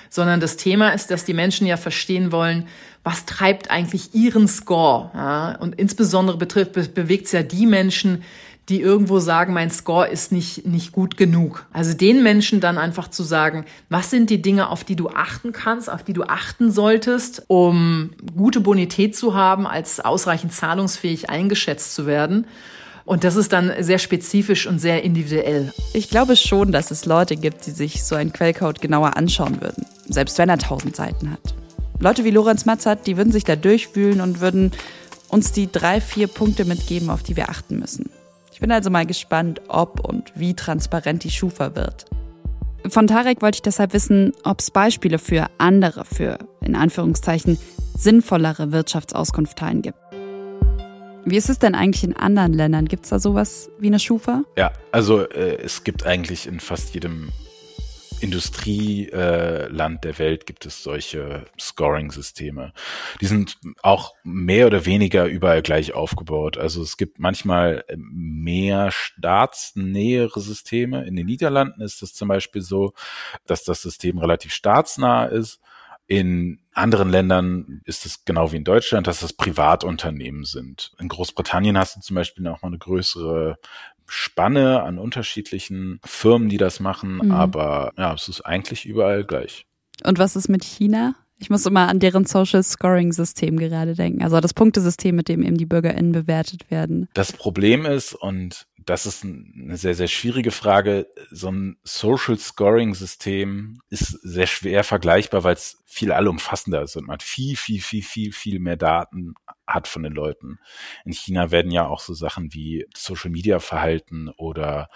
Sondern 0.08 0.40
das 0.40 0.56
Thema 0.56 0.90
ist, 0.90 1.10
dass 1.10 1.26
die 1.26 1.34
Menschen 1.34 1.66
ja 1.66 1.76
verstehen 1.76 2.32
wollen, 2.32 2.68
was 3.02 3.26
treibt 3.26 3.70
eigentlich 3.70 4.14
ihren 4.14 4.48
Score? 4.48 5.10
Ja? 5.14 5.56
Und 5.58 5.74
insbesondere 5.78 6.38
betrifft, 6.38 6.72
be 6.72 6.84
bewegt 6.84 7.26
es 7.26 7.32
ja 7.32 7.42
die 7.42 7.66
Menschen, 7.66 8.22
die 8.68 8.80
irgendwo 8.80 9.18
sagen, 9.18 9.52
mein 9.52 9.70
Score 9.70 10.08
ist 10.08 10.30
nicht, 10.30 10.66
nicht 10.66 10.92
gut 10.92 11.16
genug. 11.16 11.66
Also 11.72 11.94
den 11.94 12.22
Menschen 12.22 12.60
dann 12.60 12.78
einfach 12.78 13.08
zu 13.08 13.24
sagen, 13.24 13.64
was 13.88 14.10
sind 14.10 14.30
die 14.30 14.40
Dinge, 14.40 14.70
auf 14.70 14.84
die 14.84 14.94
du 14.94 15.08
achten 15.08 15.52
kannst, 15.52 15.90
auf 15.90 16.04
die 16.04 16.12
du 16.12 16.22
achten 16.24 16.70
solltest, 16.70 17.42
um 17.48 18.10
gute 18.36 18.60
Bonität 18.60 19.16
zu 19.16 19.34
haben, 19.34 19.66
als 19.66 19.98
ausreichend 19.98 20.52
zahlungsfähig 20.52 21.28
eingeschätzt 21.28 21.94
zu 21.94 22.06
werden. 22.06 22.46
Und 23.04 23.24
das 23.24 23.34
ist 23.34 23.52
dann 23.52 23.72
sehr 23.80 23.98
spezifisch 23.98 24.68
und 24.68 24.78
sehr 24.78 25.02
individuell. 25.02 25.72
Ich 25.92 26.08
glaube 26.08 26.36
schon, 26.36 26.70
dass 26.70 26.92
es 26.92 27.04
Leute 27.04 27.34
gibt, 27.34 27.66
die 27.66 27.72
sich 27.72 28.04
so 28.04 28.14
einen 28.14 28.32
Quellcode 28.32 28.80
genauer 28.80 29.16
anschauen 29.16 29.60
würden, 29.60 29.86
selbst 30.08 30.38
wenn 30.38 30.48
er 30.48 30.58
tausend 30.58 30.94
Seiten 30.94 31.32
hat. 31.32 31.54
Leute 31.98 32.24
wie 32.24 32.30
Lorenz 32.30 32.64
Matzert, 32.64 33.08
die 33.08 33.16
würden 33.16 33.32
sich 33.32 33.42
da 33.42 33.56
durchwühlen 33.56 34.20
und 34.20 34.40
würden 34.40 34.70
uns 35.26 35.50
die 35.50 35.70
drei, 35.70 36.00
vier 36.00 36.28
Punkte 36.28 36.64
mitgeben, 36.64 37.10
auf 37.10 37.24
die 37.24 37.36
wir 37.36 37.48
achten 37.48 37.80
müssen 37.80 38.08
bin 38.62 38.72
also 38.72 38.90
mal 38.90 39.04
gespannt, 39.04 39.60
ob 39.68 40.08
und 40.08 40.32
wie 40.36 40.54
transparent 40.54 41.24
die 41.24 41.30
Schufa 41.30 41.74
wird. 41.74 42.06
Von 42.88 43.08
Tarek 43.08 43.42
wollte 43.42 43.56
ich 43.56 43.62
deshalb 43.62 43.92
wissen, 43.92 44.32
ob 44.44 44.60
es 44.60 44.70
Beispiele 44.70 45.18
für 45.18 45.48
andere, 45.58 46.04
für 46.04 46.38
in 46.60 46.76
Anführungszeichen 46.76 47.58
sinnvollere 47.96 48.72
Wirtschaftsauskunfteien 48.72 49.82
gibt. 49.82 49.98
Wie 51.24 51.36
ist 51.36 51.50
es 51.50 51.58
denn 51.58 51.74
eigentlich 51.74 52.04
in 52.04 52.16
anderen 52.16 52.52
Ländern? 52.52 52.86
Gibt 52.86 53.04
es 53.04 53.10
da 53.10 53.18
sowas 53.18 53.68
wie 53.78 53.88
eine 53.88 53.98
Schufa? 53.98 54.42
Ja, 54.56 54.72
also 54.92 55.20
äh, 55.20 55.60
es 55.62 55.82
gibt 55.84 56.06
eigentlich 56.06 56.46
in 56.46 56.60
fast 56.60 56.94
jedem 56.94 57.30
Industrieland 58.22 60.04
der 60.04 60.18
Welt 60.18 60.46
gibt 60.46 60.64
es 60.64 60.82
solche 60.82 61.44
Scoring-Systeme. 61.58 62.72
Die 63.20 63.26
sind 63.26 63.58
auch 63.82 64.14
mehr 64.22 64.68
oder 64.68 64.86
weniger 64.86 65.26
überall 65.26 65.62
gleich 65.62 65.92
aufgebaut. 65.92 66.56
Also 66.56 66.82
es 66.82 66.96
gibt 66.96 67.18
manchmal 67.18 67.84
mehr 67.96 68.92
staatsnähere 68.92 70.40
Systeme. 70.40 71.04
In 71.04 71.16
den 71.16 71.26
Niederlanden 71.26 71.80
ist 71.80 72.02
es 72.02 72.14
zum 72.14 72.28
Beispiel 72.28 72.62
so, 72.62 72.92
dass 73.46 73.64
das 73.64 73.82
System 73.82 74.18
relativ 74.18 74.52
staatsnah 74.54 75.26
ist. 75.26 75.60
In 76.06 76.60
anderen 76.74 77.08
Ländern 77.10 77.80
ist 77.84 78.06
es 78.06 78.24
genau 78.24 78.52
wie 78.52 78.56
in 78.56 78.64
Deutschland, 78.64 79.06
dass 79.06 79.22
es 79.22 79.32
Privatunternehmen 79.32 80.44
sind. 80.44 80.92
In 80.98 81.08
Großbritannien 81.08 81.78
hast 81.78 81.96
du 81.96 82.00
zum 82.00 82.16
Beispiel 82.16 82.46
auch 82.48 82.62
mal 82.62 82.68
eine 82.68 82.78
größere 82.78 83.58
Spanne 84.06 84.82
an 84.82 84.98
unterschiedlichen 84.98 86.00
Firmen, 86.04 86.48
die 86.48 86.58
das 86.58 86.80
machen, 86.80 87.16
mhm. 87.16 87.30
aber 87.32 87.92
ja, 87.96 88.14
es 88.14 88.28
ist 88.28 88.42
eigentlich 88.42 88.86
überall 88.86 89.24
gleich. 89.24 89.66
Und 90.04 90.18
was 90.18 90.36
ist 90.36 90.48
mit 90.48 90.64
China? 90.64 91.14
Ich 91.38 91.50
muss 91.50 91.66
immer 91.66 91.88
an 91.88 91.98
deren 91.98 92.24
Social 92.24 92.62
Scoring 92.62 93.12
System 93.12 93.58
gerade 93.58 93.94
denken. 93.94 94.22
Also 94.22 94.40
das 94.40 94.54
Punktesystem, 94.54 95.16
mit 95.16 95.28
dem 95.28 95.42
eben 95.42 95.56
die 95.56 95.66
BürgerInnen 95.66 96.12
bewertet 96.12 96.70
werden. 96.70 97.08
Das 97.14 97.32
Problem 97.32 97.84
ist, 97.84 98.14
und 98.14 98.68
das 98.86 99.06
ist 99.06 99.24
eine 99.24 99.76
sehr, 99.76 99.94
sehr 99.94 100.08
schwierige 100.08 100.50
Frage. 100.50 101.08
So 101.30 101.50
ein 101.50 101.78
Social 101.82 102.38
Scoring 102.38 102.94
System 102.94 103.80
ist 103.90 104.18
sehr 104.22 104.46
schwer 104.46 104.84
vergleichbar, 104.84 105.44
weil 105.44 105.54
es 105.54 105.82
viel 105.84 106.12
allumfassender 106.12 106.82
ist 106.82 106.96
und 106.96 107.06
man 107.06 107.20
viel, 107.20 107.56
viel, 107.56 107.80
viel, 107.80 108.02
viel, 108.02 108.32
viel 108.32 108.60
mehr 108.60 108.76
Daten 108.76 109.34
hat 109.66 109.88
von 109.88 110.02
den 110.02 110.12
Leuten. 110.12 110.58
In 111.04 111.12
China 111.12 111.50
werden 111.50 111.70
ja 111.70 111.86
auch 111.86 112.00
so 112.00 112.14
Sachen 112.14 112.52
wie 112.52 112.86
Social 112.96 113.30
Media 113.30 113.58
Verhalten 113.60 114.28
oder 114.36 114.88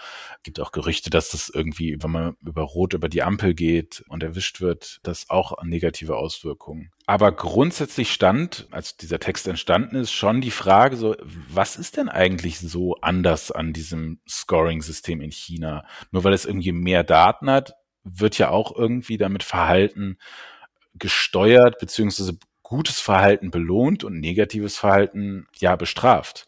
gibt 0.43 0.59
auch 0.59 0.71
Gerüchte, 0.71 1.09
dass 1.09 1.29
das 1.29 1.49
irgendwie, 1.49 1.97
wenn 2.01 2.11
man 2.11 2.35
über 2.45 2.63
Rot 2.63 2.93
über 2.93 3.09
die 3.09 3.23
Ampel 3.23 3.53
geht 3.53 4.03
und 4.09 4.23
erwischt 4.23 4.61
wird, 4.61 4.99
das 5.03 5.29
auch 5.29 5.63
negative 5.63 6.17
Auswirkungen. 6.17 6.91
Aber 7.05 7.31
grundsätzlich 7.31 8.11
stand, 8.11 8.67
als 8.71 8.97
dieser 8.97 9.19
Text 9.19 9.47
entstanden 9.47 9.95
ist, 9.95 10.11
schon 10.11 10.41
die 10.41 10.51
Frage 10.51 10.97
so, 10.97 11.15
was 11.23 11.77
ist 11.77 11.95
denn 11.95 12.09
eigentlich 12.09 12.59
so 12.59 12.95
anders 13.01 13.51
an 13.51 13.71
diesem 13.71 14.19
Scoring-System 14.27 15.21
in 15.21 15.31
China? 15.31 15.85
Nur 16.11 16.25
weil 16.25 16.33
es 16.33 16.45
irgendwie 16.45 16.73
mehr 16.73 17.05
Daten 17.05 17.49
hat, 17.49 17.75
wird 18.03 18.37
ja 18.37 18.49
auch 18.49 18.75
irgendwie 18.75 19.17
damit 19.17 19.43
Verhalten 19.43 20.17
gesteuert, 20.95 21.77
beziehungsweise 21.79 22.37
gutes 22.67 22.99
Verhalten 22.99 23.49
belohnt 23.49 24.03
und 24.03 24.19
negatives 24.19 24.77
Verhalten 24.77 25.47
ja 25.57 25.77
bestraft. 25.77 26.47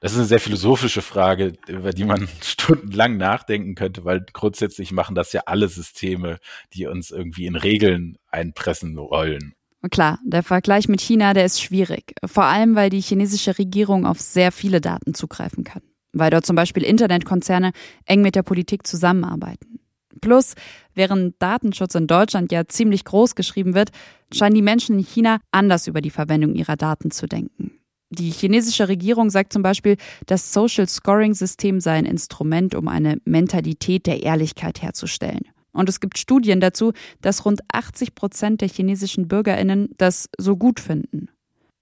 Das 0.00 0.12
ist 0.12 0.18
eine 0.18 0.26
sehr 0.26 0.40
philosophische 0.40 1.00
Frage, 1.00 1.52
über 1.68 1.92
die 1.92 2.04
man 2.04 2.28
stundenlang 2.42 3.16
nachdenken 3.16 3.76
könnte, 3.76 4.04
weil 4.04 4.26
grundsätzlich 4.32 4.90
machen 4.90 5.14
das 5.14 5.32
ja 5.32 5.42
alle 5.46 5.68
Systeme, 5.68 6.38
die 6.72 6.86
uns 6.86 7.12
irgendwie 7.12 7.46
in 7.46 7.54
Regeln 7.54 8.18
einpressen 8.30 8.96
wollen. 8.96 9.54
Klar, 9.90 10.18
der 10.24 10.42
Vergleich 10.42 10.88
mit 10.88 11.00
China, 11.00 11.34
der 11.34 11.44
ist 11.44 11.62
schwierig. 11.62 12.14
Vor 12.24 12.44
allem, 12.44 12.74
weil 12.74 12.90
die 12.90 13.00
chinesische 13.00 13.56
Regierung 13.56 14.06
auf 14.06 14.20
sehr 14.20 14.50
viele 14.50 14.80
Daten 14.80 15.14
zugreifen 15.14 15.62
kann. 15.62 15.82
Weil 16.12 16.30
dort 16.30 16.46
zum 16.46 16.56
Beispiel 16.56 16.82
Internetkonzerne 16.82 17.70
eng 18.06 18.22
mit 18.22 18.34
der 18.34 18.42
Politik 18.42 18.86
zusammenarbeiten. 18.86 19.83
Plus, 20.20 20.54
während 20.94 21.34
Datenschutz 21.40 21.94
in 21.94 22.06
Deutschland 22.06 22.52
ja 22.52 22.66
ziemlich 22.66 23.04
groß 23.04 23.34
geschrieben 23.34 23.74
wird, 23.74 23.90
scheinen 24.32 24.54
die 24.54 24.62
Menschen 24.62 24.98
in 24.98 25.04
China 25.04 25.38
anders 25.50 25.86
über 25.86 26.00
die 26.00 26.10
Verwendung 26.10 26.54
ihrer 26.54 26.76
Daten 26.76 27.10
zu 27.10 27.26
denken. 27.26 27.72
Die 28.10 28.30
chinesische 28.30 28.88
Regierung 28.88 29.30
sagt 29.30 29.52
zum 29.52 29.62
Beispiel, 29.62 29.96
das 30.26 30.52
Social 30.52 30.88
Scoring 30.88 31.34
System 31.34 31.80
sei 31.80 31.92
ein 31.92 32.04
Instrument, 32.04 32.74
um 32.74 32.88
eine 32.88 33.18
Mentalität 33.24 34.06
der 34.06 34.22
Ehrlichkeit 34.22 34.82
herzustellen. 34.82 35.48
Und 35.72 35.88
es 35.88 35.98
gibt 35.98 36.18
Studien 36.18 36.60
dazu, 36.60 36.92
dass 37.20 37.44
rund 37.44 37.60
80 37.72 38.14
Prozent 38.14 38.60
der 38.60 38.68
chinesischen 38.68 39.26
Bürgerinnen 39.26 39.88
das 39.98 40.28
so 40.38 40.56
gut 40.56 40.78
finden. 40.78 41.28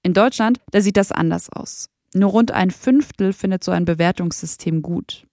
In 0.02 0.14
Deutschland, 0.14 0.60
da 0.70 0.80
sieht 0.80 0.96
das 0.96 1.12
anders 1.12 1.50
aus. 1.50 1.90
Nur 2.14 2.30
rund 2.30 2.50
ein 2.50 2.70
Fünftel 2.70 3.32
findet 3.32 3.62
so 3.62 3.70
ein 3.70 3.84
Bewertungssystem 3.84 4.82
gut. 4.82 5.26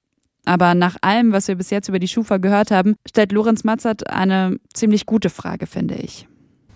Aber 0.45 0.73
nach 0.73 0.97
allem, 1.01 1.31
was 1.31 1.47
wir 1.47 1.55
bis 1.55 1.69
jetzt 1.69 1.89
über 1.89 1.99
die 1.99 2.07
Schufa 2.07 2.37
gehört 2.37 2.71
haben, 2.71 2.95
stellt 3.07 3.31
Lorenz 3.31 3.63
Matzert 3.63 4.09
eine 4.09 4.57
ziemlich 4.73 5.05
gute 5.05 5.29
Frage, 5.29 5.67
finde 5.67 5.95
ich. 5.95 6.27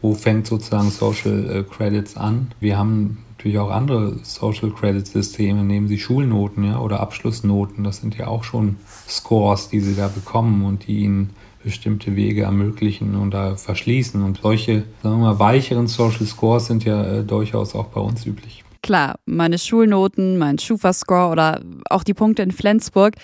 Wo 0.02 0.14
fängt 0.14 0.48
sozusagen 0.48 0.90
Social 0.90 1.50
äh, 1.50 1.64
Credits 1.64 2.18
an? 2.18 2.52
Wir 2.60 2.78
haben 2.78 3.20
natürlich 3.32 3.58
auch 3.58 3.72
andere 3.72 4.20
Social 4.24 4.70
Credit 4.72 5.08
Systeme, 5.08 5.64
nehmen 5.64 5.88
Sie 5.88 5.98
Schulnoten 5.98 6.66
ja, 6.66 6.80
oder 6.80 7.00
Abschlussnoten. 7.00 7.84
Das 7.84 7.98
sind 7.98 8.18
ja 8.18 8.28
auch 8.28 8.44
schon 8.44 8.78
Scores, 9.08 9.70
die 9.70 9.80
Sie 9.80 9.96
da 9.96 10.10
bekommen 10.10 10.66
und 10.66 10.88
die 10.88 11.04
Ihnen 11.04 11.30
bestimmte 11.64 12.16
Wege 12.16 12.44
ermöglichen 12.44 13.16
und 13.16 13.32
da 13.32 13.56
verschließen. 13.56 14.22
Und 14.22 14.40
solche, 14.42 14.84
sagen 15.02 15.20
wir 15.20 15.34
mal, 15.34 15.40
weicheren 15.40 15.88
Social 15.88 16.26
Scores 16.26 16.68
sind 16.68 16.84
ja 16.84 17.04
äh, 17.04 17.24
durchaus 17.24 17.74
auch 17.74 17.88
bei 17.88 18.02
uns 18.02 18.26
üblich. 18.26 18.64
Klar, 18.82 19.16
meine 19.26 19.58
Schulnoten, 19.58 20.38
mein 20.38 20.60
Schufa-Score 20.60 21.32
oder 21.32 21.62
auch 21.90 22.04
die 22.04 22.14
Punkte 22.14 22.44
in 22.44 22.52
Flensburg, 22.52 23.16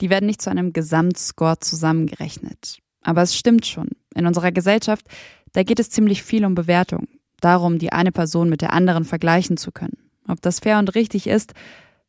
die 0.00 0.10
werden 0.10 0.26
nicht 0.26 0.42
zu 0.42 0.50
einem 0.50 0.72
Gesamtscore 0.72 1.58
zusammengerechnet. 1.60 2.78
Aber 3.02 3.22
es 3.22 3.36
stimmt 3.36 3.66
schon. 3.66 3.88
In 4.14 4.26
unserer 4.26 4.52
Gesellschaft, 4.52 5.06
da 5.52 5.62
geht 5.62 5.80
es 5.80 5.90
ziemlich 5.90 6.22
viel 6.22 6.44
um 6.44 6.54
Bewertung. 6.54 7.08
Darum, 7.40 7.78
die 7.78 7.92
eine 7.92 8.12
Person 8.12 8.48
mit 8.48 8.62
der 8.62 8.72
anderen 8.72 9.04
vergleichen 9.04 9.56
zu 9.56 9.72
können. 9.72 9.98
Ob 10.26 10.40
das 10.42 10.60
fair 10.60 10.78
und 10.78 10.94
richtig 10.94 11.26
ist, 11.26 11.52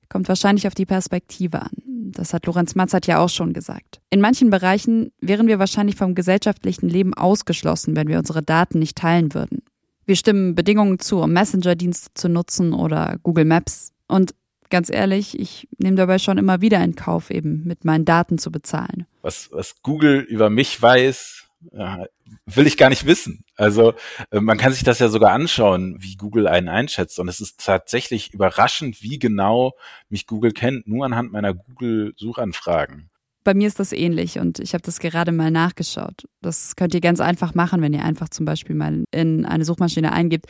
kommt 0.09 0.27
wahrscheinlich 0.27 0.67
auf 0.67 0.73
die 0.73 0.85
Perspektive 0.85 1.61
an. 1.61 1.71
Das 2.11 2.33
hat 2.33 2.45
Lorenz 2.45 2.75
Matzert 2.75 3.07
ja 3.07 3.19
auch 3.19 3.29
schon 3.29 3.53
gesagt. 3.53 3.99
In 4.09 4.21
manchen 4.21 4.49
Bereichen 4.49 5.11
wären 5.19 5.47
wir 5.47 5.59
wahrscheinlich 5.59 5.95
vom 5.95 6.15
gesellschaftlichen 6.15 6.89
Leben 6.89 7.13
ausgeschlossen, 7.13 7.95
wenn 7.95 8.07
wir 8.07 8.17
unsere 8.17 8.41
Daten 8.41 8.79
nicht 8.79 8.97
teilen 8.97 9.33
würden. 9.33 9.61
Wir 10.05 10.15
stimmen 10.15 10.55
Bedingungen 10.55 10.99
zu, 10.99 11.19
um 11.19 11.33
Messenger-Dienste 11.33 12.09
zu 12.13 12.29
nutzen 12.29 12.73
oder 12.73 13.17
Google 13.23 13.45
Maps. 13.45 13.91
Und 14.07 14.33
ganz 14.69 14.89
ehrlich, 14.89 15.39
ich 15.39 15.67
nehme 15.77 15.95
dabei 15.95 16.19
schon 16.19 16.37
immer 16.37 16.61
wieder 16.61 16.83
in 16.83 16.95
Kauf, 16.95 17.29
eben 17.29 17.63
mit 17.65 17.85
meinen 17.85 18.05
Daten 18.05 18.37
zu 18.37 18.51
bezahlen. 18.51 19.05
Was, 19.21 19.49
was 19.51 19.81
Google 19.81 20.19
über 20.19 20.49
mich 20.49 20.81
weiß, 20.81 21.47
ja, 21.71 22.05
will 22.45 22.67
ich 22.67 22.77
gar 22.77 22.89
nicht 22.89 23.05
wissen. 23.05 23.43
Also 23.55 23.93
äh, 24.31 24.39
man 24.39 24.57
kann 24.57 24.73
sich 24.73 24.83
das 24.83 24.99
ja 24.99 25.09
sogar 25.09 25.31
anschauen, 25.31 25.97
wie 25.99 26.15
Google 26.15 26.47
einen 26.47 26.69
einschätzt. 26.69 27.19
Und 27.19 27.27
es 27.27 27.41
ist 27.41 27.63
tatsächlich 27.63 28.33
überraschend, 28.33 29.01
wie 29.01 29.19
genau 29.19 29.73
mich 30.09 30.27
Google 30.27 30.51
kennt, 30.51 30.87
nur 30.87 31.05
anhand 31.05 31.31
meiner 31.31 31.53
Google-Suchanfragen. 31.53 33.09
Bei 33.43 33.53
mir 33.53 33.67
ist 33.67 33.79
das 33.79 33.93
ähnlich 33.93 34.39
und 34.39 34.59
ich 34.59 34.73
habe 34.73 34.81
das 34.81 34.99
gerade 34.99 35.31
mal 35.31 35.51
nachgeschaut. 35.51 36.27
Das 36.41 36.75
könnt 36.75 36.93
ihr 36.93 36.99
ganz 36.99 37.21
einfach 37.21 37.53
machen, 37.53 37.81
wenn 37.81 37.93
ihr 37.93 38.03
einfach 38.03 38.27
zum 38.27 38.45
Beispiel 38.45 38.75
mal 38.75 39.05
in 39.11 39.45
eine 39.45 39.63
Suchmaschine 39.63 40.11
eingibt, 40.11 40.47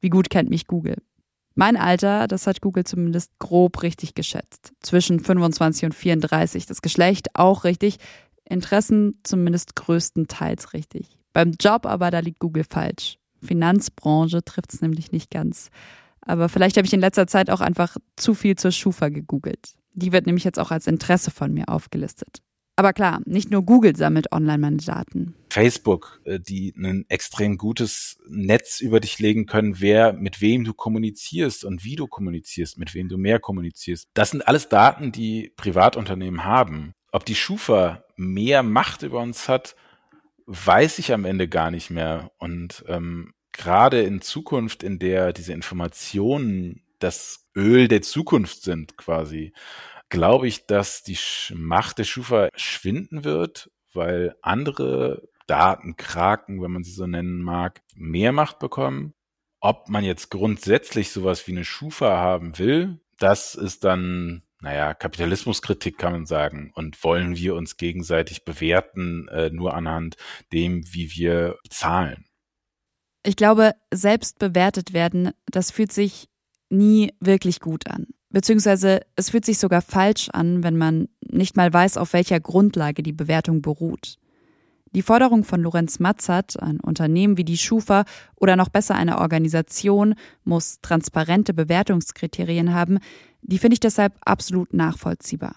wie 0.00 0.10
gut 0.10 0.28
kennt 0.28 0.50
mich 0.50 0.66
Google. 0.66 0.96
Mein 1.54 1.76
Alter, 1.76 2.28
das 2.28 2.46
hat 2.46 2.60
Google 2.60 2.84
zumindest 2.84 3.30
grob 3.38 3.82
richtig 3.82 4.14
geschätzt. 4.14 4.72
Zwischen 4.80 5.20
25 5.20 5.86
und 5.86 5.94
34. 5.94 6.66
Das 6.66 6.82
Geschlecht 6.82 7.28
auch 7.34 7.64
richtig. 7.64 7.98
Interessen 8.48 9.18
zumindest 9.22 9.76
größtenteils 9.76 10.72
richtig. 10.72 11.18
Beim 11.32 11.52
Job 11.60 11.86
aber, 11.86 12.10
da 12.10 12.20
liegt 12.20 12.40
Google 12.40 12.64
falsch. 12.64 13.18
Finanzbranche 13.42 14.44
trifft 14.44 14.72
es 14.72 14.82
nämlich 14.82 15.12
nicht 15.12 15.30
ganz. 15.30 15.70
Aber 16.20 16.48
vielleicht 16.48 16.76
habe 16.76 16.86
ich 16.86 16.92
in 16.92 17.00
letzter 17.00 17.26
Zeit 17.26 17.50
auch 17.50 17.60
einfach 17.60 17.96
zu 18.16 18.34
viel 18.34 18.56
zur 18.56 18.70
Schufa 18.70 19.08
gegoogelt. 19.08 19.74
Die 19.94 20.12
wird 20.12 20.26
nämlich 20.26 20.44
jetzt 20.44 20.58
auch 20.58 20.70
als 20.70 20.86
Interesse 20.86 21.30
von 21.30 21.52
mir 21.52 21.68
aufgelistet. 21.68 22.38
Aber 22.76 22.92
klar, 22.92 23.20
nicht 23.26 23.50
nur 23.50 23.62
Google 23.64 23.96
sammelt 23.96 24.32
online 24.32 24.58
meine 24.58 24.76
Daten. 24.78 25.34
Facebook, 25.52 26.20
äh, 26.24 26.40
die 26.40 26.74
ein 26.76 27.04
extrem 27.08 27.58
gutes 27.58 28.18
Netz 28.28 28.80
über 28.80 29.00
dich 29.00 29.18
legen 29.18 29.46
können, 29.46 29.80
wer 29.80 30.12
mit 30.12 30.40
wem 30.40 30.64
du 30.64 30.74
kommunizierst 30.74 31.64
und 31.64 31.84
wie 31.84 31.96
du 31.96 32.06
kommunizierst, 32.06 32.78
mit 32.78 32.94
wem 32.94 33.08
du 33.08 33.18
mehr 33.18 33.38
kommunizierst. 33.38 34.08
Das 34.14 34.30
sind 34.30 34.46
alles 34.48 34.68
Daten, 34.68 35.12
die 35.12 35.52
Privatunternehmen 35.56 36.44
haben. 36.44 36.94
Ob 37.12 37.24
die 37.24 37.34
Schufa 37.34 38.04
mehr 38.16 38.62
Macht 38.62 39.02
über 39.02 39.20
uns 39.20 39.48
hat, 39.48 39.76
weiß 40.46 40.98
ich 40.98 41.12
am 41.12 41.24
Ende 41.24 41.48
gar 41.48 41.70
nicht 41.70 41.90
mehr. 41.90 42.32
Und 42.38 42.84
ähm, 42.88 43.34
gerade 43.52 44.02
in 44.02 44.20
Zukunft, 44.20 44.82
in 44.82 44.98
der 44.98 45.32
diese 45.32 45.52
Informationen 45.52 46.82
das 46.98 47.48
Öl 47.56 47.88
der 47.88 48.02
Zukunft 48.02 48.62
sind 48.62 48.96
quasi, 48.96 49.52
glaube 50.08 50.46
ich, 50.46 50.66
dass 50.66 51.02
die 51.02 51.18
Macht 51.54 51.98
der 51.98 52.04
Schufa 52.04 52.48
schwinden 52.54 53.24
wird, 53.24 53.70
weil 53.92 54.36
andere 54.42 55.28
Datenkraken, 55.46 56.62
wenn 56.62 56.70
man 56.70 56.84
sie 56.84 56.92
so 56.92 57.06
nennen 57.06 57.42
mag, 57.42 57.82
mehr 57.94 58.32
Macht 58.32 58.58
bekommen. 58.58 59.14
Ob 59.60 59.88
man 59.88 60.04
jetzt 60.04 60.30
grundsätzlich 60.30 61.10
sowas 61.10 61.46
wie 61.46 61.52
eine 61.52 61.64
Schufa 61.64 62.16
haben 62.16 62.58
will, 62.58 63.00
das 63.18 63.54
ist 63.54 63.84
dann, 63.84 64.42
naja, 64.60 64.94
Kapitalismuskritik 64.94 65.98
kann 65.98 66.12
man 66.12 66.26
sagen. 66.26 66.72
Und 66.74 67.02
wollen 67.04 67.36
wir 67.36 67.54
uns 67.54 67.76
gegenseitig 67.76 68.44
bewerten, 68.44 69.28
äh, 69.28 69.50
nur 69.50 69.74
anhand 69.74 70.16
dem, 70.52 70.82
wie 70.92 71.12
wir 71.12 71.58
zahlen. 71.70 72.26
Ich 73.24 73.36
glaube, 73.36 73.74
selbst 73.92 74.40
bewertet 74.40 74.92
werden, 74.92 75.30
das 75.46 75.70
fühlt 75.70 75.92
sich 75.92 76.28
nie 76.70 77.12
wirklich 77.20 77.60
gut 77.60 77.86
an. 77.86 78.08
Beziehungsweise 78.30 79.02
es 79.14 79.30
fühlt 79.30 79.44
sich 79.44 79.58
sogar 79.58 79.82
falsch 79.82 80.30
an, 80.30 80.64
wenn 80.64 80.76
man 80.76 81.08
nicht 81.20 81.56
mal 81.56 81.72
weiß, 81.72 81.98
auf 81.98 82.14
welcher 82.14 82.40
Grundlage 82.40 83.02
die 83.02 83.12
Bewertung 83.12 83.62
beruht. 83.62 84.16
Die 84.94 85.02
Forderung 85.02 85.42
von 85.44 85.62
Lorenz 85.62 86.00
Matzert, 86.00 86.62
ein 86.62 86.78
Unternehmen 86.78 87.38
wie 87.38 87.44
die 87.44 87.56
Schufa 87.56 88.04
oder 88.36 88.56
noch 88.56 88.68
besser 88.68 88.94
eine 88.94 89.18
Organisation 89.18 90.14
muss 90.44 90.80
transparente 90.82 91.54
Bewertungskriterien 91.54 92.74
haben, 92.74 92.98
die 93.40 93.58
finde 93.58 93.74
ich 93.74 93.80
deshalb 93.80 94.14
absolut 94.24 94.74
nachvollziehbar. 94.74 95.54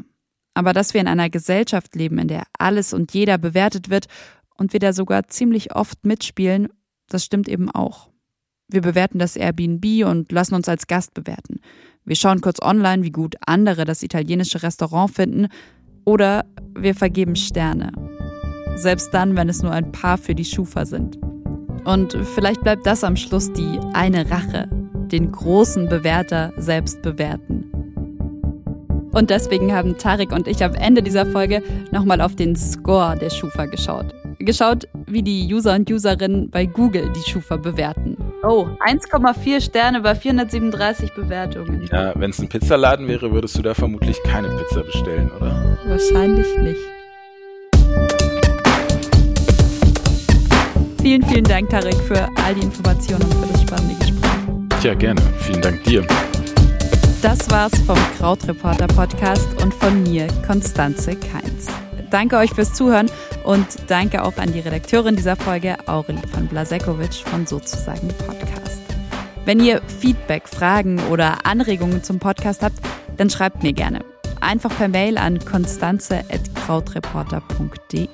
Aber 0.53 0.71
dass 0.71 0.93
wir 0.93 1.01
in 1.01 1.07
einer 1.07 1.29
Gesellschaft 1.29 1.95
leben, 1.95 2.17
in 2.17 2.29
der 2.29 2.43
alles 2.57 2.93
und 2.93 3.13
jeder 3.13 3.37
bewertet 3.37 3.89
wird 3.89 4.07
und 4.55 4.71
wir 4.71 4.79
da 4.79 4.93
sogar 4.93 5.27
ziemlich 5.27 5.75
oft 5.75 6.05
mitspielen, 6.05 6.69
das 7.09 7.25
stimmt 7.25 7.49
eben 7.49 7.69
auch. 7.69 8.09
Wir 8.69 8.81
bewerten 8.81 9.19
das 9.19 9.35
Airbnb 9.35 10.05
und 10.05 10.31
lassen 10.31 10.55
uns 10.55 10.69
als 10.69 10.87
Gast 10.87 11.13
bewerten. 11.13 11.59
Wir 12.05 12.15
schauen 12.15 12.39
kurz 12.39 12.61
online, 12.61 13.03
wie 13.03 13.11
gut 13.11 13.35
andere 13.45 13.83
das 13.83 14.01
italienische 14.01 14.63
Restaurant 14.63 15.11
finden 15.11 15.47
oder 16.05 16.45
wir 16.73 16.95
vergeben 16.95 17.35
Sterne. 17.35 17.91
Selbst 18.75 19.13
dann, 19.13 19.35
wenn 19.35 19.49
es 19.49 19.63
nur 19.63 19.71
ein 19.71 19.91
paar 19.91 20.17
für 20.17 20.35
die 20.35 20.45
Schufa 20.45 20.85
sind. 20.85 21.17
Und 21.85 22.17
vielleicht 22.33 22.61
bleibt 22.61 22.85
das 22.85 23.03
am 23.03 23.15
Schluss 23.15 23.51
die 23.53 23.79
eine 23.93 24.29
Rache, 24.29 24.67
den 25.11 25.31
großen 25.31 25.87
Bewerter 25.87 26.51
selbst 26.57 27.01
bewerten. 27.01 27.71
Und 29.11 29.29
deswegen 29.29 29.71
haben 29.71 29.97
Tarek 29.97 30.33
und 30.33 30.45
ich 30.45 30.61
am 30.61 30.75
Ende 30.75 31.01
dieser 31.01 31.25
Folge 31.25 31.63
nochmal 31.91 32.19
auf 32.19 32.35
den 32.35 32.55
Score 32.55 33.17
der 33.17 33.29
Schufa 33.29 33.65
geschaut. 33.65 34.13
Geschaut, 34.39 34.89
wie 35.07 35.23
die 35.23 35.53
User 35.53 35.73
und 35.75 35.89
Userinnen 35.89 36.49
bei 36.49 36.65
Google 36.65 37.09
die 37.15 37.29
Schufa 37.29 37.55
bewerten. 37.55 38.17
Oh, 38.43 38.67
1,4 38.85 39.61
Sterne 39.61 40.01
bei 40.01 40.15
437 40.15 41.13
Bewertungen. 41.13 41.87
Ja, 41.89 42.11
wenn 42.15 42.31
es 42.31 42.39
ein 42.39 42.49
Pizzaladen 42.49 43.07
wäre, 43.07 43.31
würdest 43.31 43.57
du 43.57 43.61
da 43.61 43.73
vermutlich 43.73 44.21
keine 44.23 44.49
Pizza 44.49 44.83
bestellen, 44.83 45.31
oder? 45.37 45.77
Wahrscheinlich 45.87 46.47
nicht. 46.57 46.94
Vielen, 51.05 51.21
vielen 51.21 51.43
Dank, 51.43 51.69
Tarek, 51.69 51.93
für 52.07 52.27
all 52.43 52.55
die 52.55 52.61
Informationen 52.61 53.21
und 53.25 53.33
für 53.35 53.53
das 53.53 53.61
spannende 53.61 53.93
Gespräch. 53.93 54.83
Ja, 54.83 54.95
gerne. 54.95 55.21
Vielen 55.37 55.61
Dank 55.61 55.83
dir. 55.83 56.03
Das 57.21 57.47
war's 57.51 57.77
vom 57.85 57.99
Krautreporter 58.17 58.87
Podcast 58.87 59.47
und 59.61 59.71
von 59.71 60.01
mir, 60.01 60.25
Konstanze 60.47 61.15
Keins. 61.15 61.67
Danke 62.09 62.37
euch 62.37 62.49
fürs 62.49 62.73
Zuhören 62.73 63.11
und 63.43 63.67
danke 63.85 64.23
auch 64.23 64.35
an 64.37 64.51
die 64.51 64.61
Redakteurin 64.61 65.15
dieser 65.15 65.35
Folge, 65.35 65.77
Aurelie 65.85 66.27
von 66.33 66.47
Blasekovic 66.47 67.13
von 67.13 67.45
Sozusagen 67.45 68.07
Podcast. 68.07 68.81
Wenn 69.45 69.59
ihr 69.59 69.83
Feedback, 69.99 70.47
Fragen 70.47 70.99
oder 71.11 71.45
Anregungen 71.45 72.01
zum 72.01 72.17
Podcast 72.17 72.63
habt, 72.63 72.79
dann 73.17 73.29
schreibt 73.29 73.61
mir 73.61 73.73
gerne. 73.73 73.99
Einfach 74.45 74.77
per 74.77 74.87
Mail 74.89 75.17
an 75.17 75.43
konstanze.krautreporter.de. 75.43 78.07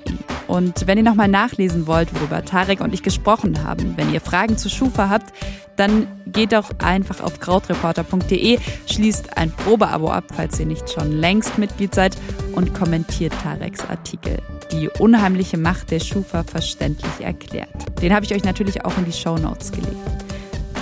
Und 0.48 0.86
wenn 0.86 0.96
ihr 0.96 1.04
nochmal 1.04 1.28
nachlesen 1.28 1.86
wollt, 1.86 2.14
worüber 2.14 2.42
Tarek 2.42 2.80
und 2.80 2.94
ich 2.94 3.02
gesprochen 3.02 3.62
haben, 3.64 3.98
wenn 3.98 4.14
ihr 4.14 4.22
Fragen 4.22 4.56
zu 4.56 4.70
Schufa 4.70 5.10
habt, 5.10 5.34
dann 5.76 6.06
geht 6.26 6.54
doch 6.54 6.70
einfach 6.78 7.20
auf 7.20 7.38
krautreporter.de, 7.38 8.58
schließt 8.86 9.36
ein 9.36 9.50
Probeabo 9.50 10.10
ab, 10.10 10.24
falls 10.34 10.58
ihr 10.58 10.64
nicht 10.64 10.88
schon 10.88 11.12
längst 11.12 11.58
Mitglied 11.58 11.94
seid 11.94 12.16
und 12.54 12.72
kommentiert 12.72 13.34
Tareks 13.42 13.84
Artikel. 13.90 14.38
Die 14.70 14.88
unheimliche 14.88 15.58
Macht 15.58 15.90
der 15.90 16.00
Schufa 16.00 16.44
verständlich 16.44 17.12
erklärt. 17.20 17.68
Den 18.00 18.14
habe 18.14 18.24
ich 18.24 18.34
euch 18.34 18.44
natürlich 18.44 18.86
auch 18.86 18.96
in 18.96 19.04
die 19.04 19.12
Show 19.12 19.36
Notes 19.36 19.70
gelegt. 19.70 19.98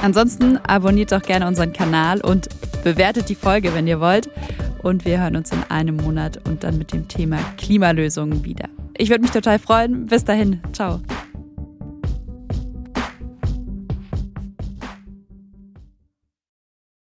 Ansonsten 0.00 0.58
abonniert 0.58 1.10
doch 1.10 1.22
gerne 1.22 1.48
unseren 1.48 1.72
Kanal 1.72 2.20
und 2.20 2.48
bewertet 2.84 3.28
die 3.28 3.34
Folge, 3.34 3.74
wenn 3.74 3.88
ihr 3.88 3.98
wollt. 4.00 4.30
Und 4.82 5.04
wir 5.04 5.20
hören 5.20 5.36
uns 5.36 5.52
in 5.52 5.62
einem 5.68 5.96
Monat 5.96 6.40
und 6.48 6.64
dann 6.64 6.78
mit 6.78 6.92
dem 6.92 7.08
Thema 7.08 7.38
Klimalösungen 7.58 8.44
wieder. 8.44 8.68
Ich 8.96 9.10
würde 9.10 9.22
mich 9.22 9.30
total 9.30 9.58
freuen. 9.58 10.06
Bis 10.06 10.24
dahin. 10.24 10.60
Ciao. 10.72 11.00